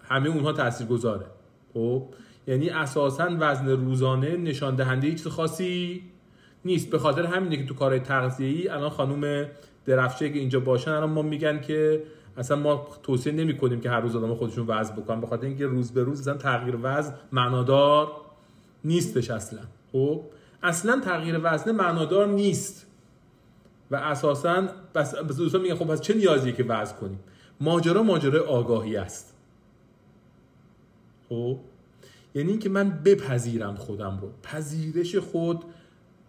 همه 0.00 0.28
اونها 0.28 0.52
تاثیرگذاره. 0.52 1.26
خب؟ 1.74 2.04
یعنی 2.46 2.70
اساسا 2.70 3.36
وزن 3.40 3.68
روزانه 3.68 4.36
نشان 4.36 4.74
دهنده 4.76 5.06
هیچ 5.06 5.28
خاصی 5.28 6.02
نیست. 6.64 6.90
به 6.90 6.98
خاطر 6.98 7.26
همینه 7.26 7.56
که 7.56 7.64
تو 7.64 7.74
کارهای 7.74 8.00
تغذیه‌ای 8.00 8.68
الان 8.68 8.90
خانم 8.90 9.46
درفشه 9.86 10.30
که 10.30 10.38
اینجا 10.38 10.60
باشن 10.60 10.90
الان 10.90 11.10
ما 11.10 11.22
میگن 11.22 11.60
که 11.60 12.02
اصلا 12.36 12.56
ما 12.56 12.86
توصیه 13.02 13.32
نمی 13.32 13.56
کنیم 13.56 13.80
که 13.80 13.90
هر 13.90 14.00
روز 14.00 14.16
آدم 14.16 14.34
خودشون 14.34 14.64
وزن 14.68 14.94
بکنن 14.96 15.20
به 15.20 15.26
خاطر 15.26 15.46
اینکه 15.46 15.66
روز 15.66 15.92
به 15.92 16.02
روز 16.02 16.20
اصلا 16.20 16.34
تغییر 16.34 16.78
وزن 16.82 17.14
معنادار 17.32 18.12
نیستش 18.84 19.30
اصلا. 19.30 19.60
خب؟ 19.92 20.20
اصلا 20.62 21.00
تغییر 21.00 21.40
وزن 21.42 21.72
معنادار 21.72 22.26
نیست. 22.26 22.86
و 23.90 23.96
اساسا 23.96 24.68
بس 24.94 25.14
دوستان 25.14 25.60
میگن 25.60 25.74
خب 25.74 25.86
پس 25.86 26.00
چه 26.00 26.14
نیازی 26.14 26.52
که 26.52 26.64
وزن 26.64 26.96
کنیم؟ 26.96 27.20
ماجرا 27.60 28.02
ماجرا 28.02 28.46
آگاهی 28.46 28.96
است. 28.96 29.34
خب؟ 31.28 31.58
یعنی 32.34 32.50
اینکه 32.50 32.68
من 32.68 32.90
بپذیرم 32.90 33.74
خودم 33.74 34.18
رو. 34.22 34.30
پذیرش 34.42 35.16
خود 35.16 35.64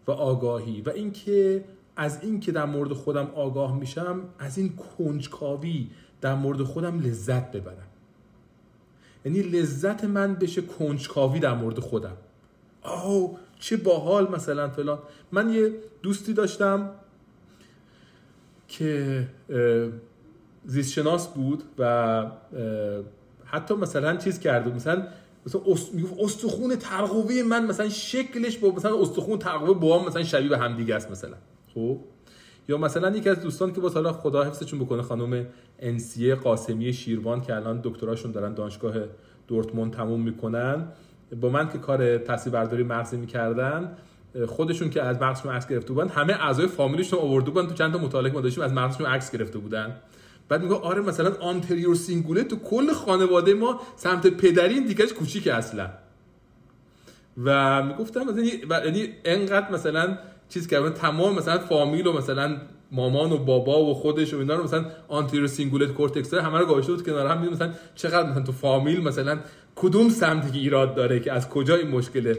و 0.08 0.12
آگاهی. 0.12 0.82
و 0.82 0.90
اینکه 0.90 1.64
از 1.96 2.24
اینکه 2.24 2.52
در 2.52 2.66
مورد 2.66 2.94
خودم 2.94 3.32
آگاه 3.36 3.78
میشم 3.78 4.22
از 4.40 4.58
این 4.58 4.76
کنجکاوی 4.98 5.90
در 6.22 6.36
مورد 6.36 6.64
خودم 6.64 7.00
لذت 7.00 7.52
ببرم. 7.52 7.88
یعنی 9.26 9.42
لذت 9.42 10.04
من 10.04 10.36
بشه 10.36 10.62
کنجکاوی 10.62 11.40
در 11.40 11.54
مورد 11.54 11.80
خودم. 11.80 12.18
آو 12.82 13.38
چه 13.60 13.78
باحال 13.78 14.32
مثلا 14.32 14.70
فلان. 14.70 15.00
من 15.32 15.50
یه 15.50 15.74
دوستی 16.02 16.34
داشتم 16.34 16.90
که 18.68 19.28
زیستشناس 20.66 21.28
بود 21.28 21.64
و 21.80 22.26
حتی 23.46 23.74
مثلا 23.74 24.18
چیز 24.18 24.40
کرده 24.40 24.76
مثلا 24.76 25.08
مثلا 25.46 25.62
استخون 26.20 26.76
ترقوی 26.76 27.44
من 27.44 27.66
مثلا 27.66 27.90
شکلش 27.90 28.58
با 28.58 28.70
مثلا 28.70 29.02
استخون 29.02 29.40
ترقوی 29.40 29.74
با 29.74 30.00
هم 30.00 30.08
مثلا 30.08 30.24
شبیه 30.24 30.50
به 30.50 30.58
هم 30.58 30.78
دیگه 30.78 30.96
است 30.96 31.12
مثلا. 31.12 31.36
خب 31.74 32.00
یا 32.70 32.78
مثلا 32.78 33.18
یکی 33.18 33.30
از 33.30 33.42
دوستان 33.42 33.74
که 33.74 33.82
با 33.82 33.90
حالا 33.90 34.14
خدا 34.14 34.44
حفظشون 34.44 34.80
بکنه 34.80 35.02
خانم 35.02 35.46
انسیه 35.80 36.36
قاسمی 36.36 36.94
شیروان 36.94 37.42
که 37.42 37.56
الان 37.56 37.80
دکتراشون 37.84 38.32
دارن 38.32 38.54
دانشگاه 38.54 38.94
دورتموند 39.48 39.94
تموم 39.94 40.22
می‌کنن 40.22 40.88
با 41.42 41.50
من 41.50 41.70
که 41.70 41.78
کار 41.78 42.18
تصویر 42.18 42.54
برداری 42.54 42.84
مغزی 42.84 43.18
می‌کردن 43.18 43.98
خودشون 44.48 44.90
که 44.90 45.02
از 45.02 45.22
مغزشون 45.22 45.52
عکس 45.52 45.68
گرفته 45.68 45.94
بودن 45.94 46.08
همه 46.08 46.34
اعضای 46.34 46.68
فامیلیشون 46.68 47.20
آورده 47.20 47.52
بودن 47.52 47.68
تو 47.68 47.74
چند 47.74 47.94
تا 47.94 48.00
مطالعه 48.00 48.34
ما 48.34 48.42
داشتیم 48.42 48.64
از 48.64 48.74
مغزشون 48.74 49.06
عکس 49.06 49.32
گرفته 49.32 49.60
بودن. 49.60 49.96
بعد 50.50 50.64
میگه 50.64 50.76
آره 50.76 51.02
مثلا 51.02 51.34
آنتریور 51.42 51.96
سینگوله 51.96 52.44
تو 52.44 52.56
کل 52.56 52.94
خانواده 52.94 53.54
ما 53.54 53.82
سمت 53.96 54.28
پدری 54.28 54.74
این 54.74 54.86
دیگهش 54.86 55.14
کوچیک 55.14 55.48
اصلا. 55.48 55.90
و 57.44 57.84
می‌گفتم 57.84 58.24
مثلا 58.24 58.44
یعنی 58.86 59.10
انقدر 59.26 59.72
مثلا 59.72 60.18
چیز 60.54 60.68
که 60.68 60.90
تمام 60.90 61.36
مثلا 61.36 61.60
فامیل 61.60 62.08
و 62.08 62.14
مثلا 62.14 62.58
مامان 62.92 63.32
و 63.32 63.38
بابا 63.38 63.84
و 63.84 63.94
خودش 63.94 64.34
و 64.34 64.38
اینا 64.38 64.56
رو 64.56 64.64
مثلا 64.64 64.86
anterior 65.08 65.48
cingulate 65.48 65.94
cortex 65.94 66.34
همه 66.34 66.60
رو 66.60 66.66
گذاشته 66.66 66.94
بود 66.94 67.06
کنار 67.06 67.28
هم. 67.28 67.50
مثلا 67.50 67.74
چقدر 67.96 68.30
مثلا 68.30 68.44
تو 68.44 68.52
فامیل 68.52 69.04
مثلا 69.04 69.40
کدوم 69.76 70.10
سمتی 70.10 70.52
که 70.52 70.58
ایراد 70.58 70.96
داره 70.96 71.20
که 71.20 71.32
از 71.32 71.50
کجا 71.50 71.76
این 71.76 71.88
مشکل 71.88 72.36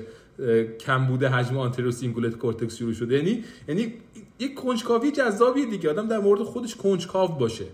کم 0.80 1.06
بوده 1.06 1.28
حجم 1.28 1.58
anterior 1.58 1.90
cingulate 1.90 2.36
cortex 2.36 2.76
شروع 2.76 2.92
شده. 2.92 3.16
یعنی 3.16 3.44
یعنی 3.68 3.92
یک 4.38 4.54
کنجکاوی 4.54 5.10
جذابی 5.10 5.66
دیگه. 5.66 5.90
آدم 5.90 6.08
در 6.08 6.18
مورد 6.18 6.42
خودش 6.42 6.74
کنجکاو 6.74 7.28
باشه. 7.28 7.64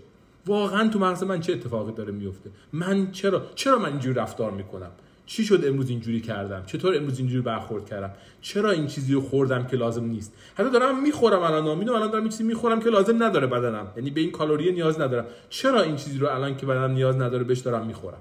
واقعا 0.45 0.87
تو 0.87 0.99
مغز 0.99 1.23
من 1.23 1.39
چه 1.39 1.53
اتفاقی 1.53 1.91
داره 1.91 2.11
میفته؟ 2.11 2.49
من 2.73 3.11
چرا 3.11 3.41
چرا 3.55 3.79
من 3.79 3.89
اینجوری 3.89 4.15
رفتار 4.15 4.51
می‌کنم؟ 4.51 4.91
چی 5.31 5.43
شد 5.43 5.65
امروز 5.65 5.89
اینجوری 5.89 6.21
کردم؟ 6.21 6.63
چطور 6.65 6.97
امروز 6.97 7.19
اینجوری 7.19 7.41
برخورد 7.41 7.85
کردم؟ 7.85 8.11
چرا 8.41 8.71
این 8.71 8.87
چیزی 8.87 9.13
رو 9.13 9.21
خوردم 9.21 9.67
که 9.67 9.77
لازم 9.77 10.05
نیست؟ 10.05 10.33
حتی 10.55 10.69
دارم 10.69 11.03
می‌خورم 11.03 11.41
الان 11.41 11.77
می‌دونم 11.77 11.97
الان 11.97 12.11
دارم 12.11 12.23
این 12.23 12.31
چیزی 12.31 12.43
می‌خورم 12.43 12.79
که 12.79 12.89
لازم 12.89 13.23
نداره 13.23 13.47
بدنم. 13.47 13.87
یعنی 13.97 14.09
به 14.09 14.21
این 14.21 14.31
کالری 14.31 14.71
نیاز 14.71 14.99
ندارم. 14.99 15.25
چرا 15.49 15.81
این 15.81 15.95
چیزی 15.95 16.17
رو 16.17 16.27
الان 16.27 16.57
که 16.57 16.65
بدنم 16.65 16.91
نیاز 16.91 17.15
نداره 17.15 17.43
بهش 17.43 17.59
دارم 17.59 17.87
می‌خورم؟ 17.87 18.17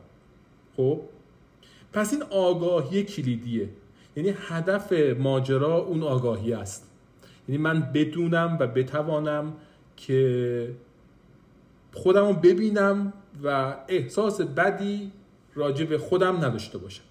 خب؟ 0.77 1.01
پس 1.93 2.13
این 2.13 2.23
آگاهی 2.31 3.03
کلیدیه. 3.03 3.69
یعنی 4.17 4.35
هدف 4.49 4.93
ماجرا 5.19 5.77
اون 5.77 6.03
آگاهی 6.03 6.53
است. 6.53 6.91
یعنی 7.49 7.63
من 7.63 7.91
بدونم 7.95 8.57
و 8.61 8.67
بتوانم 8.67 9.53
که 9.97 10.75
خودم 11.93 12.33
ببینم 12.33 13.13
و 13.45 13.77
احساس 13.89 14.41
بدی 14.41 15.13
راجع 15.55 15.85
به 15.85 15.99
خودم 15.99 16.37
نداشته 16.37 16.79
باشم. 16.79 17.05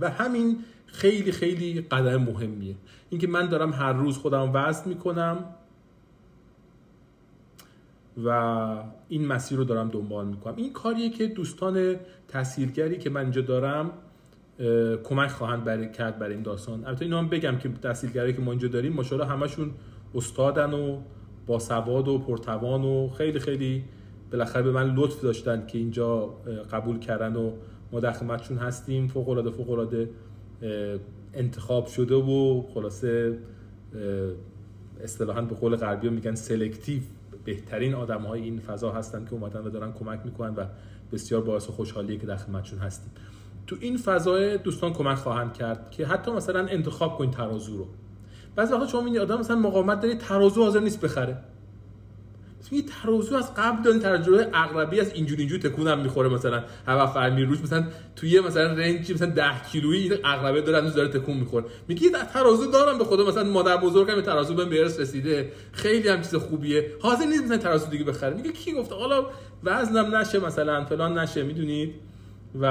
و 0.00 0.10
همین 0.10 0.58
خیلی 0.86 1.32
خیلی 1.32 1.80
قدم 1.80 2.16
مهمیه. 2.16 2.74
اینکه 3.10 3.26
من 3.26 3.48
دارم 3.48 3.72
هر 3.72 3.92
روز 3.92 4.18
خودم 4.18 4.50
وزن 4.54 4.88
می‌کنم 4.88 5.44
و 8.24 8.28
این 9.08 9.26
مسیر 9.26 9.58
رو 9.58 9.64
دارم 9.64 9.88
دنبال 9.88 10.26
می‌کنم. 10.26 10.56
این 10.56 10.72
کاریه 10.72 11.10
که 11.10 11.26
دوستان 11.26 11.96
تحصیلگری 12.28 12.98
که 12.98 13.10
من 13.10 13.20
اینجا 13.20 13.40
دارم 13.40 13.90
کمک 15.04 15.30
خواهند 15.30 15.64
برای 15.64 15.92
کرد 15.92 16.18
برای 16.18 16.34
این 16.34 16.42
داستان. 16.42 16.84
البته 16.84 17.04
اینو 17.04 17.18
هم 17.18 17.28
بگم 17.28 17.58
که 17.58 17.68
تحصیلگری 17.68 18.32
که 18.32 18.40
ما 18.40 18.50
اینجا 18.50 18.68
داریم 18.68 18.92
ماشاءالله 18.92 19.30
همشون 19.32 19.70
استادن 20.14 20.72
و 20.72 21.00
با 21.46 21.58
سواد 21.58 22.08
و 22.08 22.18
پرتوان 22.18 22.84
و 22.84 23.08
خیلی 23.08 23.38
خیلی 23.38 23.84
بالاخره 24.34 24.62
به 24.62 24.72
من 24.72 24.94
لطف 24.94 25.20
داشتن 25.20 25.66
که 25.66 25.78
اینجا 25.78 26.26
قبول 26.72 26.98
کردن 26.98 27.36
و 27.36 27.50
ما 27.92 28.00
در 28.00 28.12
خدمتشون 28.12 28.58
هستیم. 28.58 29.08
فوق 29.08 29.28
العاده 29.28 29.50
فوق 29.50 29.70
العاده 29.70 30.10
انتخاب 31.34 31.86
شده 31.86 32.14
و 32.14 32.62
خلاصه 32.74 33.38
اصطلاحا 35.04 35.42
به 35.42 35.54
قول 35.54 35.76
غربی 35.76 36.08
میگن 36.08 36.34
سلکتیو 36.34 37.02
بهترین 37.44 37.94
آدم 37.94 38.20
های 38.20 38.42
این 38.42 38.58
فضا 38.60 38.92
هستن 38.92 39.24
که 39.24 39.32
اومدن 39.32 39.60
و 39.60 39.70
دارن 39.70 39.92
کمک 39.92 40.20
می‌کنن 40.24 40.54
و 40.54 40.64
بسیار 41.12 41.42
باعث 41.42 41.66
خوشحالیه 41.66 42.18
که 42.18 42.26
در 42.26 42.36
خدمتشون 42.36 42.78
هستیم. 42.78 43.12
تو 43.66 43.76
این 43.80 43.96
فضای 43.96 44.58
دوستان 44.58 44.92
کمک 44.92 45.16
خواهند 45.18 45.52
کرد 45.52 45.90
که 45.90 46.06
حتی 46.06 46.30
مثلا 46.30 46.66
انتخاب 46.66 47.18
کنید 47.18 47.30
ترازو 47.30 47.76
رو. 47.76 47.86
بعضی 48.56 48.72
وقتا 48.72 48.86
شما 48.86 49.00
می‌بینید 49.00 49.20
آدم 49.20 49.40
مثلا 49.40 49.56
مقاومت 49.56 50.00
داره 50.00 50.14
ترازو 50.14 50.62
حاضر 50.62 50.80
نیست 50.80 51.00
بخره. 51.00 51.36
یه 52.72 52.82
ترازو 52.82 53.36
از 53.36 53.54
قبل 53.54 53.82
دارن 53.82 53.98
تجربه 53.98 54.48
اغربی 54.54 55.00
از 55.00 55.12
اینجوری 55.12 55.42
اینجوری 55.42 55.62
تکونم 55.62 56.00
می‌خوره 56.00 56.28
مثلا 56.28 56.64
هوا 56.86 57.06
فرمی 57.06 57.42
روش 57.42 57.60
مثلا 57.60 57.86
توی 58.16 58.40
مثلا 58.40 58.72
رنج 58.72 59.12
مثلا 59.12 59.30
10 59.30 59.44
کیلویی 59.72 60.02
این 60.02 60.12
اغربه 60.24 60.60
داره 60.60 60.78
هنوز 60.78 60.94
داره 60.94 61.08
تکون 61.08 61.36
می‌خوره. 61.36 61.64
میگه 61.88 62.10
ترازو 62.32 62.70
دارم 62.70 62.98
به 62.98 63.04
خدا 63.04 63.26
مثلا 63.26 63.44
مادر 63.44 63.76
بزرگم 63.76 64.20
ترازو 64.20 64.54
بهم 64.54 64.68
برس 64.70 65.00
رسیده 65.00 65.52
خیلی 65.72 66.08
هم 66.08 66.22
چیز 66.22 66.34
خوبیه. 66.34 66.90
حاضر 67.00 67.24
نیست 67.24 67.44
مثلا 67.44 67.58
ترازو 67.58 67.86
دیگه 67.90 68.04
بخره. 68.04 68.34
میگه 68.34 68.52
کی 68.52 68.72
گفته؟ 68.72 68.94
حالا 68.94 69.26
وزنم 69.64 70.16
نشه 70.16 70.38
مثلا 70.46 70.84
فلان 70.84 71.18
نشه 71.18 71.42
می‌دونید؟ 71.42 71.94
و 72.60 72.66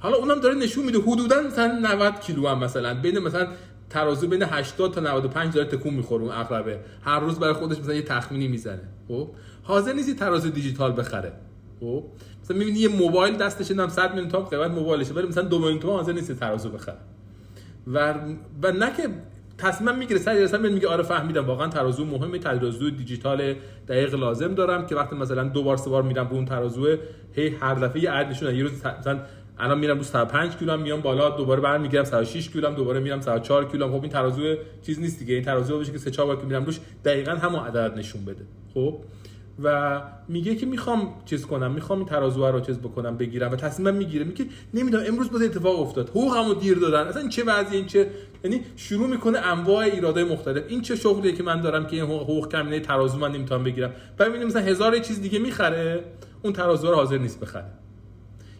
حالا 0.00 0.16
اونم 0.16 0.40
داره 0.40 0.54
نشون 0.54 0.84
میده 0.84 0.98
حدودا 0.98 1.42
مثلا 1.42 1.78
90 1.78 2.20
کیلو 2.20 2.48
هم 2.48 2.58
مثلا 2.58 2.94
بین 2.94 3.18
مثلا 3.18 3.48
ترازو 3.90 4.28
بین 4.28 4.42
80 4.42 4.94
تا 4.94 5.00
95 5.00 5.54
داره 5.54 5.68
تکون 5.68 5.94
می‌خوره 5.94 6.22
اون 6.22 6.32
اقربه 6.32 6.80
هر 7.02 7.20
روز 7.20 7.38
برای 7.38 7.52
خودش 7.52 7.78
مثلا 7.78 7.94
یه 7.94 8.02
تخمینی 8.02 8.48
می‌زنه. 8.48 8.80
خب؟ 9.08 9.28
حاضر 9.62 9.92
نیست 9.92 10.16
ترازو 10.16 10.50
دیجیتال 10.50 10.92
بخره. 10.92 11.32
خب؟ 11.80 12.04
مثلا 12.42 12.56
می‌بینی 12.56 12.78
یه 12.78 12.88
موبایل 12.88 13.36
دستش 13.36 13.70
نم 13.70 13.88
100 13.88 14.10
میلیون 14.10 14.28
تومان 14.28 14.48
قیمت 14.48 14.70
موبایلشه 14.70 15.14
ولی 15.14 15.28
مثلا 15.28 15.44
2 15.44 15.58
میلیون 15.58 15.78
تومان 15.78 15.96
حاضر 15.96 16.12
نیست 16.12 16.32
ترازو 16.32 16.70
بخره. 16.70 16.98
و 17.86 18.14
و 18.62 18.72
نه 18.72 18.92
که 18.96 19.08
تصمیم 19.58 19.94
می‌گیره 19.94 20.20
سر 20.20 20.34
جلسه 20.34 20.58
میگه 20.58 20.88
آره 20.88 21.02
فهمیدم 21.02 21.46
واقعا 21.46 21.68
ترازو 21.68 22.04
مهمه 22.04 22.38
ترازو 22.38 22.90
دیجیتال 22.90 23.54
دقیق 23.88 24.14
لازم 24.14 24.54
دارم 24.54 24.86
که 24.86 24.94
وقتی 24.94 25.16
مثلا 25.16 25.44
دو 25.44 25.62
بار 25.62 25.76
سه 25.76 25.90
بار 25.90 26.02
میرم 26.02 26.28
به 26.28 26.34
اون 26.34 26.44
ترازو 26.44 26.96
هی 27.32 27.48
هر 27.48 27.74
دفعه 27.74 28.02
یه 28.02 28.10
عدد 28.10 28.30
نشون 28.30 28.54
یه 28.54 28.62
روز 28.62 28.72
مثلا 28.72 29.18
الان 29.58 29.78
میرم 29.78 29.98
رو 29.98 30.04
105 30.04 30.56
کیلو 30.56 30.76
میام 30.76 31.00
بالا 31.00 31.30
دوباره 31.30 31.60
برمیگردم 31.60 32.04
106 32.04 32.48
کیلو 32.48 32.70
دوباره 32.70 33.00
میرم 33.00 33.20
104 33.20 33.64
کیلو 33.64 33.88
خب 33.88 34.02
این 34.02 34.12
ترازو 34.12 34.56
چیز 34.82 35.00
نیست 35.00 35.18
دیگه 35.18 35.34
این 35.34 35.44
ترازو 35.44 35.76
باشه 35.76 35.92
که 35.92 35.98
سه 35.98 36.10
چهار 36.10 36.26
بار 36.26 36.36
که 36.36 36.46
میرم 36.46 36.64
روش 36.64 36.80
دقیقا 37.04 37.32
همون 37.32 37.60
عدد 37.60 37.98
نشون 37.98 38.24
بده. 38.24 38.46
خب؟ 38.74 38.98
و 39.62 40.00
میگه 40.28 40.54
که 40.54 40.66
می‌خوام 40.66 41.14
چیز 41.24 41.46
کنم 41.46 41.70
می‌خوام 41.70 41.98
این 41.98 42.08
ترازو 42.08 42.46
رو 42.46 42.60
چیز 42.60 42.78
بکنم 42.78 43.16
بگیرم 43.16 43.50
و 43.50 43.56
تصمیمم 43.56 43.96
می‌گیره. 43.96 44.24
میگه 44.24 44.44
نمی‌دونم 44.74 45.04
امروز 45.06 45.30
باز 45.30 45.42
اتفاق 45.42 45.80
افتاد. 45.80 46.08
حقوقمو 46.08 46.54
دیر 46.54 46.78
دادن. 46.78 47.08
اصلا 47.08 47.28
چه 47.28 47.44
وضعی 47.44 47.76
این 47.76 47.86
چه 47.86 48.10
یعنی 48.44 48.60
شروع 48.76 49.08
می‌کنه 49.08 49.38
انواع 49.38 49.84
ایرادای 49.84 50.24
مختلف. 50.24 50.64
این 50.68 50.80
چه 50.82 50.96
شغلیه 50.96 51.32
که 51.32 51.42
من 51.42 51.60
دارم 51.60 51.86
که 51.86 51.96
این 51.96 52.04
حقوق 52.04 52.52
کمینه 52.52 52.80
ترازو 52.80 53.18
من 53.18 53.32
نمی‌تونم 53.32 53.64
بگیرم. 53.64 53.92
بعد 54.16 54.30
مثلا 54.30 54.62
هزار 54.62 54.98
چیز 54.98 55.22
دیگه 55.22 55.38
می‌خره 55.38 56.04
اون 56.42 56.52
ترازو 56.52 56.88
رو 56.90 56.94
حاضر 56.94 57.18
نیست 57.18 57.40
بخره. 57.40 57.72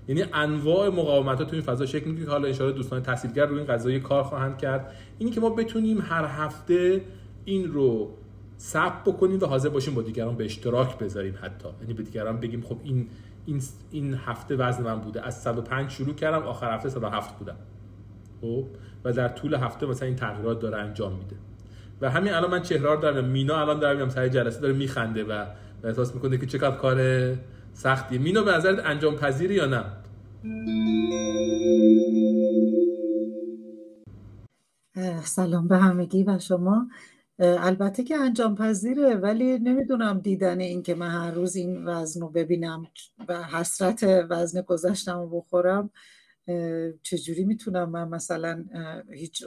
یعنی 0.08 0.24
انواع 0.32 0.88
مقاومت 0.88 1.38
ها 1.38 1.44
تو 1.44 1.52
این 1.52 1.62
فضا 1.62 1.86
شکل 1.86 2.06
می‌گیره 2.06 2.26
که 2.26 2.32
حالا 2.32 2.48
اشاره 2.48 2.72
دوستان 2.72 3.02
تحصیلگر 3.02 3.46
روی 3.46 3.58
این 3.58 3.66
قضایی 3.66 4.00
کار 4.00 4.22
خواهند 4.22 4.58
کرد. 4.58 4.92
اینی 5.18 5.30
که 5.30 5.40
ما 5.40 5.50
بتونیم 5.50 6.00
هر 6.00 6.24
هفته 6.24 7.02
این 7.44 7.72
رو 7.72 8.14
ثبت 8.60 9.04
بکنیم 9.04 9.40
و 9.40 9.46
حاضر 9.46 9.68
باشیم 9.68 9.94
با 9.94 10.02
دیگران 10.02 10.36
به 10.36 10.44
اشتراک 10.44 10.98
بذاریم 10.98 11.34
حتی. 11.42 11.68
یعنی 11.80 11.94
به 11.94 12.02
دیگران 12.02 12.40
بگیم 12.40 12.62
خب 12.62 12.76
این 12.84 13.06
این 13.46 13.62
این 13.90 14.14
هفته 14.14 14.56
وزن 14.56 14.84
من 14.84 15.00
بوده. 15.00 15.26
از 15.26 15.42
105 15.42 15.90
شروع 15.90 16.14
کردم 16.14 16.42
آخر 16.42 16.74
هفته 16.74 16.88
107 16.88 17.38
بودم. 17.38 17.56
خب؟ 18.40 18.64
و 19.04 19.12
در 19.12 19.28
طول 19.28 19.54
هفته 19.54 19.86
مثلا 19.86 20.06
این 20.06 20.16
تغییرات 20.16 20.60
داره 20.60 20.78
انجام 20.78 21.12
میده. 21.12 21.36
و 22.00 22.10
همین 22.10 22.32
الان 22.32 22.50
من 22.50 22.62
چهره 22.62 22.96
دارم 22.96 23.24
مینا 23.24 23.60
الان 23.60 23.78
دارم 23.78 24.08
سر 24.08 24.28
جلسه 24.28 24.60
داره 24.60 24.74
میخنده 24.74 25.24
و 25.24 25.44
احساس 25.84 26.14
می‌کنه 26.14 26.38
که 26.38 26.46
چقدر 26.46 26.76
کار 26.76 26.96
سختیه 27.78 28.18
مینا 28.18 28.42
به 28.42 28.52
نظرت 28.52 28.86
انجام 28.86 29.16
پذیری 29.16 29.54
یا 29.54 29.66
نه؟ 29.66 29.84
سلام 35.24 35.68
به 35.68 35.76
همگی 35.76 36.24
و 36.24 36.38
شما. 36.38 36.88
البته 37.38 38.04
که 38.04 38.16
انجام 38.16 38.54
پذیره 38.54 39.16
ولی 39.16 39.58
نمی‌دونم 39.58 40.18
دیدن 40.18 40.60
این 40.60 40.82
که 40.82 40.94
من 40.94 41.10
هر 41.10 41.30
روز 41.30 41.56
این 41.56 41.84
وزن 41.88 42.20
رو 42.20 42.28
ببینم 42.28 42.86
و 43.28 43.42
حسرت 43.42 44.26
وزن 44.30 44.60
گذشتم 44.60 45.18
رو 45.18 45.40
بخورم 45.40 45.90
چجوری 47.02 47.44
می‌تونم 47.44 47.90
من 47.90 48.08
مثلا 48.08 48.64
هیچ 49.12 49.44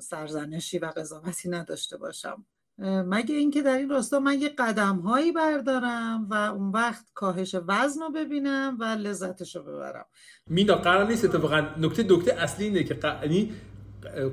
سرزنشی 0.00 0.78
و 0.78 0.86
قضاوتی 0.86 1.48
نداشته 1.48 1.96
باشم؟ 1.96 2.44
مگه 2.78 3.34
اینکه 3.34 3.62
در 3.62 3.76
این 3.76 3.88
راستا 3.88 4.20
من 4.20 4.40
یه 4.40 4.48
قدم 4.48 4.98
هایی 4.98 5.32
بردارم 5.32 6.26
و 6.30 6.34
اون 6.34 6.70
وقت 6.70 7.06
کاهش 7.14 7.56
وزن 7.68 8.00
رو 8.00 8.10
ببینم 8.10 8.76
و 8.80 8.84
لذتش 8.84 9.56
رو 9.56 9.62
ببرم. 9.62 10.04
مینا 10.46 10.74
قرار 10.74 11.06
نیست 11.06 11.24
اتفاقا 11.24 11.66
نکته 11.78 12.06
دکته 12.08 12.32
اصلی 12.34 12.64
اینه 12.64 12.84
که 12.84 12.98
یعنی 13.22 13.52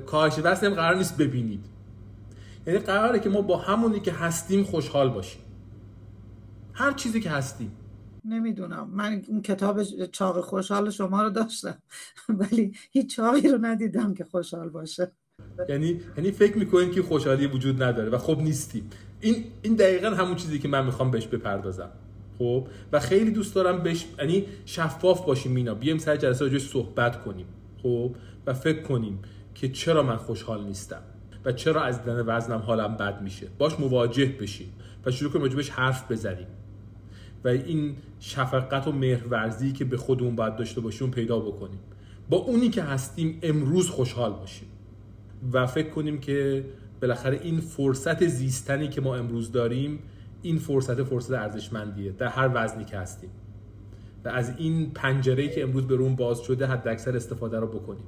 کاهش 0.06 0.38
وزن 0.44 0.66
هم 0.66 0.74
قرار 0.74 0.96
نیست 0.96 1.16
ببینید. 1.16 1.66
یعنی 2.66 2.78
قراره 2.78 3.20
که 3.20 3.28
ما 3.28 3.42
با 3.42 3.56
همونی 3.56 4.00
که 4.00 4.12
هستیم 4.12 4.64
خوشحال 4.64 5.10
باشیم. 5.10 5.42
هر 6.72 6.92
چیزی 6.92 7.20
که 7.20 7.30
هستیم. 7.30 7.76
نمی‌دونم. 8.24 8.90
من 8.90 9.22
اون 9.28 9.42
کتاب 9.42 9.82
چاق 10.06 10.40
خوشحال 10.40 10.90
شما 10.90 11.22
رو 11.22 11.30
داشتم 11.30 11.82
ولی 12.40 12.72
هیچ 12.92 13.16
چاقی 13.16 13.48
رو 13.48 13.58
ندیدم 13.58 14.14
که 14.14 14.24
خوشحال 14.24 14.68
باشه. 14.68 15.12
یعنی 15.68 16.00
یعنی 16.16 16.30
فکر 16.30 16.58
می‌کنین 16.58 16.90
که 16.90 17.02
خوشحالی 17.02 17.46
وجود 17.46 17.82
نداره 17.82 18.10
و 18.10 18.18
خب 18.18 18.38
نیستیم. 18.38 18.90
این 19.20 19.44
این 19.62 19.74
دقیقا 19.74 20.10
همون 20.10 20.36
چیزی 20.36 20.58
که 20.58 20.68
من 20.68 20.86
می‌خوام 20.86 21.10
بهش 21.10 21.26
بپردازم. 21.26 21.90
خب؟ 22.38 22.66
و 22.92 23.00
خیلی 23.00 23.30
دوست 23.30 23.54
دارم 23.54 23.82
بهش 23.82 24.04
یعنی 24.18 24.44
شفاف 24.66 25.24
باشیم 25.26 25.52
مینا. 25.52 25.74
بیایم 25.74 25.98
سر 25.98 26.16
جلسه 26.16 26.44
راجع 26.44 26.58
صحبت 26.58 27.24
کنیم. 27.24 27.46
خب؟ 27.82 28.14
و 28.46 28.54
فکر 28.54 28.82
کنیم 28.82 29.18
که 29.54 29.68
چرا 29.68 30.02
من 30.02 30.16
خوشحال 30.16 30.64
نیستم 30.64 31.02
و 31.44 31.52
چرا 31.52 31.82
از 31.82 31.98
دیدن 31.98 32.24
وزنم 32.26 32.58
حالم 32.58 32.96
بد 32.96 33.22
میشه. 33.22 33.46
باش 33.58 33.80
مواجه 33.80 34.26
بشیم 34.26 34.72
و 35.06 35.10
شروع 35.10 35.32
کنیم 35.32 35.42
راجبش 35.42 35.70
حرف 35.70 36.12
بزنیم. 36.12 36.46
و 37.44 37.48
این 37.48 37.96
شفقت 38.20 38.88
و 38.88 38.92
مهرورزی 38.92 39.72
که 39.72 39.84
به 39.84 39.96
خودمون 39.96 40.36
باید 40.36 40.56
داشته 40.56 40.80
باشیم 40.80 41.10
پیدا 41.10 41.38
بکنیم. 41.38 41.80
با 42.30 42.36
اونی 42.36 42.68
که 42.68 42.82
هستیم 42.82 43.38
امروز 43.42 43.90
خوشحال 43.90 44.32
باشیم. 44.32 44.68
و 45.52 45.66
فکر 45.66 45.88
کنیم 45.88 46.20
که 46.20 46.64
بالاخره 47.02 47.40
این 47.42 47.60
فرصت 47.60 48.26
زیستنی 48.26 48.88
که 48.88 49.00
ما 49.00 49.16
امروز 49.16 49.52
داریم 49.52 49.98
این 50.42 50.58
فرصت 50.58 51.02
فرصت 51.02 51.32
ارزشمندیه 51.32 52.12
در 52.12 52.26
هر 52.26 52.50
وزنی 52.54 52.84
که 52.84 52.98
هستیم. 52.98 53.30
و 54.24 54.28
از 54.28 54.52
این 54.58 54.90
پنجره‌ای 54.90 55.48
که 55.48 55.62
امروز 55.62 55.86
به 55.86 55.96
روم 55.96 56.16
باز 56.16 56.40
شده 56.40 56.66
حد 56.66 56.88
اکثر 56.88 57.16
استفاده 57.16 57.60
رو 57.60 57.66
بکنیم. 57.66 58.04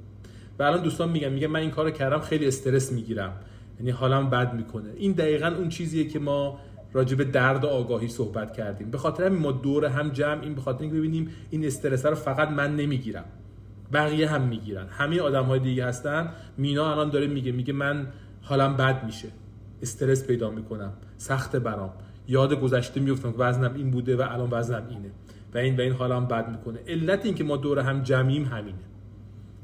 و 0.59 0.63
الان 0.63 0.83
دوستان 0.83 1.09
میگن 1.09 1.29
میگن 1.29 1.47
من 1.47 1.59
این 1.59 1.71
کارو 1.71 1.91
کردم 1.91 2.19
خیلی 2.19 2.47
استرس 2.47 2.91
می‌گیرم. 2.91 3.33
یعنی 3.79 3.91
حالم 3.91 4.29
بد 4.29 4.53
می‌کنه. 4.53 4.89
این 4.95 5.11
دقیقا 5.11 5.47
اون 5.47 5.69
چیزیه 5.69 6.07
که 6.07 6.19
ما 6.19 6.59
راجع 6.93 7.15
به 7.15 7.23
درد 7.23 7.63
و 7.63 7.67
آگاهی 7.67 8.07
صحبت 8.07 8.53
کردیم. 8.53 8.91
به 8.91 8.97
خاطر 8.97 9.23
همین 9.23 9.39
ما 9.39 9.51
دور 9.51 9.85
هم 9.85 10.09
جمع 10.09 10.41
این 10.41 10.55
به 10.55 10.61
خاطر 10.61 10.81
اینکه 10.81 10.97
ببینیم 10.97 11.29
این 11.49 11.65
استرس 11.65 12.05
رو 12.05 12.15
فقط 12.15 12.49
من 12.49 12.75
نمی‌گیرم. 12.75 13.25
بقیه 13.93 14.29
هم 14.29 14.41
می‌گیرن. 14.41 14.87
همه 14.89 15.21
آدم 15.21 15.43
های 15.43 15.59
دیگه 15.59 15.85
هستن. 15.85 16.31
مینا 16.57 16.91
الان 16.91 17.09
داره 17.09 17.27
میگه 17.27 17.51
میگه 17.51 17.73
من 17.73 18.07
حالم 18.41 18.77
بد 18.77 19.05
میشه. 19.05 19.27
استرس 19.81 20.27
پیدا 20.27 20.49
می‌کنم. 20.49 20.93
سخت 21.17 21.55
برام. 21.55 21.93
یاد 22.27 22.59
گذشته 22.59 22.99
میفتم 22.99 23.31
که 23.31 23.37
وزنم 23.37 23.73
این 23.73 23.91
بوده 23.91 24.15
و 24.15 24.21
الان 24.21 24.49
وزنم 24.51 24.87
اینه. 24.89 25.11
و 25.53 25.57
این 25.57 25.77
و 25.77 25.81
این 25.81 25.93
حالم 25.93 26.25
بد 26.25 26.49
می‌کنه. 26.49 26.79
علت 26.87 27.25
این 27.25 27.35
که 27.35 27.43
ما 27.43 27.57
دور 27.57 27.79
هم 27.79 28.03
جمعیم 28.03 28.45
همینه. 28.45 28.77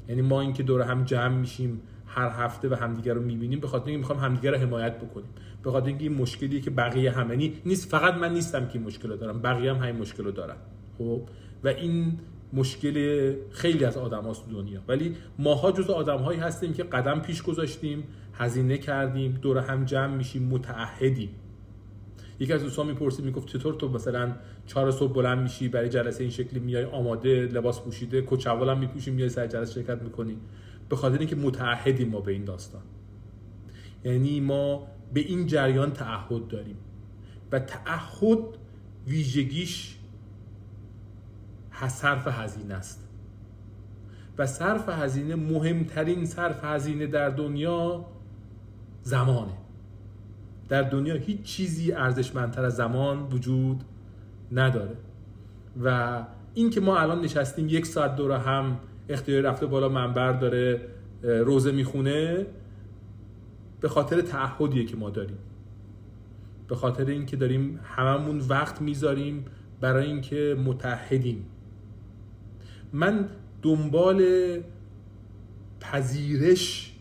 یعنی 0.08 0.22
ما 0.22 0.40
اینکه 0.40 0.62
دور 0.62 0.82
هم 0.82 1.04
جمع 1.04 1.36
میشیم 1.36 1.82
هر 2.06 2.28
هفته 2.28 2.68
و 2.68 2.74
همدیگه 2.74 3.12
رو 3.12 3.22
می‌بینیم 3.22 3.60
به 3.60 3.66
خاطر 3.66 3.86
اینکه 3.86 3.98
می‌خوام 3.98 4.18
همدیگه 4.18 4.50
رو 4.50 4.56
حمایت 4.56 4.98
بکنیم. 4.98 5.28
به 5.62 5.70
خاطر 5.70 5.86
اینکه 5.86 6.04
این 6.04 6.14
مشکلی 6.14 6.60
که 6.60 6.70
بقیه 6.70 7.10
هم 7.10 7.30
یعنی 7.30 7.52
نیست. 7.66 7.90
فقط 7.90 8.14
من 8.14 8.32
نیستم 8.32 8.66
که 8.66 8.78
این 8.78 8.86
مشکل 8.86 9.08
رو 9.08 9.16
دارم. 9.16 9.42
بقیه 9.42 9.74
هم 9.74 9.82
همین 9.82 10.00
مشکل 10.00 10.24
رو 10.24 10.30
دارن. 10.30 10.56
خب؟ 10.98 11.22
و 11.64 11.68
این 11.68 12.18
مشکل 12.52 13.34
خیلی 13.50 13.84
از 13.84 13.96
آدم 13.96 14.22
هاست 14.22 14.48
دنیا. 14.50 14.80
ولی 14.88 15.16
ماها 15.38 15.72
جز 15.72 15.90
آدم 15.90 16.18
هایی 16.18 16.40
هستیم 16.40 16.72
که 16.72 16.82
قدم 16.82 17.20
پیش 17.20 17.42
گذاشتیم 17.42 18.04
هزینه 18.34 18.78
کردیم 18.78 19.38
دور 19.42 19.58
هم 19.58 19.84
جمع 19.84 20.16
میشیم 20.16 20.42
متعهدیم. 20.42 21.30
یکی 22.40 22.52
از 22.52 22.62
دوستان 22.62 22.86
می‌پرسید 22.86 23.24
می‌گفت 23.24 23.48
چطور 23.48 23.74
تو 23.74 23.88
مثلا 23.88 24.36
چهار 24.66 24.90
صبح 24.90 25.12
بلند 25.12 25.38
میشی 25.38 25.68
برای 25.68 25.88
جلسه 25.88 26.22
این 26.22 26.30
شکلی 26.30 26.60
میای 26.60 26.84
آماده 26.84 27.46
لباس 27.46 27.80
پوشیده 27.80 28.22
کچول 28.26 28.68
هم 28.68 28.78
میپوشی 28.78 29.10
میای 29.10 29.28
سر 29.28 29.46
جلسه 29.46 29.72
شرکت 29.72 30.02
می‌کنی؟ 30.02 30.36
به 30.88 30.96
خاطر 30.96 31.18
اینکه 31.18 31.36
متعهدیم 31.36 32.08
ما 32.08 32.20
به 32.20 32.32
این 32.32 32.44
داستان. 32.44 32.82
یعنی 34.04 34.40
ما 34.40 34.86
به 35.14 35.20
این 35.20 35.46
جریان 35.46 35.92
تعهد 35.92 36.48
داریم. 36.48 36.76
و 37.52 37.58
تعهد 37.58 38.38
ویژگیش 39.06 39.96
صرف 41.88 42.28
هزینه 42.28 42.74
است. 42.74 43.08
و 44.38 44.46
صرف 44.46 44.88
هزینه 44.88 45.34
مهمترین 45.34 46.26
صرف 46.26 46.64
هزینه 46.64 47.06
در 47.06 47.28
دنیا 47.28 48.04
زمانه. 49.02 49.52
در 50.68 50.82
دنیا 50.82 51.14
هیچ 51.14 51.42
چیزی 51.42 51.92
ارزشمندتر 51.92 52.64
از 52.64 52.76
زمان 52.76 53.22
وجود 53.22 53.84
نداره. 54.52 54.96
و 55.82 56.22
این 56.54 56.70
که 56.70 56.80
ما 56.80 56.98
الان 56.98 57.20
نشستیم 57.20 57.68
یک 57.68 57.86
ساعت 57.86 58.16
دور 58.16 58.32
هم 58.32 58.78
اختیار 59.08 59.42
رفته 59.42 59.66
بالا 59.66 59.88
منبر 59.88 60.32
داره 60.32 60.80
روزه 61.22 61.72
می‌خونه 61.72 62.46
به 63.80 63.88
خاطر 63.88 64.20
تعهدیه 64.20 64.84
که 64.84 64.96
ما 64.96 65.10
داریم. 65.10 65.38
به 66.68 66.76
خاطر 66.76 67.04
اینکه 67.04 67.36
داریم 67.36 67.80
هممون 67.84 68.38
وقت 68.38 68.82
می‌ذاریم 68.82 69.44
برای 69.80 70.06
اینکه 70.06 70.56
متحدیم. 70.64 71.46
من 72.92 73.28
دنبال 73.62 74.22
پذیرش 75.80 76.96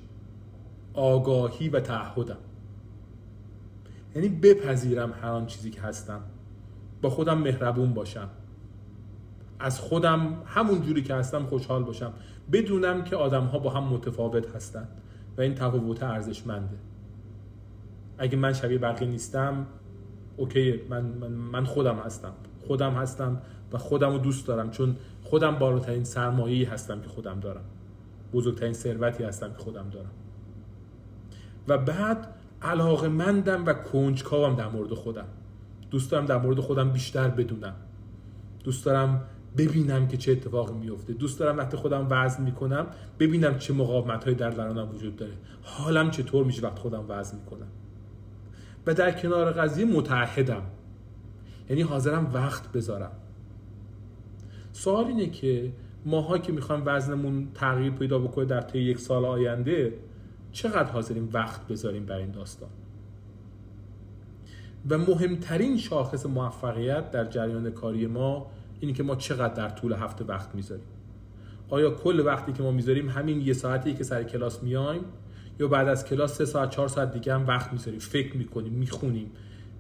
آگاهی 0.94 1.70
و 1.70 1.80
تعهدم. 1.80 2.38
یعنی 4.16 4.30
بپذیرم 4.30 5.14
هر 5.22 5.30
آن 5.30 5.46
چیزی 5.46 5.70
که 5.70 5.82
هستم. 5.82 6.22
با 7.02 7.10
خودم 7.10 7.38
مهربون 7.38 7.94
باشم. 7.94 8.30
از 9.60 9.80
خودم 9.80 10.42
همون 10.46 10.82
جوری 10.82 11.04
که 11.04 11.16
هستم 11.16 11.46
خوشحال 11.46 11.84
باشم. 11.84 12.14
بدونم 12.52 13.04
که 13.04 13.16
آدم 13.16 13.44
ها 13.44 13.60
با 13.60 13.70
هم 13.70 13.84
متفاوت 13.84 14.56
هستند 14.56 14.88
و 15.38 15.42
این 15.42 15.56
تفاوت 15.56 16.04
ارزشمنده. 16.04 16.78
اگه 18.18 18.38
من 18.38 18.54
شبیه 18.54 18.78
بقیه 18.78 19.08
نیستم 19.08 19.68
اوکی 20.38 20.82
من, 20.90 21.02
من, 21.02 21.28
من 21.28 21.66
خودم 21.66 21.96
هستم. 21.96 22.34
خودم 22.68 22.94
هستم 22.94 23.42
و 23.74 23.78
خودم 23.78 24.12
رو 24.12 24.18
دوست 24.18 24.48
دارم. 24.48 24.72
چون 24.72 24.96
خودم 25.30 25.56
بالاترین 25.56 26.04
سرمایه‌ای 26.04 26.64
هستم 26.64 27.02
که 27.02 27.08
خودم 27.08 27.40
دارم. 27.40 27.64
بزرگترین 28.34 28.74
ثروتی 28.74 29.24
هستم 29.24 29.54
که 29.54 29.58
خودم 29.58 29.90
دارم. 29.90 30.12
و 31.68 31.78
بعد 31.78 32.28
علاقه 32.62 33.08
مندم 33.08 33.66
و 33.66 33.74
کنجکاوم 33.74 34.56
در 34.56 34.68
مورد 34.68 34.94
خودم. 34.94 35.26
دوست 35.92 36.12
دارم 36.12 36.26
در 36.26 36.38
مورد 36.38 36.60
خودم 36.60 36.92
بیشتر 36.92 37.28
بدونم. 37.28 37.76
دوست 38.64 38.86
دارم 38.86 39.22
ببینم 39.58 40.08
که 40.08 40.18
چه 40.18 40.32
اتفاقی 40.32 40.74
میفته 40.74 41.14
دوست 41.14 41.40
دارم 41.40 41.58
وقتی 41.58 41.78
خودم 41.78 42.08
وزن 42.10 42.44
می‌کنم 42.44 42.88
ببینم 43.20 43.58
چه 43.58 43.74
مقاومت 43.74 44.24
های 44.24 44.34
در 44.34 44.50
درونم 44.50 44.90
وجود 44.96 45.16
داره. 45.16 45.34
حالم 45.62 46.12
چطور 46.12 46.46
میشه 46.46 46.62
وقتی 46.62 46.82
خودم 46.82 47.06
وزن 47.08 47.38
می‌کنم. 47.38 47.68
و 48.88 48.94
در 48.94 49.12
کنار 49.12 49.52
قضیه 49.52 49.86
متعهدم. 49.86 50.64
یعنی 51.70 51.82
حاضرم 51.82 52.32
وقت 52.34 52.72
بذارم. 52.72 53.12
سوال 54.80 55.06
اینه 55.06 55.28
که 55.28 55.72
ماها 56.06 56.38
که 56.38 56.52
می‌خوایم 56.52 56.84
وزنمون 56.86 57.48
تغییر 57.54 57.92
پیدا 57.92 58.20
بکنه 58.20 58.46
در 58.46 58.62
طی 58.62 58.80
یک 58.80 59.00
سال 59.00 59.26
آینده 59.26 59.94
چقدر 60.52 60.92
حاضریم 60.92 61.30
وقت 61.34 61.68
بذاریم 61.68 62.06
برای 62.06 62.24
این 62.24 62.32
داستان؟ 62.32 62.70
و 64.90 64.98
مهمترین 64.98 65.78
شاخص 65.78 66.26
موفقیت 66.26 67.12
در 67.12 67.26
جریان 67.26 67.70
کاری 67.72 68.08
ما 68.08 68.52
اینه 68.80 68.94
که 68.94 69.04
ما 69.04 69.16
چقدر 69.16 69.54
در 69.54 69.70
طول 69.70 69.94
هفته 69.94 70.26
وقت 70.26 70.56
می‌ذاریم. 70.56 70.86
آیا 71.70 71.92
کل 71.92 72.20
وقتی 72.20 72.54
که 72.54 72.64
ما 72.64 72.72
می‌ذاریم 72.72 73.10
همین 73.10 73.42
یه 73.42 73.54
ساعتی 73.54 73.94
که 73.94 74.04
سر 74.04 74.24
کلاس 74.24 74.64
میایم 74.64 75.02
یا 75.60 75.68
بعد 75.68 75.88
از 75.88 76.06
کلاس 76.06 76.38
سه 76.38 76.46
ساعت 76.46 76.70
چهار 76.70 76.88
ساعت 76.88 77.14
دیگه 77.14 77.34
هم 77.34 77.48
وقت 77.48 77.74
می‌ذاریم 77.74 78.00
فکر 78.00 78.38
می‌کنیم 78.38 78.74
می‌خونیم 78.74 79.32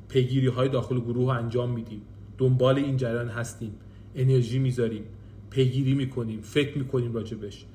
پیگیری 0.09 0.47
های 0.47 0.69
داخل 0.69 0.99
گروه 0.99 1.33
انجام 1.35 1.69
میدیم 1.69 2.01
دنبال 2.37 2.75
این 2.77 2.97
جریان 2.97 3.29
هستیم. 3.29 3.75
انرژی 4.15 4.59
می‌ذاریم 4.59 5.03
پیگیری 5.49 5.93
می‌کنیم 5.93 6.41
فکر 6.41 6.77
می‌کنیم 6.77 7.13
راجبش. 7.13 7.65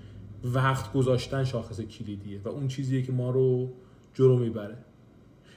وقت 0.45 0.93
گذاشتن 0.93 1.45
شاخص 1.45 1.81
کلیدیه 1.81 2.41
و 2.45 2.49
اون 2.49 2.69
چیزیه 2.69 3.03
که 3.03 3.13
ما 3.13 3.31
رو 3.31 3.73
جلو 4.15 4.39
می‌بره. 4.39 4.77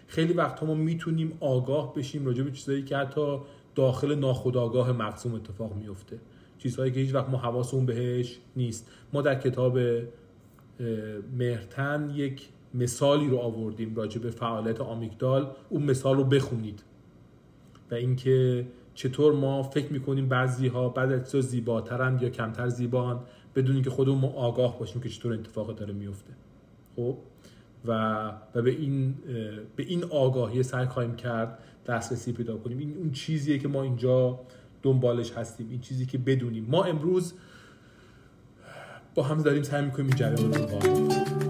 خیلی 0.08 0.34
وقت 0.34 0.64
ما 0.64 0.74
می‌تونیم 0.74 1.38
آگاه 1.40 1.94
بشیم 1.94 2.26
راجع 2.26 2.44
به 2.44 2.52
چیزایی 2.52 2.84
که 2.84 2.98
حتی 2.98 3.38
داخل 3.76 4.16
ناخودآگاه 4.16 4.92
مقسوم 4.92 5.34
اتفاق 5.36 5.76
میفته 5.76 6.20
چیزهایی 6.58 6.92
که 6.92 7.00
هیچ 7.00 7.14
وقت 7.14 7.30
ما 7.30 7.38
حواسمون 7.38 7.86
بهش 7.86 8.40
نیست. 8.56 8.92
ما 9.14 9.22
در 9.22 9.40
کتاب 9.40 9.80
مهرتن 11.38 12.12
یک 12.16 12.50
مثالی 12.74 13.28
رو 13.28 13.38
آوردیم 13.38 13.96
راجع 13.96 14.22
به 14.22 14.30
فعالیت 14.30 14.82
آمیگدال. 14.82 15.52
اون 15.70 15.84
مثال 15.84 16.18
رو 16.18 16.24
بخونید. 16.24 16.84
و 17.92 17.96
اینکه 17.96 18.66
چطور 18.98 19.34
ما 19.34 19.64
فکر 19.64 19.94
می‌کنیم 19.94 20.30
بعضی 20.30 20.68
ها 20.68 20.90
بعد 20.90 21.12
از 21.12 21.28
زیباترن 21.28 22.20
یا 22.22 22.30
کمتر 22.30 22.68
زیبان 22.68 23.20
بدون 23.56 23.74
اینکه 23.76 23.90
خودمون 23.90 24.32
آگاه 24.36 24.80
باشیم 24.80 25.02
که 25.02 25.10
چطور 25.10 25.34
اتفاق 25.34 25.76
داره 25.76 25.94
میفته 25.94 26.34
خب؟ 26.96 27.18
و, 27.86 27.92
و 28.56 28.62
به 28.62 28.70
این 28.70 29.16
به 29.76 29.84
این 29.84 30.04
آگاهی 30.04 30.64
سعی 30.64 30.86
خواهیم 30.86 31.16
کرد 31.16 31.60
دسترسی 31.88 32.32
پیدا 32.32 32.58
کنیم. 32.58 32.78
این 32.78 32.98
اون 32.98 33.12
چیزیه 33.12 33.60
که 33.60 33.68
ما 33.68 33.84
اینجا 33.84 34.40
دنبالش 34.84 35.32
هستیم. 35.32 35.68
این 35.70 35.80
چیزی 35.80 36.06
که 36.06 36.18
بدونیم. 36.18 36.66
ما 36.70 36.84
امروز 36.84 37.34
با 39.16 39.24
هم 39.24 39.42
داریم 39.42 39.64
سعی 39.64 39.86
می‌کنیم 39.86 40.08
این 40.08 40.16
جریان 40.16 40.54
رو 40.54 41.47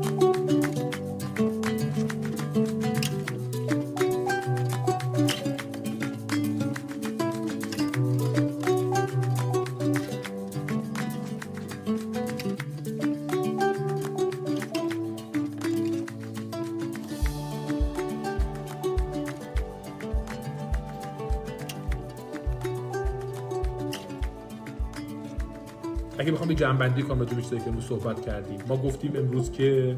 اگه 26.17 26.31
بخوام 26.31 26.49
یه 26.49 26.55
جنبندی 26.55 27.03
کنم 27.03 27.19
به 27.19 27.25
چیزایی 27.25 27.61
که 27.61 27.71
صحبت 27.81 28.21
کردیم. 28.21 28.59
ما 28.67 28.77
گفتیم 28.77 29.15
امروز 29.15 29.51
که 29.51 29.97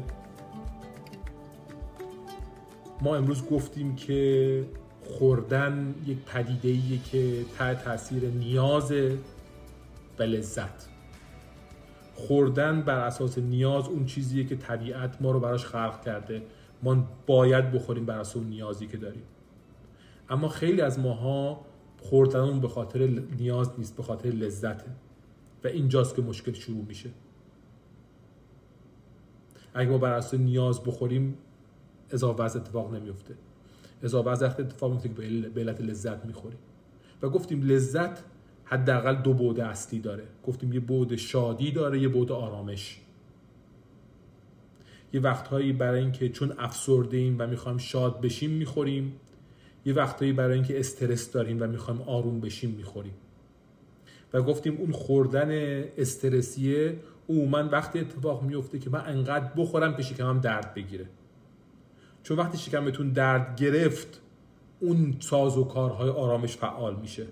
ما 3.02 3.16
امروز 3.16 3.46
گفتیم 3.46 3.96
که 3.96 4.64
خوردن 5.04 5.94
یک 6.06 6.18
پدیده 6.18 6.98
که 7.12 7.44
تحت 7.58 7.84
تاثیر 7.84 8.28
نیاز 8.28 8.92
و 10.18 10.22
لذت. 10.22 10.88
خوردن 12.14 12.82
بر 12.82 12.98
اساس 12.98 13.38
نیاز 13.38 13.88
اون 13.88 14.06
چیزیه 14.06 14.44
که 14.44 14.56
طبیعت 14.56 15.22
ما 15.22 15.30
رو 15.30 15.40
براش 15.40 15.64
خلق 15.64 16.04
کرده. 16.04 16.42
ما 16.82 17.08
باید 17.26 17.72
بخوریم 17.72 18.06
بر 18.06 18.18
اساس 18.18 18.42
نیازی 18.42 18.86
که 18.86 18.96
داریم. 18.96 19.22
اما 20.30 20.48
خیلی 20.48 20.80
از 20.80 20.98
ماها 20.98 21.60
خوردن 21.98 22.60
به 22.60 22.68
خاطر 22.68 23.20
نیاز 23.38 23.70
نیست 23.78 23.96
به 23.96 24.02
خاطر 24.02 24.28
لذته. 24.28 24.84
و 25.64 25.68
اینجاست 25.68 26.16
که 26.16 26.22
مشکل 26.22 26.52
شروع 26.52 26.84
میشه. 26.84 27.10
اگه 29.74 29.90
ما 29.90 29.98
بر 29.98 30.12
اساس 30.12 30.40
نیاز 30.40 30.84
بخوریم 30.84 31.38
اضافه 32.10 32.42
وزن 32.42 32.60
اتفاق 32.60 32.94
نمیفته. 32.94 33.34
اضافه 34.02 34.30
وزن 34.30 34.46
اتفاق 34.46 34.92
میفته 34.92 35.08
که 35.08 35.14
به 35.14 35.60
علت 35.60 35.80
لذت 35.80 36.24
می‌خوریم. 36.24 36.58
و 37.22 37.28
گفتیم 37.28 37.62
لذت 37.62 38.24
حداقل 38.64 39.14
دو 39.22 39.34
بعد 39.34 39.60
اصلی 39.60 40.00
داره. 40.00 40.24
گفتیم 40.46 40.72
یه 40.72 40.80
بعد 40.80 41.16
شادی 41.16 41.70
داره 41.70 42.00
یه 42.00 42.08
بعد 42.08 42.32
آرامش. 42.32 43.00
یه 45.12 45.20
وقتهایی 45.20 45.72
برای 45.72 46.00
اینکه 46.00 46.28
چون 46.28 46.54
افسرده 46.58 47.16
ایم 47.16 47.36
و 47.38 47.46
می‌خوایم 47.46 47.78
شاد 47.78 48.20
بشیم 48.20 48.50
می‌خوریم. 48.50 49.12
یه 49.84 49.92
وقتهایی 49.92 50.32
برای 50.32 50.54
اینکه 50.54 50.80
استرس 50.80 51.32
داریم 51.32 51.62
و 51.62 51.66
می‌خوایم 51.66 52.02
آروم 52.02 52.40
بشیم 52.40 52.70
می‌خوریم. 52.70 53.14
و 54.32 54.42
گفتیم 54.42 54.76
اون 54.76 54.92
خوردن 54.92 55.48
استرسیه 55.98 56.96
عموما 57.28 57.68
وقتی 57.72 57.98
اتفاق 57.98 58.42
میفته 58.42 58.78
که 58.78 58.90
من 58.90 59.02
انقدر 59.06 59.50
بخورم 59.56 59.96
که 59.96 60.02
شکمم 60.02 60.40
درد 60.40 60.74
بگیره. 60.74 61.06
چون 62.22 62.36
وقتی 62.38 62.58
شکمتون 62.58 63.08
درد 63.08 63.56
گرفت 63.56 64.20
اون 64.80 65.16
ساز 65.20 65.58
و 65.58 65.64
کارهای 65.64 66.10
آرامش 66.10 66.56
فعال 66.56 66.96
میشه. 66.96 67.26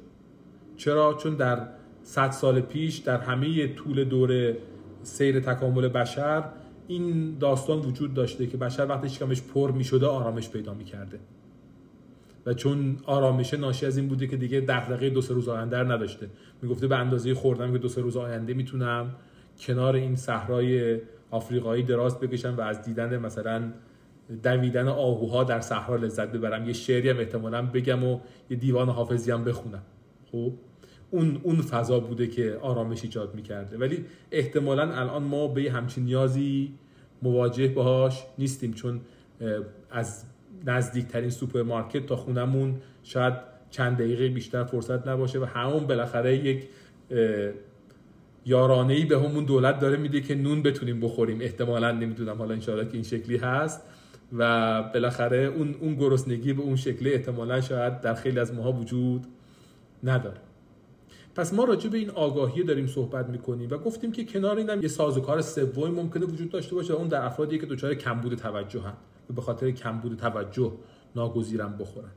چرا؟ 0.77 1.15
چون 1.15 1.35
در 1.35 1.69
صد 2.03 2.31
سال 2.31 2.61
پیش 2.61 2.97
در 2.97 3.21
همه 3.21 3.69
طول 3.69 4.05
دور 4.05 4.55
سیر 5.03 5.41
تکامل 5.41 5.89
بشر 5.89 6.45
این 6.89 7.39
داستان 7.39 7.79
وجود 7.79 8.15
داشته 8.15 8.47
که 8.47 8.57
بشر 8.57 8.87
وقتی 8.87 9.09
شکمش 9.09 9.43
پر 9.43 9.71
می‌شده 9.71 10.07
آرامش 10.07 10.51
پیدا 10.51 10.75
می‌کرده. 10.75 11.19
و 12.49 12.55
چون 12.55 12.97
آرامشه 13.05 13.57
ناشی 13.57 13.87
از 13.87 13.97
این 13.97 14.09
بوده 14.09 14.27
که 14.27 14.37
دیگه 14.37 14.61
دغدغه 14.61 15.11
دو 15.11 15.21
سه 15.21 15.35
روز 15.35 15.49
آینده 15.49 15.77
نداشته. 15.77 16.29
می‌گفته 16.63 16.87
به 16.87 16.97
اندازه 16.97 17.35
خوردم 17.35 17.73
که 17.73 17.79
دو 17.79 17.89
سه 17.89 18.01
روز 18.01 18.17
آینده 18.17 18.55
می‌تونم 18.55 19.15
کنار 19.61 19.95
این 19.95 20.17
صحرای 20.17 21.01
آفریقایی 21.31 21.83
دراز 21.83 22.21
بکشم 22.21 22.55
و 22.59 22.61
از 22.61 22.83
دیدن 22.83 23.19
مثلا 23.19 23.63
دویدن 24.43 24.89
آهوها 24.89 25.45
در 25.45 25.61
صحرا 25.61 25.97
لذت 25.97 26.33
ببرم. 26.33 26.67
یه 26.67 26.73
شعری 26.73 27.09
هم 27.11 27.19
احتمالا 27.19 27.63
بگم 27.63 28.05
و 28.05 28.21
یه 28.51 28.57
دیوان 28.57 28.89
حافظی 28.89 29.31
هم 29.31 29.45
بخونم. 29.45 29.83
خب 30.33 30.53
اون 31.11 31.41
اون 31.43 31.57
فضا 31.57 32.01
بوده 32.01 32.27
که 32.27 32.59
آرامش 32.63 33.03
ایجاد 33.03 33.35
می‌کرده. 33.35 33.79
ولی 33.79 34.05
احتمالا 34.31 34.83
الان 34.83 35.23
ما 35.23 35.49
به 35.49 35.73
همچین 35.73 36.05
نیازی 36.05 36.73
مواجه 37.23 37.69
باهاش 37.69 38.23
نیستیم. 38.39 38.73
چون 38.73 39.01
از 39.91 40.25
نزدیکترین 40.67 41.31
سوپرمارکت 41.31 42.07
تا 42.07 42.17
خونمون 42.17 42.77
شاید 43.03 43.35
چند 43.71 43.97
دقیقه 43.97 44.29
بیشتر 44.29 44.65
فرصت 44.65 45.09
نباشه 45.09 45.39
و 45.39 45.45
همون 45.45 45.87
بالاخره 45.87 46.37
یک 46.37 46.69
یارانه 48.47 48.95
ای 48.95 49.05
به 49.05 49.19
همون 49.21 49.45
دولت 49.45 49.81
داره 49.81 49.97
میده 49.97 50.21
که 50.21 50.35
نون 50.35 50.63
بتونیم 50.63 51.01
بخوریم. 51.01 51.41
احتمالا 51.41 51.93
نمی‌دونم. 51.93 52.37
حالا 52.39 52.55
انشاءالله 52.55 52.89
که 52.89 52.95
این 52.95 53.03
شکلی 53.03 53.37
هست 53.37 53.83
و 54.39 54.83
بالاخره 54.83 55.39
اون 55.39 55.75
اون 55.81 55.95
گرسنگی 55.95 56.53
به 56.53 56.63
اون 56.63 56.77
شکلی 56.77 57.13
احتمالا 57.13 57.61
شاید 57.61 58.01
در 58.01 58.15
خیلی 58.15 58.39
از 58.39 58.55
ماها 58.55 58.73
وجود 58.73 59.27
نداره. 60.05 60.41
پس 61.39 61.55
ما 61.55 61.65
راجع 61.65 61.91
به 61.91 61.99
این 61.99 62.11
آگاهی 62.11 62.63
داریم 62.63 62.87
صحبت 62.87 63.29
می‌کنیم 63.29 63.71
و 63.71 63.79
گفتیم 63.79 64.13
که 64.13 64.25
کنار 64.25 64.57
اینم 64.57 64.83
یه 64.83 64.89
سازوکار 64.89 65.41
سومی 65.41 65.91
ممکنه 65.91 66.27
وجود 66.27 66.51
داشته 66.51 66.75
باشه 66.75 66.93
و 66.95 66.97
اون 66.97 67.09
در 67.09 67.25
افرادی 67.25 67.59
که 67.59 67.67
دچار 67.67 67.95
کمبود 67.95 68.35
توجه 68.35 68.81
هست 68.81 68.97
و 69.31 69.33
به 69.33 69.43
خاطر 69.43 69.71
کمبود 69.71 70.17
توجه 70.17 70.73
ناگزیرم 71.17 71.77
بخورن. 71.79 72.11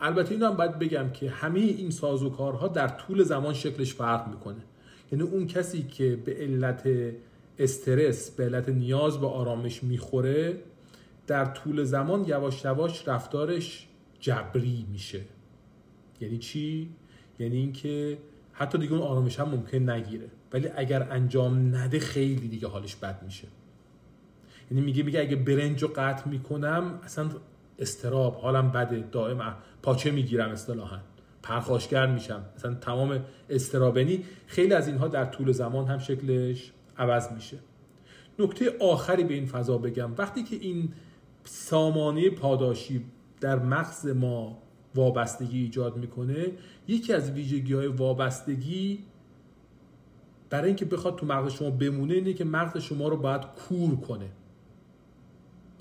البته 0.00 0.32
اینو 0.32 0.46
هم 0.46 0.56
باید 0.56 0.78
بگم 0.78 1.10
که 1.10 1.30
همه 1.30 1.60
این 1.60 1.90
سازوکارها 1.90 2.68
در 2.68 2.88
طول 2.88 3.22
زمان 3.22 3.54
شکلش 3.54 3.94
فرق 3.94 4.28
می‌کنه. 4.28 4.62
یعنی 5.12 5.24
اون 5.24 5.46
کسی 5.46 5.82
که 5.82 6.16
به 6.16 6.34
علت 6.34 6.88
استرس 7.58 8.30
به 8.30 8.44
علت 8.44 8.68
نیاز 8.68 9.20
به 9.20 9.26
آرامش 9.26 9.84
می‌خوره 9.84 10.58
در 11.26 11.44
طول 11.44 11.84
زمان 11.84 12.24
یواش 12.28 12.64
یواش 12.64 13.08
رفتارش 13.08 13.88
جبری 14.20 14.86
میشه. 14.92 15.20
یعنی 16.20 16.38
چی؟ 16.38 16.90
یعنی 17.38 17.56
اینکه 17.56 18.18
حتی 18.58 18.78
دیگه 18.78 18.92
اون 18.92 19.02
آرامش 19.02 19.40
هم 19.40 19.48
ممکن 19.48 19.90
نگیره. 19.90 20.26
ولی 20.52 20.68
اگر 20.76 21.12
انجام 21.12 21.76
نده 21.76 21.98
خیلی 21.98 22.48
دیگه 22.48 22.68
حالش 22.68 22.96
بد 22.96 23.22
میشه. 23.22 23.48
یعنی 24.70 24.84
میگه 24.84 25.02
میگه 25.02 25.20
اگه 25.20 25.36
برنج 25.36 25.82
رو 25.82 25.88
قطع 25.96 26.28
می‌کنم 26.28 27.00
اصلا 27.04 27.28
استراب 27.78 28.34
حالم 28.34 28.70
بده 28.70 29.04
دائم 29.12 29.56
پاچه 29.82 30.10
می‌گیرم 30.10 30.50
اصطلاحا. 30.50 30.98
پرخاشگر 31.42 32.06
میشم. 32.06 32.44
مثلا 32.56 32.74
تمام 32.74 33.24
استرابنی 33.50 34.24
خیلی 34.46 34.74
از 34.74 34.88
اینها 34.88 35.08
در 35.08 35.24
طول 35.24 35.52
زمان 35.52 35.86
هم 35.86 35.98
شکلش 35.98 36.72
عوض 36.98 37.32
میشه. 37.32 37.58
نکته 38.38 38.76
آخری 38.80 39.24
به 39.24 39.34
این 39.34 39.46
فضا 39.46 39.78
بگم. 39.78 40.10
وقتی 40.18 40.42
که 40.42 40.56
این 40.56 40.92
سامانه 41.44 42.30
پاداشی 42.30 43.04
در 43.40 43.58
مغز 43.58 44.06
ما 44.06 44.62
وابستگی 44.94 45.62
ایجاد 45.62 45.96
می‌کنه 45.96 46.52
یکی 46.88 47.12
از 47.12 47.30
ویژگی 47.30 47.72
های 47.72 47.86
وابستگی 47.86 49.04
برای 50.50 50.66
اینکه 50.66 50.84
بخواد 50.84 51.16
تو 51.16 51.26
مغز 51.26 51.52
شما 51.52 51.70
بمونه 51.70 52.14
اینه 52.14 52.32
که 52.32 52.44
مغز 52.44 52.76
شما 52.76 53.08
رو 53.08 53.16
باید 53.16 53.42
کور 53.42 53.96
کنه. 53.96 54.30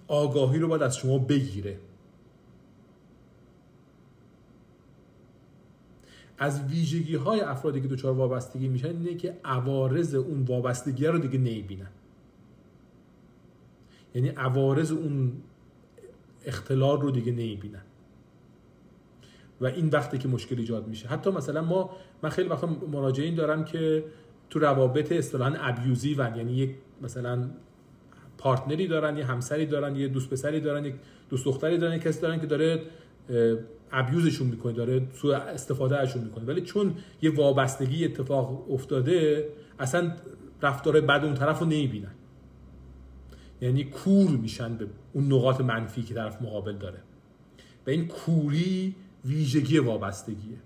آگاهی 0.08 0.60
رو 0.60 0.68
باید 0.68 0.82
از 0.82 0.98
شما 0.98 1.18
بگیره. 1.18 1.80
از 6.38 6.64
ویژگی 6.64 7.16
های 7.16 7.42
افرادی 7.42 7.82
که 7.82 7.88
دچار 7.88 8.14
وابستگی 8.14 8.68
میشن 8.68 8.88
اینه 8.88 9.16
که 9.16 9.38
عوارض 9.46 10.16
اون 10.16 10.44
وابستگی 10.44 11.06
رو 11.06 11.20
دیگه 11.20 11.38
نمی‌بینن. 11.38 11.90
یعنی 14.16 14.30
عوارض 14.30 14.92
اون 14.92 15.34
اختلال 16.46 17.02
رو 17.02 17.12
دیگه 17.12 17.32
نمی‌بینن. 17.32 17.82
و 19.62 19.66
این 19.66 19.90
وقتی 19.90 20.18
که 20.18 20.28
مشکل 20.28 20.60
ایجاد 20.60 20.88
میشه. 20.88 21.08
حتی 21.08 21.30
مثلا 21.30 21.62
ما 21.62 21.90
من 22.24 22.30
خیلی 22.30 22.50
وقتا 22.50 22.68
مراجعین 22.68 23.36
دارم 23.36 23.66
که 23.66 24.04
تو 24.50 24.60
روابط 24.60 25.12
اصطلاحا 25.12 25.54
ابیوزیو 25.60 26.38
یعنی 26.38 26.54
یک 26.54 26.76
مثلا 27.02 27.50
پارتنری 28.38 28.88
دارن 28.88 29.18
یه 29.18 29.26
همسری 29.26 29.66
دارن 29.66 29.96
یه 29.96 30.08
دوست 30.08 30.30
پسری 30.30 30.60
دارن 30.60 30.86
یک 30.86 30.96
دوست 31.30 31.46
دختری 31.46 31.78
دارن 31.78 31.98
کسی 31.98 32.22
دارن 32.22 32.40
که 32.40 32.46
داره 32.46 32.82
ابیوزشون 33.92 34.48
می‌کنه 34.48 34.74
داره 34.74 35.08
سوء 35.14 35.36
استفاده 35.36 35.98
ازشون 35.98 36.24
می‌کنه. 36.24 36.46
ولی 36.46 36.62
چون 36.62 36.96
یه 37.22 37.36
وابستگی 37.36 38.06
اتفاق 38.06 38.72
افتاده 38.72 39.48
اصلا 39.80 40.12
رفتار 40.62 41.02
بد 41.02 41.26
اون 41.26 41.34
طرف 41.34 41.62
نمی‌بینن. 41.62 42.12
یعنی 43.62 43.84
کور 43.84 44.30
میشن 44.30 44.76
به 44.76 44.88
اون 45.14 45.34
نقاط 45.34 45.62
منفی 45.62 46.04
که 46.04 46.14
طرف 46.14 46.42
مقابل 46.42 46.74
داره. 46.74 46.98
و 47.88 47.90
این 47.90 48.08
کوری 48.08 48.96
ویژگی 49.28 49.80
وابستگیه. 49.80 50.58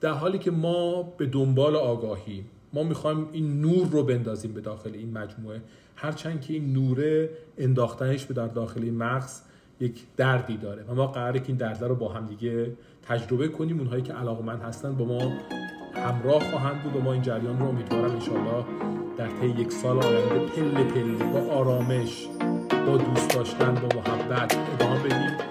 در 0.00 0.12
حالی 0.12 0.38
که 0.38 0.50
ما 0.50 1.02
به 1.02 1.26
دنبال 1.26 1.76
آگاهی 1.76 2.44
ما 2.72 2.82
می‌خوایم 2.82 3.28
این 3.32 3.60
نور 3.60 3.86
رو 3.86 4.02
بندازیم 4.02 4.52
به 4.52 4.60
داخل 4.60 4.90
این 4.94 5.12
مجموعه. 5.12 5.62
هرچند 5.96 6.40
که 6.40 6.54
این 6.54 6.72
نوره 6.72 7.30
انداختنش 7.58 8.24
به 8.24 8.34
در 8.34 8.46
داخل 8.46 8.82
این 8.82 8.94
مغز 8.94 9.40
یک 9.80 10.02
دردی 10.16 10.56
داره 10.56 10.84
و 10.88 10.94
ما 10.94 11.06
قراره 11.06 11.40
که 11.40 11.46
این 11.48 11.56
درد 11.56 11.84
رو 11.84 11.94
با 11.94 12.08
هم 12.08 12.26
دیگه 12.26 12.72
تجربه 13.02 13.48
کنیم. 13.48 13.78
اونهایی 13.78 14.02
که 14.02 14.12
علاقمند 14.12 14.62
هستن 14.62 14.94
با 14.94 15.04
ما 15.04 15.32
همراه 15.94 16.50
خواهند 16.50 16.82
بود 16.82 16.96
و 16.96 17.00
ما 17.00 17.12
این 17.12 17.22
جریان 17.22 17.58
رو 17.58 17.68
امیدوارم 17.68 18.10
انشالله 18.10 18.64
در 19.18 19.28
طی 19.28 19.46
یک 19.46 19.72
سال 19.72 19.98
آینده 19.98 20.38
پله 20.38 20.84
پله 20.84 21.32
با 21.32 21.54
آرامش 21.54 22.26
با 22.86 22.96
دوست 22.96 23.34
داشتن 23.34 23.74
با 23.74 23.88
محبت 24.00 24.56
ادامه 24.74 25.02
بدیم. 25.02 25.47